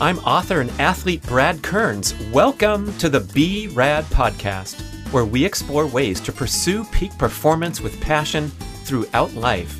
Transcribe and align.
I'm 0.00 0.18
author 0.20 0.60
and 0.60 0.70
athlete 0.80 1.22
Brad 1.22 1.62
Kearns. 1.62 2.14
Welcome 2.32 2.96
to 2.98 3.08
the 3.08 3.20
Be 3.20 3.68
Rad 3.68 4.04
podcast, 4.06 4.80
where 5.12 5.24
we 5.24 5.44
explore 5.44 5.86
ways 5.86 6.20
to 6.22 6.32
pursue 6.32 6.82
peak 6.86 7.16
performance 7.16 7.80
with 7.80 8.00
passion 8.00 8.48
throughout 8.82 9.32
life. 9.34 9.70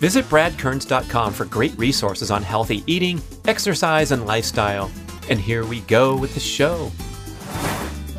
Visit 0.00 0.24
bradkearns.com 0.26 1.34
for 1.34 1.44
great 1.44 1.76
resources 1.76 2.30
on 2.30 2.42
healthy 2.42 2.82
eating, 2.86 3.20
exercise, 3.46 4.12
and 4.12 4.24
lifestyle. 4.24 4.90
And 5.28 5.38
here 5.38 5.66
we 5.66 5.80
go 5.80 6.16
with 6.16 6.32
the 6.32 6.40
show 6.40 6.90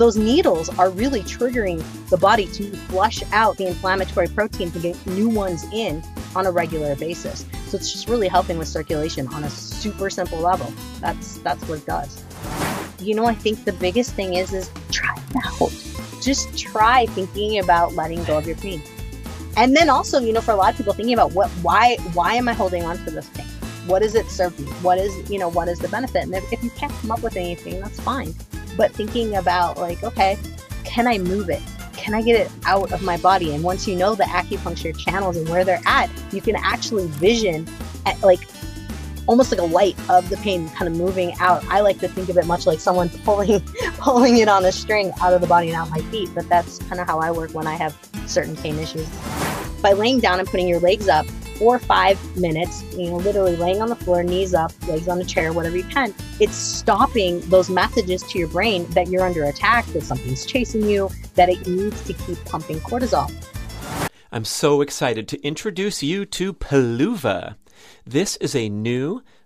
those 0.02 0.18
needles 0.18 0.68
are 0.80 0.90
really 0.90 1.22
triggering 1.22 1.80
the 2.10 2.18
body 2.18 2.48
to 2.48 2.76
flush 2.88 3.22
out 3.34 3.56
the 3.58 3.68
inflammatory 3.68 4.28
protein 4.28 4.72
to 4.72 4.80
get 4.80 5.06
new 5.06 5.30
ones 5.30 5.64
in 5.72 6.02
on 6.36 6.46
a 6.46 6.52
regular 6.52 6.96
basis. 6.96 7.46
So 7.68 7.78
it's 7.78 7.92
just 7.92 8.08
really 8.08 8.28
helping 8.28 8.58
with 8.58 8.68
circulation 8.68 9.28
on 9.30 9.44
a 9.44 9.50
super 9.50 10.10
simple 10.10 10.40
level. 10.40 10.72
That's 11.00 11.38
that's 11.40 11.68
what 11.68 11.80
it 11.80 11.86
does. 11.86 12.24
You 13.00 13.16
know, 13.16 13.26
I 13.26 13.34
think 13.34 13.66
the 13.66 13.74
biggest 13.74 14.14
thing 14.14 14.36
is 14.36 14.54
is 14.54 14.70
try 14.92 15.16
it 15.16 15.36
out. 15.46 15.72
Just 16.22 16.58
try 16.58 17.06
thinking 17.08 17.60
about 17.60 17.96
letting 17.96 18.24
go 18.26 18.38
of 18.38 18.46
your 18.46 18.58
pain. 18.58 18.82
And 19.58 19.76
then 19.76 19.90
also, 19.90 20.20
you 20.20 20.32
know, 20.34 20.42
for 20.42 20.52
a 20.52 20.56
lot 20.56 20.72
of 20.72 20.78
people 20.78 20.94
thinking 20.94 21.14
about 21.14 21.34
what 21.34 21.50
why 21.62 21.98
why 22.14 22.36
am 22.36 22.48
I 22.48 22.54
holding 22.54 22.84
on 22.84 22.98
to 23.06 23.12
this 23.12 23.30
pain? 23.30 23.48
What 23.88 24.04
does 24.04 24.16
it 24.16 24.30
serve 24.30 24.58
me? 24.60 24.68
What 24.84 25.00
is, 25.00 25.30
you 25.30 25.40
know, 25.40 25.50
what 25.50 25.68
is 25.68 25.80
the 25.80 25.88
benefit? 25.88 26.24
And 26.24 26.36
if, 26.36 26.54
if 26.54 26.64
you 26.64 26.70
can't 26.72 26.92
come 26.94 27.12
up 27.12 27.24
with 27.24 27.36
anything, 27.36 27.82
that's 27.82 28.00
fine 28.00 28.36
but 28.78 28.92
thinking 28.92 29.36
about 29.36 29.78
like, 29.78 30.04
okay, 30.04 30.38
can 30.84 31.08
I 31.08 31.18
move 31.18 31.50
it? 31.50 31.62
Can 32.02 32.16
I 32.16 32.24
get 32.24 32.36
it 32.36 32.52
out 32.66 32.92
of 32.92 33.04
my 33.04 33.18
body? 33.18 33.54
And 33.54 33.64
once 33.64 33.88
you 33.88 33.96
know 33.96 34.16
the 34.16 34.24
acupuncture 34.24 34.98
channels 34.98 35.38
and 35.38 35.48
where 35.48 35.64
they're 35.64 35.82
at, 35.86 36.10
you 36.32 36.42
can 36.42 36.56
actually 36.56 37.06
vision 37.08 37.68
at 38.08 38.20
like 38.24 38.40
almost 39.28 39.52
like 39.52 39.62
a 39.62 39.66
light 39.66 39.96
of 40.10 40.28
the 40.30 40.38
pain 40.38 40.68
kind 40.70 40.92
of 40.92 41.00
moving 41.00 41.34
out. 41.40 41.64
I 41.68 41.82
like 41.82 42.00
to 42.00 42.08
think 42.08 42.30
of 42.30 42.38
it 42.38 42.48
much 42.48 42.66
like 42.66 42.80
someone 42.80 43.10
pulling 43.24 43.62
pulling 44.00 44.38
it 44.38 44.48
on 44.48 44.66
a 44.66 44.72
string 44.72 45.12
out 45.22 45.34
of 45.34 45.42
the 45.42 45.48
body 45.48 45.68
and 45.68 45.76
out 45.76 45.92
my 45.92 46.02
feet, 46.10 46.30
but 46.34 46.50
that's 46.50 46.80
kind 46.80 47.00
of 47.00 47.06
how 47.06 47.20
I 47.20 47.30
work 47.32 47.54
when 47.54 47.68
I 47.68 47.76
have 47.76 47.96
certain 48.26 48.56
pain 48.56 48.80
issues. 48.80 49.08
By 49.84 49.94
laying 49.94 50.20
down 50.20 50.40
and 50.40 50.48
putting 50.48 50.68
your 50.68 50.80
legs 50.80 51.08
up, 51.08 51.28
four 51.62 51.76
or 51.76 51.80
five 51.80 52.18
minutes, 52.36 52.82
you 52.96 53.12
know, 53.12 53.18
literally 53.18 53.56
laying 53.56 53.84
on 53.84 53.90
the 53.90 53.96
floor, 53.96 54.24
knees 54.24 54.56
up, 54.56 54.72
legs 54.88 55.08
on 55.08 55.22
a 55.22 55.24
chair, 55.24 55.54
whatever 55.54 55.78
you 55.78 55.84
can, 55.84 56.12
it's 56.40 56.56
stopping 56.56 57.40
those 57.52 57.70
messages 57.70 58.24
to 58.24 58.40
your 58.40 58.48
brain 58.48 58.84
that 58.94 59.10
you're 59.10 59.24
under 59.24 59.44
attack, 59.44 59.86
that 59.94 60.02
something's 60.02 60.44
chasing 60.44 60.82
you, 60.90 61.08
that 61.36 61.50
it 61.50 61.68
needs 61.68 62.04
to 62.06 62.14
keep 62.14 62.44
pumping 62.46 62.80
cortisol. 62.80 63.32
I'm 64.32 64.44
so 64.44 64.82
excited 64.82 65.28
to 65.28 65.42
introduce 65.46 66.02
you 66.02 66.26
to 66.26 66.52
Peluva. 66.52 67.58
This 68.08 68.38
is 68.38 68.56
a 68.56 68.68
new 68.68 69.22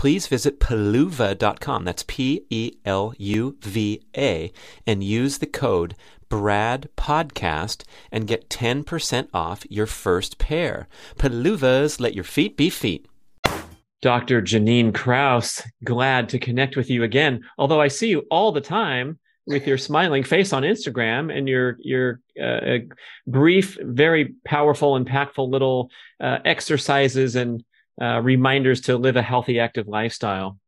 please 0.00 0.26
visit 0.28 0.58
peluva.com. 0.58 1.84
That's 1.84 2.04
P 2.04 2.46
E 2.48 2.72
L 2.86 3.12
U 3.18 3.58
V 3.60 4.00
A 4.16 4.50
and 4.86 5.04
use 5.04 5.36
the 5.36 5.46
code 5.46 5.94
Brad 6.30 6.88
Podcast 6.96 7.82
and 8.10 8.26
get 8.26 8.48
10% 8.48 9.28
off 9.34 9.66
your 9.68 9.84
first 9.84 10.38
pair. 10.38 10.88
Peluvas, 11.16 12.00
let 12.00 12.14
your 12.14 12.24
feet 12.24 12.56
be 12.56 12.70
feet. 12.70 13.06
Dr. 14.00 14.40
Jannine 14.40 14.94
Krause, 14.94 15.62
glad 15.84 16.30
to 16.30 16.38
connect 16.38 16.78
with 16.78 16.88
you 16.88 17.02
again. 17.02 17.42
Although 17.58 17.82
I 17.82 17.88
see 17.88 18.08
you 18.08 18.24
all 18.30 18.52
the 18.52 18.62
time 18.62 19.18
with 19.46 19.66
your 19.66 19.76
smiling 19.76 20.24
face 20.24 20.54
on 20.54 20.62
Instagram 20.62 21.36
and 21.36 21.46
your 21.46 21.76
your 21.80 22.20
uh, 22.42 22.78
brief, 23.26 23.76
very 23.82 24.34
powerful, 24.46 24.98
impactful 24.98 25.50
little 25.50 25.90
uh, 26.20 26.38
exercises 26.46 27.36
and 27.36 27.62
uh, 28.00 28.20
reminders 28.20 28.80
to 28.82 28.96
live 28.96 29.16
a 29.16 29.22
healthy, 29.22 29.60
active 29.60 29.88
lifestyle. 29.88 30.58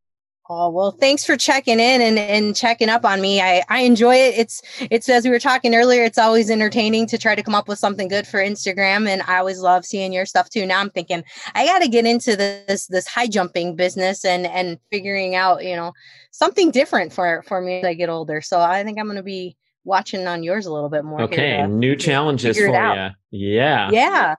Oh, 0.50 0.68
well, 0.70 0.90
thanks 0.90 1.24
for 1.24 1.36
checking 1.36 1.78
in 1.78 2.02
and, 2.02 2.18
and 2.18 2.54
checking 2.54 2.88
up 2.88 3.04
on 3.04 3.20
me. 3.20 3.40
I, 3.40 3.62
I 3.68 3.80
enjoy 3.82 4.16
it. 4.16 4.34
It's 4.36 4.60
it's 4.90 5.08
as 5.08 5.24
we 5.24 5.30
were 5.30 5.38
talking 5.38 5.74
earlier, 5.74 6.02
it's 6.02 6.18
always 6.18 6.50
entertaining 6.50 7.06
to 7.06 7.16
try 7.16 7.34
to 7.34 7.42
come 7.42 7.54
up 7.54 7.68
with 7.68 7.78
something 7.78 8.08
good 8.08 8.26
for 8.26 8.38
Instagram. 8.38 9.08
And 9.08 9.22
I 9.22 9.38
always 9.38 9.60
love 9.60 9.86
seeing 9.86 10.12
your 10.12 10.26
stuff 10.26 10.50
too. 10.50 10.66
Now 10.66 10.80
I'm 10.80 10.90
thinking 10.90 11.24
I 11.54 11.64
gotta 11.64 11.88
get 11.88 12.06
into 12.06 12.36
this 12.36 12.86
this 12.88 13.06
high 13.06 13.28
jumping 13.28 13.76
business 13.76 14.24
and 14.24 14.46
and 14.46 14.78
figuring 14.90 15.36
out, 15.36 15.64
you 15.64 15.76
know, 15.76 15.92
something 16.32 16.70
different 16.70 17.12
for 17.12 17.44
for 17.46 17.60
me 17.62 17.78
as 17.78 17.84
I 17.84 17.94
get 17.94 18.10
older. 18.10 18.42
So 18.42 18.60
I 18.60 18.82
think 18.82 18.98
I'm 18.98 19.06
gonna 19.06 19.22
be 19.22 19.56
watching 19.84 20.26
on 20.26 20.42
yours 20.42 20.66
a 20.66 20.72
little 20.72 20.90
bit 20.90 21.04
more. 21.04 21.22
Okay, 21.22 21.64
new 21.66 21.94
challenges 21.94 22.58
for 22.58 22.66
you. 22.66 23.10
Yeah. 23.30 23.90
Yeah. 23.90 24.34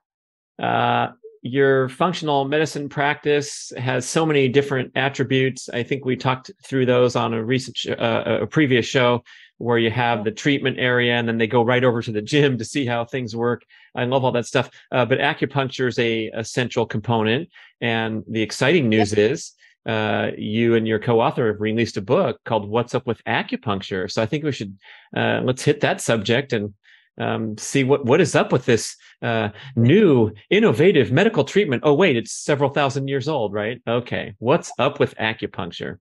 Uh, 0.61 1.13
your 1.43 1.89
functional 1.89 2.45
medicine 2.45 2.87
practice 2.87 3.73
has 3.77 4.07
so 4.07 4.25
many 4.25 4.47
different 4.47 4.93
attributes. 4.95 5.67
I 5.69 5.83
think 5.83 6.05
we 6.05 6.15
talked 6.15 6.49
through 6.63 6.85
those 6.85 7.17
on 7.17 7.33
a 7.33 7.43
recent, 7.43 7.75
sh- 7.75 7.89
uh, 7.89 8.39
a 8.41 8.47
previous 8.47 8.85
show 8.85 9.23
where 9.57 9.77
you 9.77 9.91
have 9.91 10.23
the 10.23 10.31
treatment 10.31 10.79
area 10.79 11.13
and 11.13 11.27
then 11.27 11.37
they 11.37 11.45
go 11.45 11.61
right 11.61 11.83
over 11.83 12.01
to 12.01 12.13
the 12.13 12.21
gym 12.21 12.57
to 12.57 12.65
see 12.65 12.85
how 12.85 13.03
things 13.03 13.35
work. 13.35 13.63
I 13.93 14.05
love 14.05 14.23
all 14.23 14.31
that 14.31 14.45
stuff. 14.45 14.69
Uh, 14.89 15.05
but 15.05 15.19
acupuncture 15.19 15.89
is 15.89 15.99
a 15.99 16.31
central 16.43 16.85
component. 16.85 17.49
And 17.81 18.23
the 18.29 18.41
exciting 18.41 18.87
news 18.87 19.11
is 19.11 19.51
uh, 19.85 20.31
you 20.37 20.75
and 20.75 20.87
your 20.87 20.99
co-author 20.99 21.47
have 21.47 21.59
released 21.59 21.97
a 21.97 22.01
book 22.01 22.39
called 22.45 22.69
"What's 22.69 22.95
Up 22.95 23.05
with 23.05 23.21
Acupuncture." 23.25 24.09
So 24.09 24.21
I 24.21 24.25
think 24.25 24.45
we 24.45 24.53
should 24.53 24.77
uh, 25.15 25.41
let's 25.43 25.63
hit 25.63 25.81
that 25.81 25.99
subject 25.99 26.53
and 26.53 26.73
um, 27.19 27.57
see 27.57 27.83
what 27.83 28.05
what 28.05 28.21
is 28.21 28.35
up 28.35 28.51
with 28.51 28.65
this 28.65 28.95
uh, 29.21 29.49
new 29.75 30.31
innovative 30.49 31.11
medical 31.11 31.43
treatment. 31.43 31.83
Oh 31.85 31.93
wait, 31.93 32.17
it's 32.17 32.31
several 32.31 32.69
thousand 32.69 33.07
years 33.07 33.27
old, 33.27 33.53
right? 33.53 33.81
Okay, 33.87 34.35
what's 34.39 34.71
up 34.79 34.99
with 34.99 35.15
acupuncture? 35.17 35.97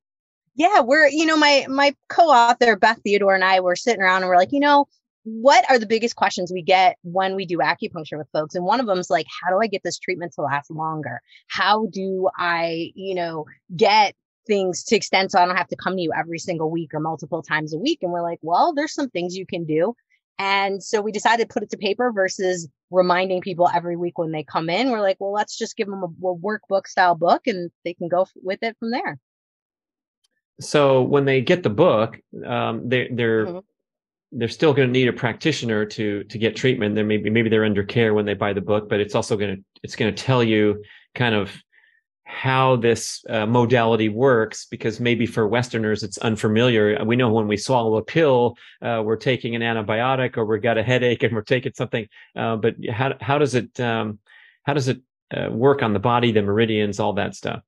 Yeah, 0.55 0.81
we're 0.81 1.09
you 1.09 1.27
know 1.27 1.37
my 1.37 1.67
my 1.69 1.95
co-author 2.09 2.77
Beth 2.77 3.01
Theodore 3.05 3.35
and 3.35 3.45
I 3.45 3.61
were 3.61 3.77
sitting 3.77 4.03
around 4.03 4.23
and 4.23 4.29
we're 4.29 4.37
like, 4.37 4.53
you 4.53 4.61
know, 4.61 4.87
what 5.25 5.69
are 5.71 5.79
the 5.79 5.87
biggest 5.87 6.17
questions 6.17 6.53
we 6.53 6.63
get 6.63 6.97
when 7.03 7.37
we 7.37 7.47
do 7.47 7.59
acupuncture 7.59 8.19
with 8.19 8.29
folks? 8.33 8.55
And 8.55 8.65
one 8.65 8.81
of 8.81 8.87
them 8.87 8.99
is 8.99 9.11
like, 9.11 9.27
how 9.43 9.51
do 9.51 9.61
I 9.63 9.67
get 9.67 9.83
this 9.85 9.99
treatment 9.99 10.33
to 10.35 10.43
last 10.43 10.71
longer? 10.71 11.21
How 11.49 11.87
do 11.87 12.29
I, 12.37 12.93
you 12.95 13.15
know, 13.15 13.47
get 13.77 14.15
things 14.47 14.83
to 14.85 14.97
extend 14.97 15.31
so 15.31 15.39
I 15.39 15.47
don't 15.47 15.57
have 15.57 15.69
to 15.69 15.77
come 15.77 15.97
to 15.97 16.03
you 16.03 16.13
every 16.17 16.39
single 16.39 16.71
week 16.71 16.93
or 16.93 17.01
multiple 17.01 17.43
times 17.43 17.73
a 17.73 17.79
week? 17.79 18.01
And 18.03 18.11
we're 18.11 18.23
like, 18.23 18.41
well, 18.43 18.75
there's 18.75 18.95
some 18.95 19.11
things 19.11 19.37
you 19.37 19.47
can 19.47 19.65
do. 19.65 19.95
And 20.43 20.83
so 20.83 21.01
we 21.01 21.13
decided 21.13 21.49
to 21.49 21.55
put 21.55 21.63
it 21.63 21.71
to 21.71 21.77
paper 21.77 22.11
versus 22.11 22.67
reminding 22.91 23.43
people 23.43 23.71
every 23.73 23.97
week 23.97 24.19
when 24.19 24.33
they 24.33 24.43
come 24.43 24.69
in. 24.69 24.91
We're 24.91 25.01
like, 25.01 25.19
well, 25.21 25.31
let's 25.31 25.57
just 25.57 25.77
give 25.77 25.87
them 25.87 26.03
a, 26.03 26.07
a 26.27 26.37
workbook 26.37 26.89
style 26.89 27.15
book 27.15 27.47
and 27.47 27.71
they 27.85 27.95
can 27.95 28.09
go 28.09 28.23
f- 28.23 28.33
with 28.43 28.61
it 28.63 28.77
from 28.81 28.91
there. 28.91 29.21
So 30.61 31.03
when 31.03 31.27
they 31.27 31.43
get 31.43 31.63
the 31.63 31.71
book, 31.71 32.19
um, 32.45 32.89
they, 32.89 33.09
they're 33.13 33.47
mm-hmm 33.47 33.59
they're 34.35 34.49
still 34.49 34.73
going 34.73 34.89
to 34.89 34.93
need 34.93 35.09
a 35.09 35.13
practitioner 35.13 35.85
to 35.85 36.25
to 36.25 36.39
get 36.39 36.57
treatment. 36.57 36.95
Then 36.95 37.07
maybe 37.07 37.29
maybe 37.29 37.51
they're 37.51 37.67
under 37.67 37.85
care 37.85 38.15
when 38.15 38.25
they 38.25 38.33
buy 38.33 38.55
the 38.55 38.63
book, 38.63 38.89
but 38.89 38.99
it's 38.99 39.15
also 39.15 39.37
going 39.37 39.57
to 39.57 39.63
it's 39.83 39.95
going 39.95 40.15
to 40.15 40.23
tell 40.23 40.43
you 40.43 40.83
kind 41.15 41.35
of 41.35 41.53
how 42.25 42.77
this 42.77 43.25
uh, 43.29 43.47
modality 43.47 44.09
works 44.09 44.67
because 44.71 45.01
maybe 45.01 45.27
for 45.27 45.47
westerners 45.49 46.03
it's 46.03 46.19
unfamiliar 46.19 47.05
we 47.05 47.17
know 47.17 47.31
when 47.31 47.49
we 47.49 47.57
swallow 47.57 47.97
a 47.97 48.03
pill 48.03 48.57
uh, 48.81 49.03
we're 49.05 49.17
taking 49.17 49.55
an 49.55 49.63
antibiotic 49.63 50.37
or 50.37 50.47
we've 50.47 50.63
got 50.63 50.79
a 50.79 50.83
headache 50.83 51.23
and 51.23 51.35
we're 51.35 51.43
taking 51.43 51.73
something 51.75 52.07
uh, 52.37 52.57
but 52.57 52.75
how, 52.91 53.13
how 53.21 53.39
does 53.39 53.55
it 53.55 53.79
um, 53.81 54.19
how 54.63 54.73
does 54.73 54.89
it 54.89 55.01
uh, 55.37 55.51
work 55.51 55.83
on 55.83 55.93
the 55.93 55.99
body 55.99 56.33
the 56.33 56.43
meridians 56.43 57.01
all 57.01 57.13
that 57.13 57.35
stuff 57.35 57.61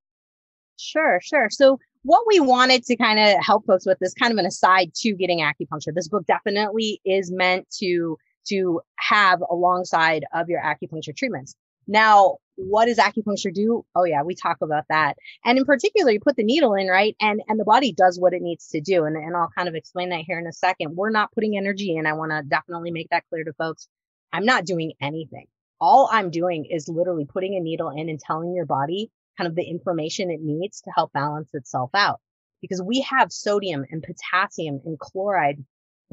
sure 0.79 1.21
sure 1.23 1.49
so 1.51 1.79
what 2.05 2.25
we 2.27 2.39
wanted 2.39 2.85
to 2.85 2.97
kind 2.97 3.19
of 3.19 3.43
help 3.43 3.67
folks 3.67 3.87
with 3.87 3.99
is 4.03 4.15
kind 4.15 4.31
of 4.31 4.39
an 4.39 4.45
aside 4.45 4.93
to 4.95 5.15
getting 5.15 5.41
acupuncture. 5.41 5.95
This 5.95 6.09
book 6.09 6.27
definitely 6.27 7.01
is 7.05 7.33
meant 7.33 7.67
to 7.81 8.17
to 8.49 8.83
have 8.97 9.43
alongside 9.51 10.27
of 10.35 10.51
your 10.51 10.61
acupuncture 10.61 11.17
treatments. 11.17 11.55
Now, 11.87 12.39
what 12.57 12.87
does 12.87 12.99
acupuncture 12.99 13.53
do? 13.53 13.85
Oh 13.95 14.05
yeah, 14.05 14.23
we 14.23 14.35
talk 14.35 14.59
about 14.63 14.85
that. 14.89 15.17
And 15.45 15.59
in 15.59 15.65
particular, 15.65 16.13
you 16.13 16.21
put 16.21 16.37
the 16.37 16.45
needle 16.45 16.75
in, 16.75 16.87
right? 16.89 17.17
And 17.21 17.43
and 17.49 17.59
the 17.59 17.65
body 17.65 17.93
does 17.93 18.19
what 18.19 18.33
it 18.33 18.43
needs 18.43 18.69
to 18.69 18.81
do. 18.81 19.05
And, 19.05 19.17
and 19.17 19.37
I'll 19.37 19.51
kind 19.57 19.69
of 19.69 19.75
explain 19.75 20.11
that 20.11 20.23
here 20.27 20.39
in 20.39 20.47
a 20.47 20.53
second. 20.53 20.95
We're 20.95 21.11
not 21.11 21.33
putting 21.33 21.57
energy 21.57 21.97
in. 21.97 22.07
I 22.07 22.13
want 22.13 22.31
to 22.31 22.43
definitely 22.43 22.91
make 22.91 23.09
that 23.11 23.25
clear 23.29 23.45
to 23.45 23.53
folks. 23.55 23.89
I'm 24.33 24.45
not 24.45 24.65
doing 24.65 24.93
anything. 25.01 25.47
All 25.81 26.09
I'm 26.11 26.31
doing 26.31 26.67
is 26.67 26.89
literally 26.89 27.27
putting 27.27 27.57
a 27.57 27.61
needle 27.61 27.91
in 27.91 28.09
and 28.09 28.21
telling 28.21 28.55
your 28.55 28.67
body 28.67 29.11
kind 29.37 29.49
of 29.49 29.57
the 29.57 29.65
information 29.65 30.31
it 30.31 30.41
needs 30.41 30.83
to 30.83 30.91
help 30.95 31.13
balance 31.13 31.51
itself 31.55 31.91
out. 31.95 32.21
Because 32.61 32.81
we 32.81 33.03
have 33.03 33.33
sodium 33.33 33.85
and 33.91 34.03
potassium 34.03 34.81
and 34.85 34.99
chloride 34.99 35.65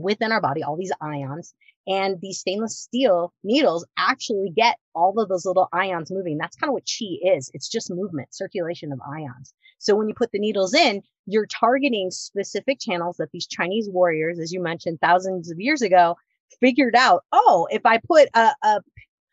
within 0.02 0.32
our 0.32 0.42
body, 0.42 0.64
all 0.64 0.78
these 0.78 0.92
ions, 1.02 1.54
and 1.88 2.20
these 2.22 2.40
stainless 2.40 2.80
steel 2.80 3.34
needles 3.44 3.86
actually 3.98 4.52
get 4.56 4.78
all 4.94 5.20
of 5.20 5.30
those 5.30 5.46
little 5.46 5.68
ions 5.74 6.12
moving. 6.12 6.38
That's 6.38 6.56
kind 6.56 6.70
of 6.70 6.74
what 6.74 6.88
chi 6.88 7.18
is. 7.36 7.50
It's 7.54 7.70
just 7.70 7.90
movement, 7.90 8.34
circulation 8.34 8.92
of 8.92 9.00
ions. 9.02 9.54
So 9.80 9.96
when 9.96 10.08
you 10.08 10.14
put 10.14 10.32
the 10.32 10.40
needles 10.40 10.74
in, 10.74 11.02
you're 11.26 11.48
targeting 11.48 12.12
specific 12.12 12.80
channels 12.80 13.18
that 13.18 13.32
these 13.32 13.48
Chinese 13.48 13.90
warriors, 13.90 14.40
as 14.40 14.52
you 14.52 14.62
mentioned, 14.62 15.00
thousands 15.02 15.52
of 15.52 15.60
years 15.60 15.82
ago, 15.82 16.16
figured 16.60 16.96
out. 16.96 17.24
Oh, 17.32 17.68
if 17.72 17.86
I 17.86 17.98
put 17.98 18.30
a, 18.34 18.52
a, 18.64 18.82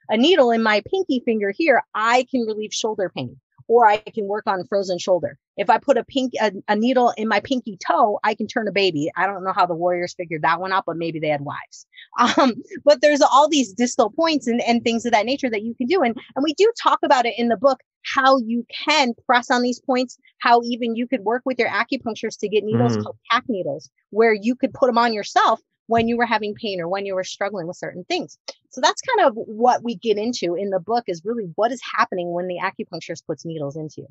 a 0.09 0.17
needle 0.17 0.51
in 0.51 0.63
my 0.63 0.83
pinky 0.91 1.21
finger 1.25 1.53
here, 1.55 1.83
I 1.95 2.27
can 2.31 2.43
relieve 2.43 2.73
shoulder 2.73 3.11
pain 3.15 3.39
or 3.69 3.87
I 3.87 3.99
can 3.99 4.27
work 4.27 4.45
on 4.47 4.65
frozen 4.67 4.99
shoulder. 4.99 5.39
If 5.57 5.69
I 5.69 5.79
put 5.79 5.99
a 5.99 6.05
pink 6.05 6.33
a, 6.41 6.53
a, 6.69 6.75
needle 6.75 7.13
in 7.17 7.29
my 7.29 7.41
pinky 7.41 7.77
toe, 7.87 8.19
I 8.25 8.35
can 8.35 8.47
turn 8.47 8.67
a 8.67 8.73
baby. 8.73 9.11
I 9.17 9.27
don't 9.27 9.45
know 9.45 9.53
how 9.53 9.67
the 9.67 9.75
warriors 9.75 10.15
figured 10.15 10.43
that 10.43 10.61
one 10.61 10.73
out, 10.73 10.85
but 10.87 10.97
maybe 10.97 11.21
they 11.21 11.29
had 11.29 11.43
wives. 11.43 11.87
Um, 12.19 12.55
but 12.85 13.01
there's 13.01 13.21
all 13.21 13.49
these 13.49 13.73
distal 13.73 14.11
points 14.11 14.49
and, 14.49 14.61
and 14.63 14.83
things 14.83 15.05
of 15.07 15.13
that 15.13 15.25
nature 15.25 15.49
that 15.51 15.63
you 15.63 15.75
can 15.75 15.87
do. 15.87 16.03
And, 16.03 16.17
and 16.35 16.43
we 16.43 16.53
do 16.55 16.73
talk 16.83 16.99
about 17.05 17.27
it 17.27 17.35
in 17.39 17.47
the 17.49 17.57
book, 17.57 17.79
how 18.03 18.39
you 18.39 18.67
can 18.87 19.15
press 19.27 19.53
on 19.53 19.63
these 19.63 19.81
points, 19.81 20.19
how 20.39 20.61
even 20.65 20.97
you 20.97 21.07
could 21.07 21.21
work 21.21 21.43
with 21.45 21.61
your 21.61 21.69
acupuncturist 21.69 22.39
to 22.41 22.49
get 22.49 22.65
needles 22.65 22.97
mm. 22.97 23.05
called 23.05 23.19
pack 23.31 23.45
needles, 23.49 23.89
where 24.11 24.33
you 24.33 24.57
could 24.57 24.73
put 24.75 24.87
them 24.87 24.99
on 24.99 25.13
yourself 25.13 25.61
when 25.89 26.07
you 26.07 26.17
were 26.17 26.27
having 26.27 26.55
pain 26.55 26.81
or 26.81 26.87
when 26.87 27.05
you 27.05 27.15
were 27.15 27.25
struggling 27.25 27.67
with 27.67 27.77
certain 27.77 28.05
things. 28.05 28.39
So 28.71 28.81
that's 28.81 29.01
kind 29.01 29.29
of 29.29 29.35
what 29.35 29.83
we 29.83 29.97
get 29.97 30.19
into 30.19 30.55
in 30.55 30.71
the 30.71 30.79
book 30.79 31.05
is 31.09 31.23
really 31.25 31.51
what 31.57 31.73
is 31.73 31.81
happening 31.97 32.31
when 32.31 32.47
the 32.47 32.59
acupuncturist 32.63 33.27
puts 33.27 33.45
needles 33.45 33.77
into 33.77 34.03
you. 34.03 34.09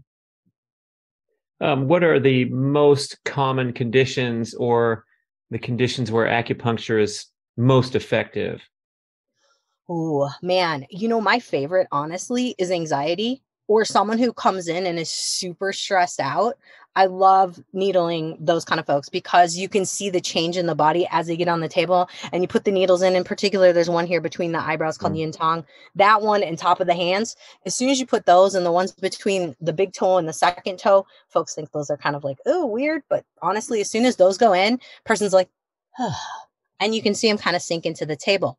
Um, 1.60 1.88
what 1.88 2.04
are 2.04 2.20
the 2.20 2.46
most 2.46 3.24
common 3.26 3.74
conditions 3.74 4.54
or 4.56 5.06
the 5.50 5.60
conditions 5.60 6.12
where 6.12 6.28
acupuncture 6.28 7.02
is 7.02 7.28
most 7.56 7.96
effective? 7.96 8.62
Oh, 9.90 10.30
man. 10.42 10.86
You 10.90 11.08
know, 11.08 11.22
my 11.22 11.40
favorite, 11.40 11.88
honestly, 11.92 12.56
is 12.58 12.72
anxiety 12.72 13.44
or 13.68 13.86
someone 13.86 14.18
who 14.18 14.34
comes 14.34 14.68
in 14.68 14.86
and 14.86 15.00
is 15.00 15.12
super 15.12 15.72
stressed 15.72 16.20
out. 16.20 16.58
I 16.98 17.06
love 17.06 17.64
needling 17.74 18.38
those 18.40 18.66
kind 18.66 18.80
of 18.80 18.88
folks 18.88 19.08
because 19.08 19.56
you 19.56 19.70
can 19.70 19.86
see 19.86 20.10
the 20.10 20.20
change 20.20 20.58
in 20.58 20.66
the 20.66 20.74
body 20.74 21.08
as 21.12 21.28
they 21.28 21.38
get 21.38 21.48
on 21.48 21.60
the 21.60 21.70
table 21.70 22.10
and 22.32 22.42
you 22.42 22.48
put 22.48 22.66
the 22.66 22.72
needles 22.72 23.04
in. 23.04 23.16
In 23.16 23.24
particular, 23.24 23.72
there's 23.72 23.88
one 23.88 24.08
here 24.08 24.20
between 24.20 24.52
the 24.52 24.60
eyebrows 24.60 24.98
called 24.98 25.14
mm. 25.14 25.20
yin 25.20 25.32
tang. 25.32 25.64
That 25.94 26.24
one 26.24 26.42
and 26.42 26.58
top 26.58 26.80
of 26.80 26.88
the 26.88 26.96
hands. 26.96 27.36
As 27.68 27.76
soon 27.76 27.90
as 27.90 28.00
you 28.00 28.08
put 28.08 28.26
those 28.26 28.56
and 28.56 28.66
the 28.66 28.72
ones 28.72 28.94
between 28.94 29.56
the 29.62 29.74
big 29.74 29.94
toe 29.94 30.18
and 30.18 30.28
the 30.28 30.34
second 30.34 30.80
toe, 30.80 31.06
folks 31.30 31.54
think 31.54 31.72
those 31.72 31.92
are 31.92 31.98
kind 31.98 32.16
of 32.16 32.24
like, 32.24 32.40
oh, 32.48 32.66
weird. 32.66 33.04
But 33.10 33.26
honestly, 33.44 33.80
as 33.80 33.92
soon 33.92 34.06
as 34.06 34.16
those 34.16 34.40
go 34.40 34.54
in, 34.54 34.80
person's 35.06 35.34
like, 35.34 35.50
and 36.80 36.96
you 36.96 37.04
can 37.04 37.14
see 37.14 37.28
them 37.28 37.38
kind 37.38 37.56
of 37.56 37.62
sink 37.62 37.86
into 37.86 38.08
the 38.08 38.16
table. 38.16 38.58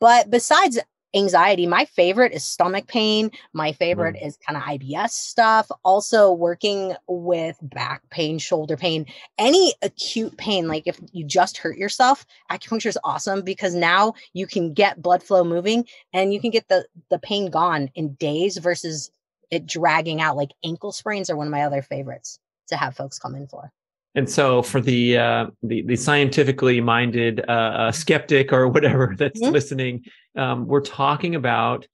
But 0.00 0.30
besides 0.30 0.80
anxiety. 1.14 1.66
My 1.66 1.84
favorite 1.84 2.32
is 2.32 2.44
stomach 2.44 2.86
pain. 2.86 3.30
My 3.52 3.72
favorite 3.72 4.16
mm. 4.16 4.26
is 4.26 4.38
kind 4.46 4.56
of 4.56 4.62
IBS 4.64 5.10
stuff. 5.10 5.70
Also, 5.84 6.32
working 6.32 6.94
with 7.06 7.56
back 7.62 8.02
pain, 8.10 8.38
shoulder 8.38 8.76
pain, 8.76 9.06
any 9.38 9.74
acute 9.82 10.36
pain. 10.36 10.68
Like 10.68 10.86
if 10.86 11.00
you 11.12 11.24
just 11.24 11.58
hurt 11.58 11.76
yourself, 11.76 12.26
acupuncture 12.50 12.86
is 12.86 12.98
awesome 13.04 13.42
because 13.42 13.74
now 13.74 14.14
you 14.32 14.46
can 14.46 14.74
get 14.74 15.02
blood 15.02 15.22
flow 15.22 15.44
moving 15.44 15.86
and 16.12 16.32
you 16.32 16.40
can 16.40 16.50
get 16.50 16.68
the 16.68 16.86
the 17.10 17.18
pain 17.18 17.50
gone 17.50 17.90
in 17.94 18.14
days 18.14 18.56
versus 18.58 19.10
it 19.50 19.66
dragging 19.66 20.20
out. 20.20 20.36
Like 20.36 20.50
ankle 20.64 20.92
sprains 20.92 21.30
are 21.30 21.36
one 21.36 21.46
of 21.46 21.50
my 21.50 21.62
other 21.62 21.82
favorites 21.82 22.38
to 22.68 22.76
have 22.76 22.96
folks 22.96 23.18
come 23.18 23.34
in 23.34 23.46
for. 23.46 23.72
And 24.14 24.28
so, 24.28 24.62
for 24.62 24.80
the 24.80 25.18
uh, 25.18 25.46
the, 25.62 25.82
the 25.82 25.96
scientifically 25.96 26.80
minded 26.80 27.44
uh, 27.48 27.52
uh, 27.52 27.92
skeptic 27.92 28.52
or 28.52 28.66
whatever 28.66 29.14
that's 29.18 29.40
mm-hmm. 29.40 29.52
listening, 29.52 30.04
um, 30.38 30.66
we're 30.66 30.80
talking 30.80 31.34
about 31.34 31.86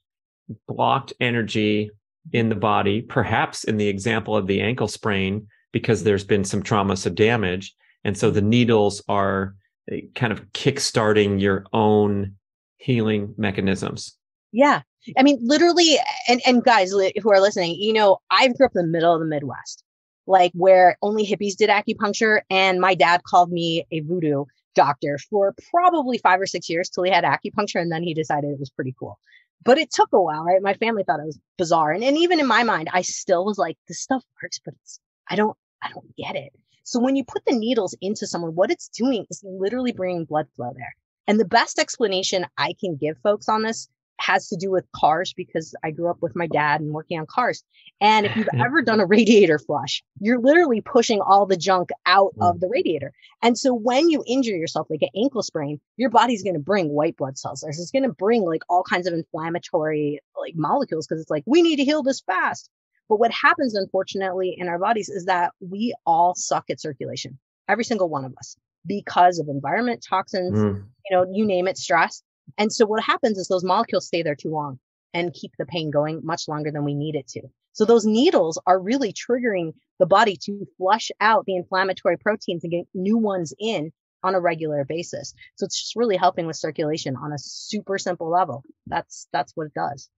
blocked 0.68 1.12
energy 1.20 1.90
in 2.32 2.48
the 2.48 2.54
body, 2.54 3.02
perhaps 3.02 3.64
in 3.64 3.76
the 3.76 3.88
example 3.88 4.36
of 4.36 4.46
the 4.46 4.60
ankle 4.60 4.88
sprain, 4.88 5.46
because 5.72 6.04
there's 6.04 6.24
been 6.24 6.44
some 6.44 6.62
trauma, 6.62 6.96
some 6.96 7.14
damage, 7.14 7.74
and 8.04 8.16
so 8.16 8.30
the 8.30 8.42
needles 8.42 9.02
are 9.08 9.54
eh, 9.90 10.02
kind 10.14 10.32
of 10.32 10.44
kickstarting 10.52 11.40
your 11.40 11.64
own 11.72 12.34
healing 12.76 13.34
mechanisms. 13.36 14.16
Yeah, 14.52 14.82
I 15.18 15.22
mean, 15.22 15.38
literally, 15.42 15.98
and 16.28 16.40
and 16.46 16.62
guys 16.62 16.92
who 16.92 17.30
are 17.30 17.40
listening, 17.40 17.76
you 17.78 17.92
know, 17.92 18.18
I 18.30 18.48
grew 18.48 18.66
up 18.66 18.72
in 18.76 18.82
the 18.82 18.88
middle 18.88 19.12
of 19.12 19.20
the 19.20 19.26
Midwest 19.26 19.84
like 20.26 20.52
where 20.54 20.96
only 21.02 21.26
hippies 21.26 21.56
did 21.56 21.70
acupuncture. 21.70 22.40
And 22.50 22.80
my 22.80 22.94
dad 22.94 23.22
called 23.24 23.50
me 23.50 23.86
a 23.90 24.00
voodoo 24.00 24.44
doctor 24.74 25.18
for 25.30 25.54
probably 25.70 26.18
five 26.18 26.40
or 26.40 26.46
six 26.46 26.68
years 26.68 26.88
till 26.88 27.04
he 27.04 27.10
had 27.10 27.24
acupuncture. 27.24 27.80
And 27.80 27.90
then 27.90 28.02
he 28.02 28.14
decided 28.14 28.50
it 28.50 28.60
was 28.60 28.70
pretty 28.70 28.94
cool. 28.98 29.18
But 29.64 29.78
it 29.78 29.90
took 29.90 30.10
a 30.12 30.20
while, 30.20 30.44
right? 30.44 30.60
My 30.60 30.74
family 30.74 31.04
thought 31.04 31.20
it 31.20 31.26
was 31.26 31.38
bizarre. 31.56 31.92
And, 31.92 32.04
and 32.04 32.18
even 32.18 32.38
in 32.38 32.46
my 32.46 32.64
mind, 32.64 32.88
I 32.92 33.02
still 33.02 33.44
was 33.44 33.56
like, 33.56 33.78
this 33.88 34.00
stuff 34.00 34.22
works, 34.42 34.60
but 34.64 34.74
it's, 34.82 35.00
I 35.28 35.36
don't, 35.36 35.56
I 35.82 35.90
don't 35.90 36.14
get 36.16 36.36
it. 36.36 36.52
So 36.82 37.00
when 37.00 37.16
you 37.16 37.24
put 37.24 37.44
the 37.46 37.56
needles 37.56 37.96
into 38.02 38.26
someone, 38.26 38.54
what 38.54 38.70
it's 38.70 38.88
doing 38.88 39.24
is 39.30 39.42
literally 39.42 39.92
bringing 39.92 40.26
blood 40.26 40.48
flow 40.54 40.70
there. 40.76 40.94
And 41.26 41.40
the 41.40 41.46
best 41.46 41.78
explanation 41.78 42.46
I 42.58 42.74
can 42.78 42.96
give 42.96 43.16
folks 43.22 43.48
on 43.48 43.62
this 43.62 43.88
has 44.20 44.48
to 44.48 44.56
do 44.56 44.70
with 44.70 44.84
cars 44.94 45.32
because 45.36 45.74
I 45.82 45.90
grew 45.90 46.08
up 46.08 46.18
with 46.20 46.36
my 46.36 46.46
dad 46.46 46.80
and 46.80 46.92
working 46.92 47.18
on 47.18 47.26
cars. 47.26 47.64
And 48.00 48.26
if 48.26 48.36
you've 48.36 48.48
ever 48.58 48.82
done 48.82 49.00
a 49.00 49.06
radiator 49.06 49.58
flush, 49.58 50.02
you're 50.20 50.40
literally 50.40 50.80
pushing 50.80 51.20
all 51.20 51.46
the 51.46 51.56
junk 51.56 51.90
out 52.06 52.34
mm. 52.36 52.48
of 52.48 52.60
the 52.60 52.68
radiator. 52.68 53.12
And 53.42 53.58
so 53.58 53.74
when 53.74 54.08
you 54.08 54.22
injure 54.26 54.56
yourself, 54.56 54.86
like 54.88 55.02
an 55.02 55.08
ankle 55.16 55.42
sprain, 55.42 55.80
your 55.96 56.10
body's 56.10 56.42
going 56.42 56.54
to 56.54 56.60
bring 56.60 56.88
white 56.88 57.16
blood 57.16 57.38
cells. 57.38 57.62
It's 57.62 57.90
going 57.90 58.04
to 58.04 58.12
bring 58.12 58.44
like 58.44 58.62
all 58.68 58.82
kinds 58.82 59.06
of 59.06 59.14
inflammatory 59.14 60.20
like 60.38 60.54
molecules 60.56 61.06
because 61.06 61.20
it's 61.20 61.30
like, 61.30 61.44
we 61.46 61.62
need 61.62 61.76
to 61.76 61.84
heal 61.84 62.02
this 62.02 62.20
fast. 62.20 62.70
But 63.08 63.18
what 63.18 63.32
happens, 63.32 63.74
unfortunately, 63.74 64.54
in 64.56 64.68
our 64.68 64.78
bodies 64.78 65.08
is 65.08 65.26
that 65.26 65.52
we 65.60 65.94
all 66.06 66.34
suck 66.34 66.70
at 66.70 66.80
circulation, 66.80 67.38
every 67.68 67.84
single 67.84 68.08
one 68.08 68.24
of 68.24 68.32
us, 68.38 68.56
because 68.86 69.38
of 69.38 69.48
environment, 69.48 70.04
toxins, 70.08 70.58
mm. 70.58 70.84
you 71.08 71.16
know, 71.16 71.26
you 71.30 71.44
name 71.44 71.68
it, 71.68 71.76
stress. 71.76 72.22
And 72.58 72.72
so 72.72 72.86
what 72.86 73.02
happens 73.02 73.38
is 73.38 73.48
those 73.48 73.64
molecules 73.64 74.06
stay 74.06 74.22
there 74.22 74.34
too 74.34 74.50
long 74.50 74.78
and 75.12 75.32
keep 75.32 75.52
the 75.58 75.66
pain 75.66 75.90
going 75.90 76.20
much 76.24 76.48
longer 76.48 76.70
than 76.70 76.84
we 76.84 76.94
need 76.94 77.14
it 77.14 77.28
to. 77.28 77.42
So 77.72 77.84
those 77.84 78.04
needles 78.04 78.60
are 78.66 78.78
really 78.78 79.12
triggering 79.12 79.74
the 79.98 80.06
body 80.06 80.36
to 80.44 80.66
flush 80.78 81.10
out 81.20 81.44
the 81.46 81.56
inflammatory 81.56 82.16
proteins 82.16 82.64
and 82.64 82.70
get 82.70 82.86
new 82.94 83.18
ones 83.18 83.52
in 83.58 83.92
on 84.22 84.34
a 84.34 84.40
regular 84.40 84.84
basis. 84.84 85.34
So 85.56 85.66
it's 85.66 85.80
just 85.80 85.96
really 85.96 86.16
helping 86.16 86.46
with 86.46 86.56
circulation 86.56 87.16
on 87.16 87.32
a 87.32 87.38
super 87.38 87.98
simple 87.98 88.30
level. 88.30 88.64
That's 88.86 89.28
that's 89.32 89.52
what 89.54 89.66
it 89.66 89.74
does. 89.74 90.08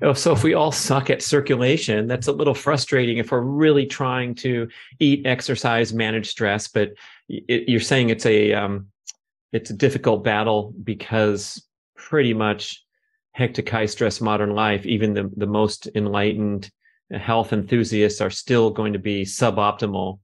Oh, 0.00 0.14
so 0.14 0.32
if 0.32 0.42
we 0.42 0.54
all 0.54 0.72
suck 0.72 1.10
at 1.10 1.22
circulation, 1.22 2.06
that's 2.06 2.26
a 2.26 2.32
little 2.32 2.54
frustrating 2.54 3.18
if 3.18 3.30
we're 3.30 3.40
really 3.40 3.86
trying 3.86 4.34
to 4.36 4.68
eat, 4.98 5.26
exercise, 5.26 5.92
manage 5.92 6.28
stress. 6.28 6.66
But 6.66 6.94
it, 7.28 7.68
you're 7.68 7.80
saying 7.80 8.08
it's 8.08 8.26
a 8.26 8.54
um, 8.54 8.86
it's 9.52 9.70
a 9.70 9.74
difficult 9.74 10.24
battle 10.24 10.74
because 10.82 11.66
pretty 11.96 12.34
much 12.34 12.84
hectic 13.32 13.72
stress 13.88 14.20
modern 14.20 14.54
life, 14.54 14.84
even 14.86 15.14
the 15.14 15.30
the 15.36 15.46
most 15.46 15.88
enlightened 15.94 16.70
health 17.10 17.52
enthusiasts 17.52 18.20
are 18.20 18.30
still 18.30 18.70
going 18.70 18.94
to 18.94 18.98
be 18.98 19.24
suboptimal 19.24 20.18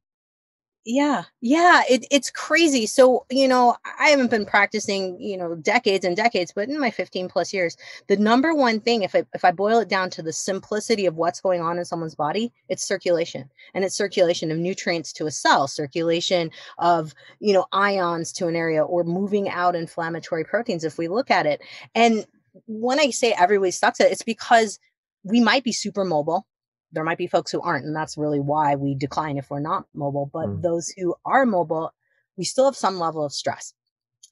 yeah 0.88 1.24
yeah 1.42 1.82
it, 1.90 2.06
it's 2.10 2.30
crazy 2.30 2.86
so 2.86 3.26
you 3.30 3.46
know 3.46 3.76
i 4.00 4.08
haven't 4.08 4.30
been 4.30 4.46
practicing 4.46 5.20
you 5.20 5.36
know 5.36 5.54
decades 5.56 6.02
and 6.02 6.16
decades 6.16 6.50
but 6.50 6.66
in 6.66 6.80
my 6.80 6.90
15 6.90 7.28
plus 7.28 7.52
years 7.52 7.76
the 8.06 8.16
number 8.16 8.54
one 8.54 8.80
thing 8.80 9.02
if 9.02 9.14
I, 9.14 9.24
if 9.34 9.44
I 9.44 9.50
boil 9.50 9.80
it 9.80 9.90
down 9.90 10.08
to 10.08 10.22
the 10.22 10.32
simplicity 10.32 11.04
of 11.04 11.16
what's 11.16 11.42
going 11.42 11.60
on 11.60 11.76
in 11.78 11.84
someone's 11.84 12.14
body 12.14 12.54
it's 12.70 12.82
circulation 12.88 13.50
and 13.74 13.84
it's 13.84 13.98
circulation 13.98 14.50
of 14.50 14.56
nutrients 14.56 15.12
to 15.12 15.26
a 15.26 15.30
cell 15.30 15.68
circulation 15.68 16.50
of 16.78 17.12
you 17.38 17.52
know 17.52 17.66
ions 17.72 18.32
to 18.32 18.48
an 18.48 18.56
area 18.56 18.82
or 18.82 19.04
moving 19.04 19.50
out 19.50 19.76
inflammatory 19.76 20.42
proteins 20.42 20.84
if 20.84 20.96
we 20.96 21.06
look 21.06 21.30
at 21.30 21.44
it 21.44 21.60
and 21.94 22.24
when 22.66 22.98
i 22.98 23.10
say 23.10 23.34
everybody 23.38 23.70
sucks 23.70 24.00
at 24.00 24.06
it 24.06 24.12
it's 24.12 24.22
because 24.22 24.78
we 25.22 25.38
might 25.38 25.64
be 25.64 25.72
super 25.72 26.02
mobile 26.06 26.46
there 26.92 27.04
might 27.04 27.18
be 27.18 27.26
folks 27.26 27.52
who 27.52 27.60
aren't 27.60 27.84
and 27.84 27.94
that's 27.94 28.16
really 28.16 28.40
why 28.40 28.74
we 28.74 28.94
decline 28.94 29.36
if 29.36 29.50
we're 29.50 29.60
not 29.60 29.84
mobile 29.94 30.30
but 30.32 30.46
mm. 30.46 30.62
those 30.62 30.88
who 30.96 31.14
are 31.24 31.44
mobile 31.44 31.92
we 32.38 32.44
still 32.44 32.64
have 32.64 32.76
some 32.76 32.98
level 32.98 33.24
of 33.24 33.32
stress. 33.32 33.74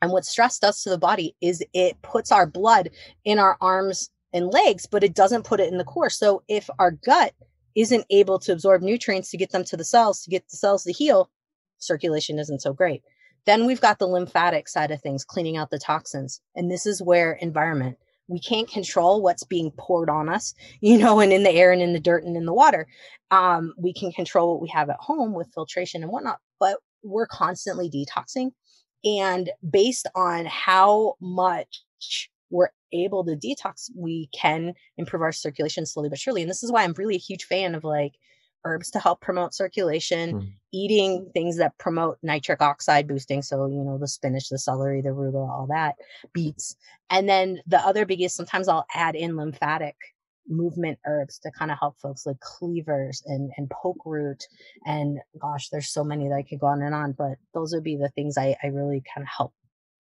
And 0.01 0.13
what 0.13 0.25
stress 0.25 0.59
does 0.59 0.83
to 0.83 0.91
the 0.91 0.99
body 0.99 1.35
is 1.43 1.63
it 1.75 2.01
puts 2.03 2.31
our 2.31 2.47
blood 2.47 2.91
in 3.25 3.39
our 3.39 3.59
arms 3.61 4.09
and 4.33 4.53
legs 4.53 4.87
but 4.87 5.05
it 5.05 5.15
doesn't 5.15 5.45
put 5.45 5.61
it 5.61 5.71
in 5.71 5.79
the 5.79 5.85
core. 5.85 6.11
So 6.11 6.43
if 6.49 6.71
our 6.79 6.93
gut 6.93 7.35
isn't 7.75 8.07
able 8.09 8.39
to 8.39 8.53
absorb 8.53 8.81
nutrients 8.81 9.31
to 9.31 9.37
get 9.37 9.51
them 9.51 9.65
to 9.65 9.77
the 9.77 9.85
cells 9.85 10.23
to 10.23 10.31
get 10.31 10.49
the 10.49 10.57
cells 10.57 10.85
to 10.85 10.93
heal 10.93 11.31
circulation 11.79 12.39
isn't 12.39 12.63
so 12.63 12.73
great. 12.73 13.03
Then 13.45 13.67
we've 13.67 13.81
got 13.81 13.99
the 13.99 14.09
lymphatic 14.09 14.69
side 14.69 14.91
of 14.91 15.01
things 15.01 15.25
cleaning 15.25 15.57
out 15.57 15.71
the 15.71 15.79
toxins. 15.79 16.41
And 16.55 16.71
this 16.71 16.87
is 16.87 17.03
where 17.03 17.33
environment 17.35 17.99
we 18.29 18.41
can't 18.41 18.69
control 18.69 19.23
what's 19.23 19.45
being 19.45 19.71
poured 19.79 20.11
on 20.11 20.29
us 20.29 20.55
you 20.81 20.99
know 20.99 21.21
and 21.21 21.33
in 21.33 21.43
the 21.43 21.51
air 21.51 21.73
and 21.73 21.83
in 21.83 21.93
the 21.93 22.01
dirt 22.01 22.25
and 22.25 22.37
in 22.37 22.47
the 22.47 22.55
water. 22.55 22.87
Um, 23.31 23.75
we 23.77 23.93
can 23.93 24.13
control 24.13 24.53
what 24.53 24.63
we 24.63 24.69
have 24.69 24.89
at 24.89 24.99
home 25.01 25.35
with 25.35 25.53
filtration 25.53 26.03
and 26.03 26.13
whatnot 26.13 26.39
but 26.61 26.79
we're 27.03 27.27
constantly 27.27 27.91
detoxing 27.91 28.51
and 29.05 29.51
based 29.69 30.07
on 30.15 30.47
how 30.47 31.15
much 31.21 32.31
we're 32.51 32.71
able 32.93 33.25
to 33.25 33.37
detox 33.37 33.91
we 33.97 34.29
can 34.39 34.75
improve 34.97 35.23
our 35.23 35.33
circulation 35.33 35.85
slowly 35.85 36.09
but 36.09 36.19
surely 36.19 36.43
and 36.43 36.51
this 36.51 36.63
is 36.63 36.71
why 36.71 36.85
i'm 36.85 36.95
really 36.97 37.17
a 37.17 37.19
huge 37.19 37.45
fan 37.45 37.75
of 37.75 37.85
like 37.85 38.13
herbs 38.67 38.91
to 38.91 38.99
help 38.99 39.21
promote 39.21 39.55
circulation, 39.55 40.41
mm. 40.41 40.53
eating 40.73 41.31
things 41.33 41.57
that 41.59 41.79
promote 41.79 42.19
nitric 42.23 42.61
oxide 42.61 43.07
boosting. 43.07 43.43
So, 43.43 43.67
you 43.67 43.83
know, 43.85 43.99
the 43.99 44.09
spinach, 44.09 44.49
the 44.49 44.59
celery, 44.59 45.01
the 45.01 45.11
arugula, 45.11 45.49
all 45.49 45.67
that, 45.71 45.95
beets. 46.33 46.77
And 47.11 47.29
then 47.29 47.61
the 47.67 47.79
other 47.79 48.05
big 48.05 48.23
is 48.23 48.35
sometimes 48.35 48.69
I'll 48.69 48.87
add 48.95 49.15
in 49.15 49.37
lymphatic 49.37 49.97
movement 50.49 50.99
herbs 51.07 51.39
to 51.41 51.51
kind 51.51 51.71
of 51.71 51.79
help 51.79 51.99
folks 52.01 52.27
like 52.27 52.39
cleavers 52.41 53.23
and, 53.27 53.51
and 53.57 53.71
poke 53.71 54.03
root. 54.05 54.45
And 54.85 55.19
gosh, 55.41 55.69
there's 55.71 55.89
so 55.89 56.05
many 56.05 56.29
that 56.29 56.35
I 56.35 56.43
could 56.43 56.61
go 56.61 56.67
on 56.67 56.83
and 56.83 56.95
on, 56.95 57.13
but 57.13 57.39
those 57.55 57.73
would 57.73 57.85
be 57.85 57.97
the 57.97 58.11
things 58.11 58.37
I, 58.39 58.57
I 58.63 58.69
really 58.69 59.03
kind 59.13 59.25
of 59.25 59.29
help 59.29 59.53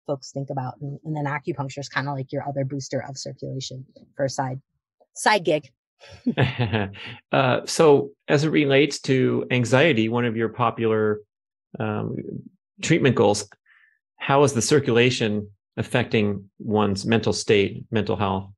folks 0.08 0.32
think 0.32 0.50
about. 0.50 0.76
And, 0.82 1.00
and 1.04 1.16
then 1.16 1.26
acupuncture 1.26 1.80
is 1.80 1.90
kind 1.90 2.08
of 2.08 2.16
like 2.16 2.32
your 2.32 2.48
other 2.48 2.66
booster 2.66 3.04
of 3.08 3.18
circulation 3.18 3.86
for 4.16 4.26
a 4.26 4.30
side 4.30 4.62
side 5.16 5.44
gig. 5.44 5.70
uh, 7.32 7.62
so, 7.66 8.12
as 8.28 8.44
it 8.44 8.50
relates 8.50 9.00
to 9.02 9.46
anxiety, 9.52 10.10
one 10.10 10.26
of 10.26 10.36
your 10.36 10.50
popular 10.50 11.22
um, 11.80 12.16
treatment 12.82 13.16
goals, 13.16 13.48
how 14.18 14.44
is 14.44 14.54
the 14.54 14.62
circulation 14.62 15.50
affecting 15.78 16.50
one's 16.60 17.06
mental 17.06 17.34
state, 17.34 17.86
mental 17.92 18.16
health? 18.16 18.50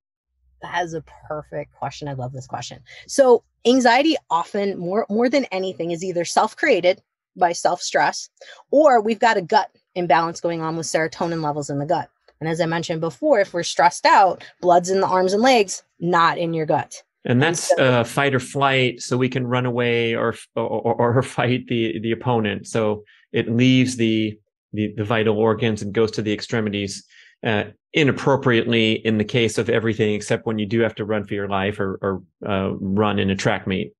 That 0.61 0.83
is 0.83 0.93
a 0.93 1.03
perfect 1.27 1.73
question. 1.73 2.07
I 2.07 2.13
love 2.13 2.33
this 2.33 2.47
question. 2.47 2.79
So, 3.07 3.43
anxiety 3.65 4.15
often 4.29 4.77
more 4.77 5.05
more 5.09 5.29
than 5.29 5.45
anything 5.45 5.91
is 5.91 6.03
either 6.03 6.25
self-created 6.25 7.01
by 7.35 7.53
self-stress 7.53 8.29
or 8.71 8.99
we've 8.99 9.19
got 9.19 9.37
a 9.37 9.41
gut 9.41 9.69
imbalance 9.93 10.41
going 10.41 10.61
on 10.61 10.75
with 10.75 10.87
serotonin 10.87 11.43
levels 11.43 11.69
in 11.69 11.77
the 11.77 11.85
gut. 11.85 12.09
And 12.39 12.49
as 12.49 12.61
I 12.61 12.65
mentioned 12.65 13.01
before, 13.01 13.39
if 13.39 13.53
we're 13.53 13.63
stressed 13.63 14.05
out, 14.05 14.43
blood's 14.61 14.89
in 14.89 15.01
the 15.01 15.07
arms 15.07 15.33
and 15.33 15.41
legs, 15.41 15.83
not 15.99 16.37
in 16.37 16.53
your 16.53 16.65
gut 16.65 17.03
and 17.27 17.41
that's 17.41 17.71
uh, 17.73 18.05
fight 18.05 18.33
or 18.33 18.39
flight 18.39 19.01
so 19.01 19.17
we 19.17 19.27
can 19.27 19.45
run 19.45 19.65
away 19.65 20.15
or, 20.15 20.33
or 20.55 20.95
or 20.95 21.21
fight 21.21 21.67
the 21.67 21.99
the 21.99 22.11
opponent. 22.11 22.67
So 22.67 23.03
it 23.33 23.49
leaves 23.49 23.97
the 23.97 24.39
the, 24.73 24.93
the 24.95 25.03
vital 25.03 25.37
organs 25.37 25.81
and 25.81 25.93
goes 25.93 26.11
to 26.11 26.21
the 26.21 26.33
extremities 26.33 27.05
uh, 27.45 27.65
inappropriately 27.93 28.93
in 29.05 29.17
the 29.17 29.23
case 29.25 29.57
of 29.57 29.69
everything 29.69 30.13
except 30.13 30.45
when 30.45 30.57
you 30.57 30.65
do 30.65 30.79
have 30.79 30.95
to 30.95 31.05
run 31.05 31.25
for 31.25 31.33
your 31.33 31.47
life 31.47 31.79
or, 31.79 31.99
or 32.01 32.23
uh, 32.49 32.75
run 32.79 33.19
in 33.19 33.29
a 33.29 33.35
track 33.35 33.67
meet. 33.67 33.91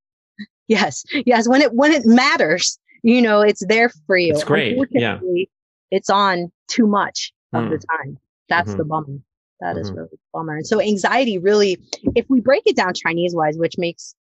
Yes 0.68 1.04
yes 1.26 1.50
when 1.50 1.62
it 1.62 1.74
when 1.74 1.92
it 1.92 2.06
matters 2.06 2.80
you 3.04 3.22
know 3.22 3.42
it's 3.42 3.66
there 3.68 3.90
for 4.06 4.18
you. 4.18 4.32
It's 4.34 4.44
great 4.44 4.78
yeah. 4.92 5.20
It's 5.92 6.10
on 6.10 6.52
too 6.68 6.88
much 6.88 7.34
of 7.54 7.66
mm. 7.66 7.70
the 7.72 7.86
time. 7.98 8.18
That's 8.50 8.70
mm-hmm. 8.70 8.78
the 8.78 8.86
bummer 8.86 9.20
that 9.60 9.76
mm-hmm. 9.76 9.80
is 9.80 9.92
really 9.92 10.20
bummer. 10.34 10.56
And 10.56 10.68
so 10.68 10.82
anxiety 10.82 11.38
really, 11.38 11.82
if 12.16 12.26
we 12.30 12.40
break 12.40 12.64
it 12.66 12.76
down 12.76 12.94
Chinese 12.94 13.36
wise, 13.36 13.58
which 13.58 13.78
makes 13.78 14.16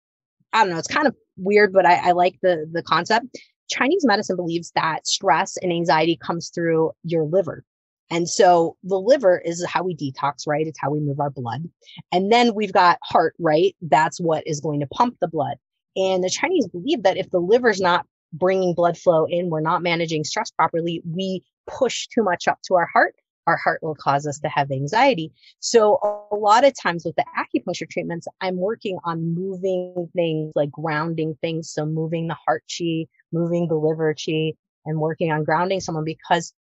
I 0.53 0.61
don't 0.63 0.71
know, 0.71 0.79
it's 0.79 0.87
kind 0.87 1.07
of 1.07 1.15
weird, 1.35 1.73
but 1.73 1.85
I, 1.85 2.09
I 2.09 2.11
like 2.11 2.37
the 2.41 2.67
the 2.71 2.83
concept. 2.83 3.27
Chinese 3.69 4.05
medicine 4.05 4.37
believes 4.37 4.71
that 4.75 5.05
stress 5.05 5.57
and 5.57 5.71
anxiety 5.71 6.17
comes 6.17 6.49
through 6.49 6.91
your 7.03 7.25
liver. 7.25 7.63
And 8.09 8.29
so 8.29 8.77
the 8.83 8.99
liver 8.99 9.37
is 9.43 9.65
how 9.65 9.83
we 9.83 9.95
detox, 9.95 10.47
right? 10.47 10.65
It's 10.65 10.79
how 10.79 10.89
we 10.89 11.01
move 11.01 11.19
our 11.19 11.29
blood. 11.29 11.69
And 12.13 12.31
then 12.31 12.55
we've 12.55 12.71
got 12.71 12.97
heart, 13.03 13.35
right? 13.37 13.75
That's 13.81 14.19
what 14.19 14.47
is 14.47 14.61
going 14.61 14.79
to 14.79 14.87
pump 14.87 15.17
the 15.19 15.27
blood. 15.27 15.57
And 15.97 16.23
the 16.23 16.29
Chinese 16.29 16.67
believe 16.67 17.03
that 17.03 17.17
if 17.17 17.29
the 17.31 17.39
liver's 17.39 17.81
not 17.81 18.05
bringing 18.31 18.73
blood 18.73 18.97
flow 18.97 19.25
in, 19.25 19.49
we're 19.49 19.59
not 19.59 19.83
managing 19.83 20.23
stress 20.23 20.51
properly, 20.51 21.01
we 21.05 21.43
push 21.65 22.07
too 22.07 22.23
much 22.23 22.47
up 22.47 22.59
to 22.67 22.75
our 22.75 22.85
heart 22.85 23.15
our 23.47 23.57
heart 23.57 23.81
will 23.81 23.95
cause 23.95 24.27
us 24.27 24.39
to 24.39 24.49
have 24.49 24.69
anxiety. 24.71 25.31
So 25.59 25.97
a 26.31 26.35
lot 26.35 26.65
of 26.65 26.73
times 26.79 27.05
with 27.05 27.15
the 27.15 27.25
acupuncture 27.37 27.89
treatments, 27.89 28.27
I'm 28.41 28.57
working 28.57 28.99
on 29.05 29.33
moving 29.33 30.09
things 30.13 30.51
like 30.55 30.69
grounding 30.69 31.37
things. 31.41 31.71
So 31.71 31.85
moving 31.85 32.27
the 32.27 32.35
heart 32.45 32.63
chi, 32.67 33.05
moving 33.31 33.67
the 33.67 33.75
liver 33.75 34.13
chi, 34.13 34.53
and 34.85 34.99
working 34.99 35.31
on 35.31 35.45
grounding 35.45 35.79
someone 35.79 36.03
because 36.03 36.53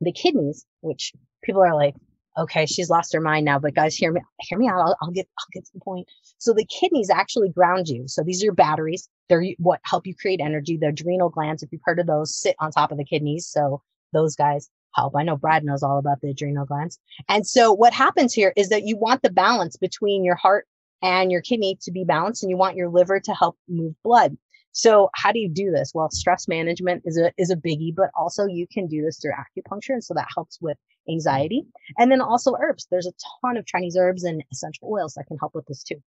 the 0.00 0.12
kidneys, 0.12 0.64
which 0.80 1.12
people 1.42 1.62
are 1.62 1.74
like, 1.74 1.94
okay, 2.38 2.64
she's 2.64 2.88
lost 2.88 3.12
her 3.12 3.20
mind 3.20 3.44
now, 3.44 3.58
but 3.58 3.74
guys, 3.74 3.94
hear 3.94 4.10
me, 4.10 4.22
hear 4.40 4.58
me 4.58 4.66
out. 4.66 4.80
I'll, 4.80 4.96
I'll 5.02 5.10
get, 5.10 5.28
I'll 5.38 5.46
get 5.52 5.66
to 5.66 5.72
the 5.74 5.80
point. 5.80 6.08
So 6.38 6.54
the 6.54 6.64
kidneys 6.64 7.10
actually 7.10 7.50
ground 7.50 7.88
you. 7.88 8.08
So 8.08 8.22
these 8.22 8.42
are 8.42 8.46
your 8.46 8.54
batteries. 8.54 9.06
They're 9.28 9.44
what 9.58 9.80
help 9.84 10.06
you 10.06 10.14
create 10.14 10.40
energy. 10.40 10.78
The 10.78 10.88
adrenal 10.88 11.28
glands, 11.28 11.62
if 11.62 11.70
you've 11.72 11.82
heard 11.84 11.98
of 11.98 12.06
those, 12.06 12.34
sit 12.34 12.56
on 12.58 12.70
top 12.70 12.90
of 12.90 12.96
the 12.96 13.04
kidneys. 13.04 13.46
So 13.46 13.82
those 14.14 14.34
guys 14.34 14.70
help. 14.94 15.14
I 15.16 15.22
know 15.22 15.36
Brad 15.36 15.64
knows 15.64 15.82
all 15.82 15.98
about 15.98 16.20
the 16.20 16.30
adrenal 16.30 16.66
glands. 16.66 16.98
And 17.28 17.46
so 17.46 17.72
what 17.72 17.92
happens 17.92 18.32
here 18.32 18.52
is 18.56 18.68
that 18.68 18.84
you 18.84 18.96
want 18.96 19.22
the 19.22 19.30
balance 19.30 19.76
between 19.76 20.24
your 20.24 20.36
heart 20.36 20.66
and 21.02 21.32
your 21.32 21.40
kidney 21.40 21.78
to 21.82 21.90
be 21.90 22.04
balanced 22.04 22.42
and 22.42 22.50
you 22.50 22.56
want 22.56 22.76
your 22.76 22.88
liver 22.88 23.20
to 23.20 23.34
help 23.34 23.56
move 23.68 23.94
blood. 24.02 24.36
So 24.72 25.10
how 25.14 25.32
do 25.32 25.38
you 25.38 25.48
do 25.48 25.70
this? 25.70 25.92
Well, 25.94 26.10
stress 26.10 26.48
management 26.48 27.02
is 27.04 27.18
a 27.18 27.30
is 27.36 27.50
a 27.50 27.56
biggie, 27.56 27.94
but 27.94 28.10
also 28.16 28.46
you 28.46 28.66
can 28.66 28.86
do 28.86 29.02
this 29.02 29.18
through 29.18 29.32
acupuncture 29.32 29.90
and 29.90 30.02
so 30.02 30.14
that 30.14 30.28
helps 30.34 30.58
with 30.60 30.78
anxiety. 31.08 31.64
And 31.98 32.10
then 32.10 32.22
also 32.22 32.54
herbs. 32.60 32.86
There's 32.90 33.06
a 33.06 33.12
ton 33.42 33.56
of 33.56 33.66
Chinese 33.66 33.96
herbs 33.98 34.24
and 34.24 34.42
essential 34.50 34.88
oils 34.90 35.14
that 35.14 35.26
can 35.26 35.36
help 35.38 35.54
with 35.54 35.66
this 35.66 35.82
too. 35.82 36.02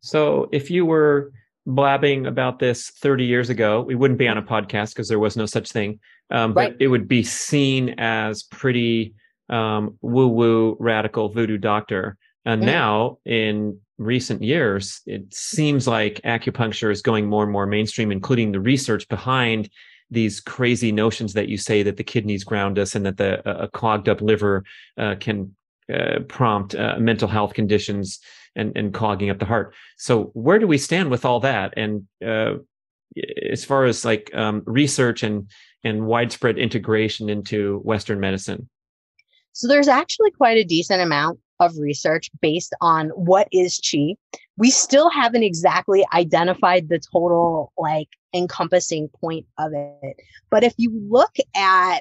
So 0.00 0.48
if 0.50 0.70
you 0.70 0.86
were 0.86 1.32
blabbing 1.66 2.26
about 2.26 2.58
this 2.58 2.90
30 2.90 3.24
years 3.24 3.50
ago, 3.50 3.82
we 3.82 3.94
wouldn't 3.94 4.18
be 4.18 4.28
on 4.28 4.38
a 4.38 4.42
podcast 4.42 4.90
because 4.90 5.08
there 5.08 5.18
was 5.18 5.36
no 5.36 5.46
such 5.46 5.70
thing. 5.70 6.00
Um, 6.30 6.54
right. 6.54 6.72
But 6.72 6.82
it 6.82 6.88
would 6.88 7.08
be 7.08 7.22
seen 7.22 7.94
as 7.98 8.42
pretty 8.42 9.14
um, 9.48 9.98
woo 10.00 10.28
woo 10.28 10.76
radical 10.78 11.28
voodoo 11.28 11.58
doctor. 11.58 12.16
And 12.44 12.62
mm. 12.62 12.66
now, 12.66 13.18
in 13.24 13.78
recent 13.98 14.42
years, 14.42 15.02
it 15.06 15.32
seems 15.34 15.86
like 15.86 16.20
acupuncture 16.24 16.90
is 16.90 17.02
going 17.02 17.26
more 17.26 17.42
and 17.42 17.52
more 17.52 17.66
mainstream, 17.66 18.10
including 18.10 18.52
the 18.52 18.60
research 18.60 19.08
behind 19.08 19.68
these 20.10 20.40
crazy 20.40 20.90
notions 20.90 21.34
that 21.34 21.48
you 21.48 21.56
say 21.56 21.82
that 21.82 21.96
the 21.96 22.04
kidneys 22.04 22.42
ground 22.42 22.78
us 22.78 22.94
and 22.94 23.06
that 23.06 23.16
the 23.16 23.48
a 23.48 23.68
clogged 23.68 24.08
up 24.08 24.20
liver 24.20 24.64
uh, 24.98 25.14
can 25.20 25.54
uh, 25.92 26.20
prompt 26.28 26.74
uh, 26.74 26.96
mental 26.98 27.28
health 27.28 27.54
conditions 27.54 28.20
and, 28.56 28.76
and 28.76 28.92
clogging 28.92 29.30
up 29.30 29.38
the 29.38 29.44
heart. 29.44 29.74
So 29.96 30.24
where 30.34 30.58
do 30.58 30.66
we 30.66 30.78
stand 30.78 31.10
with 31.10 31.24
all 31.24 31.40
that? 31.40 31.74
And 31.76 32.06
uh, 32.24 32.54
as 33.48 33.64
far 33.64 33.84
as 33.84 34.04
like 34.04 34.30
um, 34.34 34.62
research 34.66 35.22
and 35.22 35.48
and 35.84 36.06
widespread 36.06 36.58
integration 36.58 37.28
into 37.28 37.78
Western 37.84 38.20
medicine? 38.20 38.68
So 39.52 39.68
there's 39.68 39.88
actually 39.88 40.30
quite 40.30 40.58
a 40.58 40.64
decent 40.64 41.02
amount 41.02 41.40
of 41.58 41.76
research 41.78 42.30
based 42.40 42.74
on 42.80 43.08
what 43.10 43.48
is 43.52 43.80
chi. 43.80 44.14
We 44.56 44.70
still 44.70 45.10
haven't 45.10 45.42
exactly 45.42 46.04
identified 46.14 46.88
the 46.88 46.98
total 46.98 47.72
like 47.76 48.08
encompassing 48.34 49.08
point 49.20 49.46
of 49.58 49.72
it. 49.74 50.16
But 50.50 50.64
if 50.64 50.74
you 50.76 50.92
look 51.08 51.34
at 51.54 52.00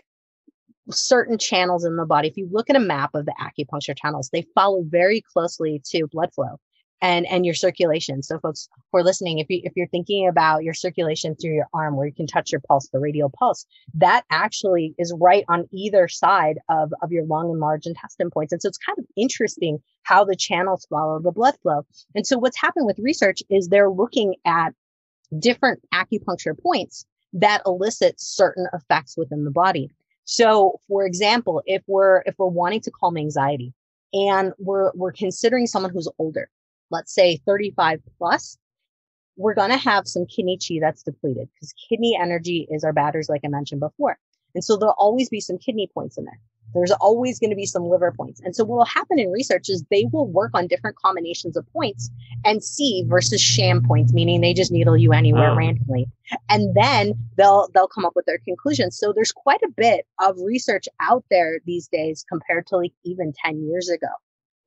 certain 0.91 1.38
channels 1.38 1.86
in 1.86 1.95
the 1.98 2.05
body, 2.05 2.27
if 2.27 2.38
you 2.38 2.48
look 2.51 2.69
at 2.69 2.75
a 2.75 2.79
map 2.79 3.12
of 3.13 3.25
the 3.25 3.36
acupuncture 3.39 3.98
channels, 3.98 4.29
they 4.31 4.45
follow 4.55 4.83
very 4.88 5.21
closely 5.21 5.81
to 5.86 6.07
blood 6.07 6.33
flow 6.33 6.59
and 7.01 7.25
and 7.27 7.46
your 7.46 7.53
circulation. 7.53 8.22
So 8.22 8.39
folks 8.39 8.68
who 8.91 9.00
are 9.00 9.03
listening, 9.03 9.39
if 9.39 9.50
you 9.50 9.62
if 9.63 9.74
you're 9.75 9.88
thinking 9.88 10.27
about 10.27 10.63
your 10.63 10.74
circulation 10.74 11.36
through 11.36 11.53
your 11.53 11.68
arm 11.74 11.96
where 11.96 12.08
you 12.08 12.13
can 12.13 12.27
touch 12.27 12.51
your 12.51 12.62
pulse, 12.62 12.89
the 12.91 13.00
radial 13.00 13.29
pulse, 13.29 13.65
that 13.96 14.24
actually 14.32 14.96
is 14.98 15.13
right 15.20 15.46
on 15.48 15.68
either 15.72 16.08
side 16.08 16.60
of, 16.70 16.91
of 17.01 17.12
your 17.12 17.25
lung 17.25 17.50
and 17.51 17.60
large 17.60 17.86
intestine 17.86 18.29
points. 18.29 18.51
And 18.51 18.62
so 18.62 18.68
it's 18.68 18.77
kind 18.77 18.98
of 19.00 19.06
interesting 19.15 19.79
how 20.03 20.24
the 20.25 20.36
channels 20.36 20.86
follow 20.89 21.20
the 21.20 21.32
blood 21.32 21.56
flow. 21.62 21.86
And 22.15 22.25
so 22.25 22.38
what's 22.38 22.60
happened 22.60 22.86
with 22.86 23.00
research 23.00 23.41
is 23.50 23.68
they're 23.68 23.89
looking 23.89 24.36
at 24.46 24.74
different 25.38 25.82
acupuncture 25.94 26.60
points 26.60 27.06
that 27.34 27.62
elicit 27.65 28.15
certain 28.20 28.68
effects 28.74 29.15
within 29.15 29.46
the 29.46 29.51
body. 29.51 29.89
So 30.25 30.79
for 30.88 31.06
example, 31.06 31.62
if 31.65 31.82
we're 31.88 32.24
if 32.25 32.36
we're 32.38 32.48
wanting 32.48 32.82
to 32.82 32.91
calm 32.91 33.18
anxiety 33.18 33.74
and 34.13 34.53
we're 34.58 34.91
we're 34.96 35.12
considering 35.12 35.68
someone 35.68 35.91
who's 35.91 36.10
older, 36.18 36.50
let's 36.91 37.13
say 37.13 37.38
35 37.46 38.01
plus, 38.17 38.58
we're 39.39 39.55
going 39.55 39.72
to 39.72 39.77
have 39.77 40.08
some 40.08 40.25
kidney 40.25 40.58
chi 40.58 40.75
that's 40.81 41.03
depleted 41.03 41.48
because 41.53 41.74
kidney 41.89 42.17
energy 42.22 42.67
is 42.69 42.84
our 42.84 42.93
batteries, 42.93 43.29
like 43.29 43.41
I 43.46 43.48
mentioned 43.48 43.79
before. 43.79 44.17
And 44.53 44.63
so 44.63 44.75
there'll 44.77 44.96
always 44.98 45.29
be 45.29 45.39
some 45.39 45.58
kidney 45.58 45.89
points 45.93 46.17
in 46.17 46.25
there. 46.25 46.39
There's 46.74 46.91
always 46.91 47.39
going 47.39 47.50
to 47.50 47.55
be 47.55 47.65
some 47.65 47.89
liver 47.89 48.12
points. 48.12 48.41
And 48.41 48.55
so 48.55 48.63
what 48.63 48.77
will 48.77 48.86
happen 48.86 49.17
in 49.17 49.31
research 49.31 49.69
is 49.69 49.84
they 49.89 50.05
will 50.12 50.27
work 50.27 50.51
on 50.53 50.67
different 50.67 50.98
combinations 50.98 51.58
of 51.58 51.65
points 51.74 52.12
and 52.46 52.63
see 52.63 53.03
versus 53.08 53.41
sham 53.41 53.81
points, 53.84 54.13
meaning 54.13 54.41
they 54.41 54.53
just 54.53 54.72
needle 54.72 54.96
you 54.96 55.12
anywhere 55.12 55.51
oh. 55.51 55.55
randomly. 55.55 56.08
And 56.48 56.75
then 56.75 57.13
they'll 57.38 57.69
they'll 57.74 57.88
come 57.88 58.05
up 58.05 58.13
with 58.15 58.25
their 58.25 58.38
conclusions. 58.39 59.00
So 59.00 59.13
there's 59.13 59.31
quite 59.31 59.62
a 59.63 59.72
bit 59.75 60.05
of 60.19 60.38
research 60.39 60.86
out 61.00 61.24
there 61.31 61.60
these 61.65 61.88
days 61.88 62.24
compared 62.29 62.67
to 62.67 62.77
like 62.77 62.93
even 63.03 63.34
10 63.43 63.63
years 63.67 63.89
ago 63.89 64.10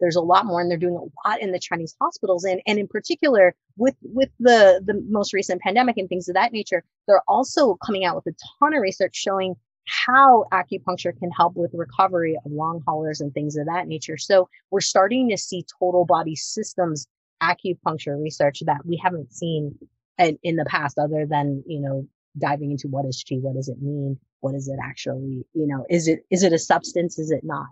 there's 0.03 0.17
a 0.17 0.21
lot 0.21 0.45
more 0.45 0.61
and 0.61 0.71
they're 0.71 0.77
doing 0.77 0.97
a 0.97 1.29
lot 1.29 1.41
in 1.41 1.53
the 1.53 1.59
chinese 1.59 1.97
hospitals. 2.01 2.45
And 2.45 2.61
and 2.67 2.79
in 2.79 2.89
particular 2.89 3.55
with 3.79 3.97
with 4.03 4.29
the 4.39 4.83
the 4.85 5.03
most 5.09 5.33
recent 5.33 5.63
pandemic 5.63 5.97
and 5.97 6.09
things 6.09 6.29
of 6.29 6.35
that 6.35 6.53
nature 6.53 6.85
they're 7.07 7.23
also 7.27 7.77
coming 7.87 8.05
out 8.05 8.17
with 8.17 8.27
a 8.27 8.37
ton 8.61 8.75
of 8.75 8.83
research 8.83 9.17
showing 9.17 9.55
how 9.87 10.45
acupuncture 10.53 11.19
can 11.19 11.31
help 11.31 11.55
with 11.57 11.73
recovery 11.75 12.39
of 12.45 12.53
long 12.53 12.83
haulers 12.87 13.21
and 13.21 13.35
things 13.35 13.57
of 13.57 13.67
that 13.67 13.89
nature. 13.89 14.17
So 14.17 14.49
we're 14.71 14.81
starting 14.81 15.29
to 15.31 15.37
see 15.37 15.65
total 15.81 16.05
body 16.05 16.37
systems 16.37 17.07
acupuncture 17.43 18.21
research 18.21 18.63
that 18.67 18.87
we 18.87 19.01
haven't 19.03 19.33
seen 19.33 19.77
in, 20.19 20.39
in 20.43 20.57
the 20.57 20.65
past 20.67 20.99
other 20.99 21.27
than 21.29 21.65
you 21.67 21.81
know 21.81 22.07
diving 22.39 22.71
into 22.71 22.89
what 22.89 23.05
is 23.05 23.25
qi 23.29 23.41
what 23.41 23.55
does 23.55 23.69
it 23.69 23.83
mean 23.83 24.17
what 24.41 24.55
is 24.55 24.69
it 24.69 24.79
actually 24.83 25.45
you 25.53 25.67
know 25.67 25.85
is 25.91 26.09
it 26.09 26.21
is 26.31 26.43
it 26.43 26.53
a 26.53 26.59
substance 26.59 27.19
is 27.19 27.31
it 27.31 27.41
not 27.43 27.67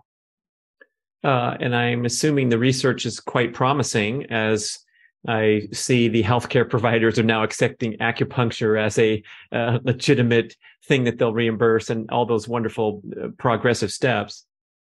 uh, 1.23 1.55
and 1.59 1.75
I'm 1.75 2.05
assuming 2.05 2.49
the 2.49 2.57
research 2.57 3.05
is 3.05 3.19
quite 3.19 3.53
promising 3.53 4.25
as 4.31 4.79
I 5.27 5.67
see 5.71 6.07
the 6.07 6.23
healthcare 6.23 6.67
providers 6.69 7.19
are 7.19 7.23
now 7.23 7.43
accepting 7.43 7.97
acupuncture 7.97 8.81
as 8.81 8.97
a 8.97 9.23
uh, 9.51 9.79
legitimate 9.83 10.55
thing 10.85 11.03
that 11.03 11.17
they'll 11.17 11.33
reimburse 11.33 11.89
and 11.89 12.09
all 12.09 12.25
those 12.25 12.47
wonderful 12.47 13.01
uh, 13.21 13.27
progressive 13.37 13.91
steps. 13.91 14.45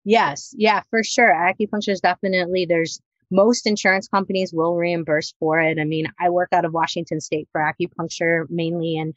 Yes, 0.04 0.54
yeah, 0.56 0.83
for 0.90 1.02
sure. 1.02 1.33
Acupuncture 1.33 1.90
is 1.90 2.00
definitely 2.00 2.64
there's 2.64 3.00
most 3.30 3.66
insurance 3.66 4.08
companies 4.08 4.52
will 4.52 4.76
reimburse 4.76 5.34
for 5.39 5.60
it. 5.60 5.78
I 5.78 5.84
mean, 5.84 6.12
I 6.21 6.30
work 6.30 6.50
out 6.52 6.65
of 6.65 6.73
Washington 6.73 7.21
State 7.21 7.49
for 7.50 7.60
acupuncture 7.60 8.49
mainly, 8.49 8.99
and 8.99 9.15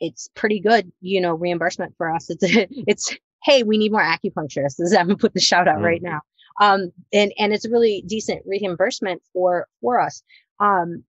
it's 0.00 0.28
pretty 0.34 0.60
good, 0.60 0.90
you 1.00 1.20
know, 1.20 1.34
reimbursement 1.34 1.94
for 1.96 2.14
us. 2.14 2.28
It's 2.28 2.42
it's 2.86 3.16
hey, 3.44 3.62
we 3.62 3.78
need 3.78 3.92
more 3.92 4.02
acupuncturists. 4.02 4.80
I'm 4.96 5.06
gonna 5.06 5.16
put 5.16 5.34
the 5.34 5.40
shout 5.40 5.68
out 5.68 5.76
mm-hmm. 5.76 5.84
right 5.84 6.02
now. 6.02 6.20
Um, 6.60 6.92
and 7.12 7.32
and 7.38 7.52
it's 7.52 7.64
a 7.64 7.70
really 7.70 8.04
decent 8.06 8.42
reimbursement 8.46 9.22
for 9.32 9.66
for 9.80 10.00
us. 10.00 10.22
Um, 10.60 11.04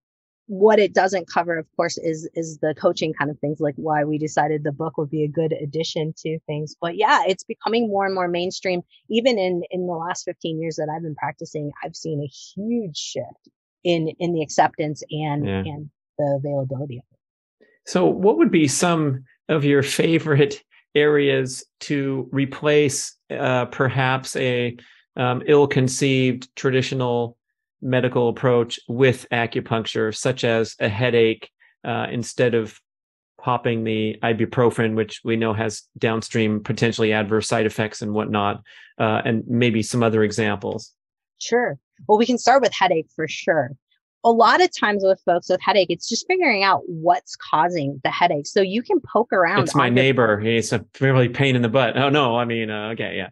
what 0.48 0.78
it 0.78 0.94
doesn't 0.94 1.28
cover, 1.28 1.58
of 1.58 1.66
course, 1.76 1.98
is 1.98 2.30
is 2.36 2.60
the 2.60 2.76
coaching 2.76 3.14
kind 3.14 3.32
of 3.32 3.40
things, 3.40 3.60
like 3.60 3.76
why 3.78 4.04
we 4.04 4.18
decided 4.18 4.64
the 4.64 4.72
book 4.72 4.98
would 4.98 5.10
be 5.10 5.24
a 5.24 5.28
good 5.28 5.54
addition 5.54 6.14
to 6.18 6.40
things. 6.46 6.76
But 6.80 6.98
yeah, 6.98 7.24
it's 7.28 7.44
becoming 7.44 7.88
more 7.88 8.06
and 8.06 8.14
more 8.14 8.28
mainstream. 8.28 8.82
Even 9.10 9.40
in 9.40 9.64
in 9.72 9.88
the 9.88 9.94
last 9.94 10.24
15 10.26 10.60
years 10.60 10.76
that 10.76 10.90
I've 10.94 11.04
been 11.04 11.16
practicing, 11.16 11.72
I've 11.84 11.96
seen 11.96 12.22
a 12.22 12.28
huge 12.28 12.98
shift 12.98 13.50
in 13.84 14.10
in 14.20 14.34
the 14.34 14.42
acceptance 14.42 15.04
and 15.10 15.46
yeah. 15.46 15.64
and 15.66 15.90
the 16.18 16.40
availability 16.40 16.98
of 16.98 17.04
it. 17.12 17.68
So, 17.88 18.06
what 18.06 18.38
would 18.38 18.52
be 18.52 18.68
some 18.68 19.24
of 19.50 19.64
your 19.64 19.84
favorite 19.84 20.64
areas 20.96 21.66
to 21.82 22.28
replace 22.32 23.16
uh, 23.30 23.66
perhaps 23.66 24.36
a 24.36 24.78
um, 25.18 25.44
ill-conceived 25.46 26.54
traditional 26.56 27.38
medical 27.82 28.30
approach 28.30 28.80
with 28.88 29.28
acupuncture, 29.32 30.16
such 30.16 30.44
as 30.44 30.76
a 30.80 30.90
headache, 30.90 31.50
uh, 31.84 32.08
instead 32.12 32.56
of 32.56 32.80
popping 33.40 33.84
the 33.84 34.18
ibuprofen, 34.24 34.96
which 34.96 35.22
we 35.24 35.36
know 35.36 35.54
has 35.54 35.84
downstream 35.98 36.62
potentially 36.64 37.14
adverse 37.14 37.48
side 37.48 37.66
effects 37.66 38.02
and 38.02 38.14
whatnot, 38.14 38.64
uh, 39.00 39.22
and 39.24 39.44
maybe 39.48 39.84
some 39.84 40.02
other 40.02 40.24
examples. 40.24 40.94
Sure. 41.38 41.78
Well, 42.08 42.18
we 42.18 42.26
can 42.26 42.38
start 42.38 42.62
with 42.62 42.74
headache 42.74 43.08
for 43.16 43.28
sure 43.28 43.72
a 44.26 44.32
lot 44.32 44.62
of 44.62 44.76
times 44.76 45.04
with 45.06 45.22
folks 45.24 45.50
with 45.50 45.62
headache, 45.62 45.92
it's 45.92 46.10
just 46.10 46.26
figuring 46.28 46.64
out 46.64 46.82
what's 46.88 47.36
causing 47.36 48.02
the 48.04 48.10
headache. 48.10 48.48
So 48.48 48.60
you 48.62 48.82
can 48.82 49.00
poke 49.00 49.32
around. 49.32 49.62
It's 49.62 49.76
my 49.76 49.88
neighbor. 49.88 50.42
The- 50.42 50.56
He's 50.56 50.74
a 50.74 50.84
really 51.00 51.30
pain 51.30 51.56
in 51.56 51.62
the 51.62 51.70
butt. 51.70 51.96
Oh 51.96 52.10
no, 52.10 52.36
I 52.36 52.44
mean, 52.44 52.70
uh, 52.72 52.90
okay, 52.94 53.16
yeah. 53.16 53.30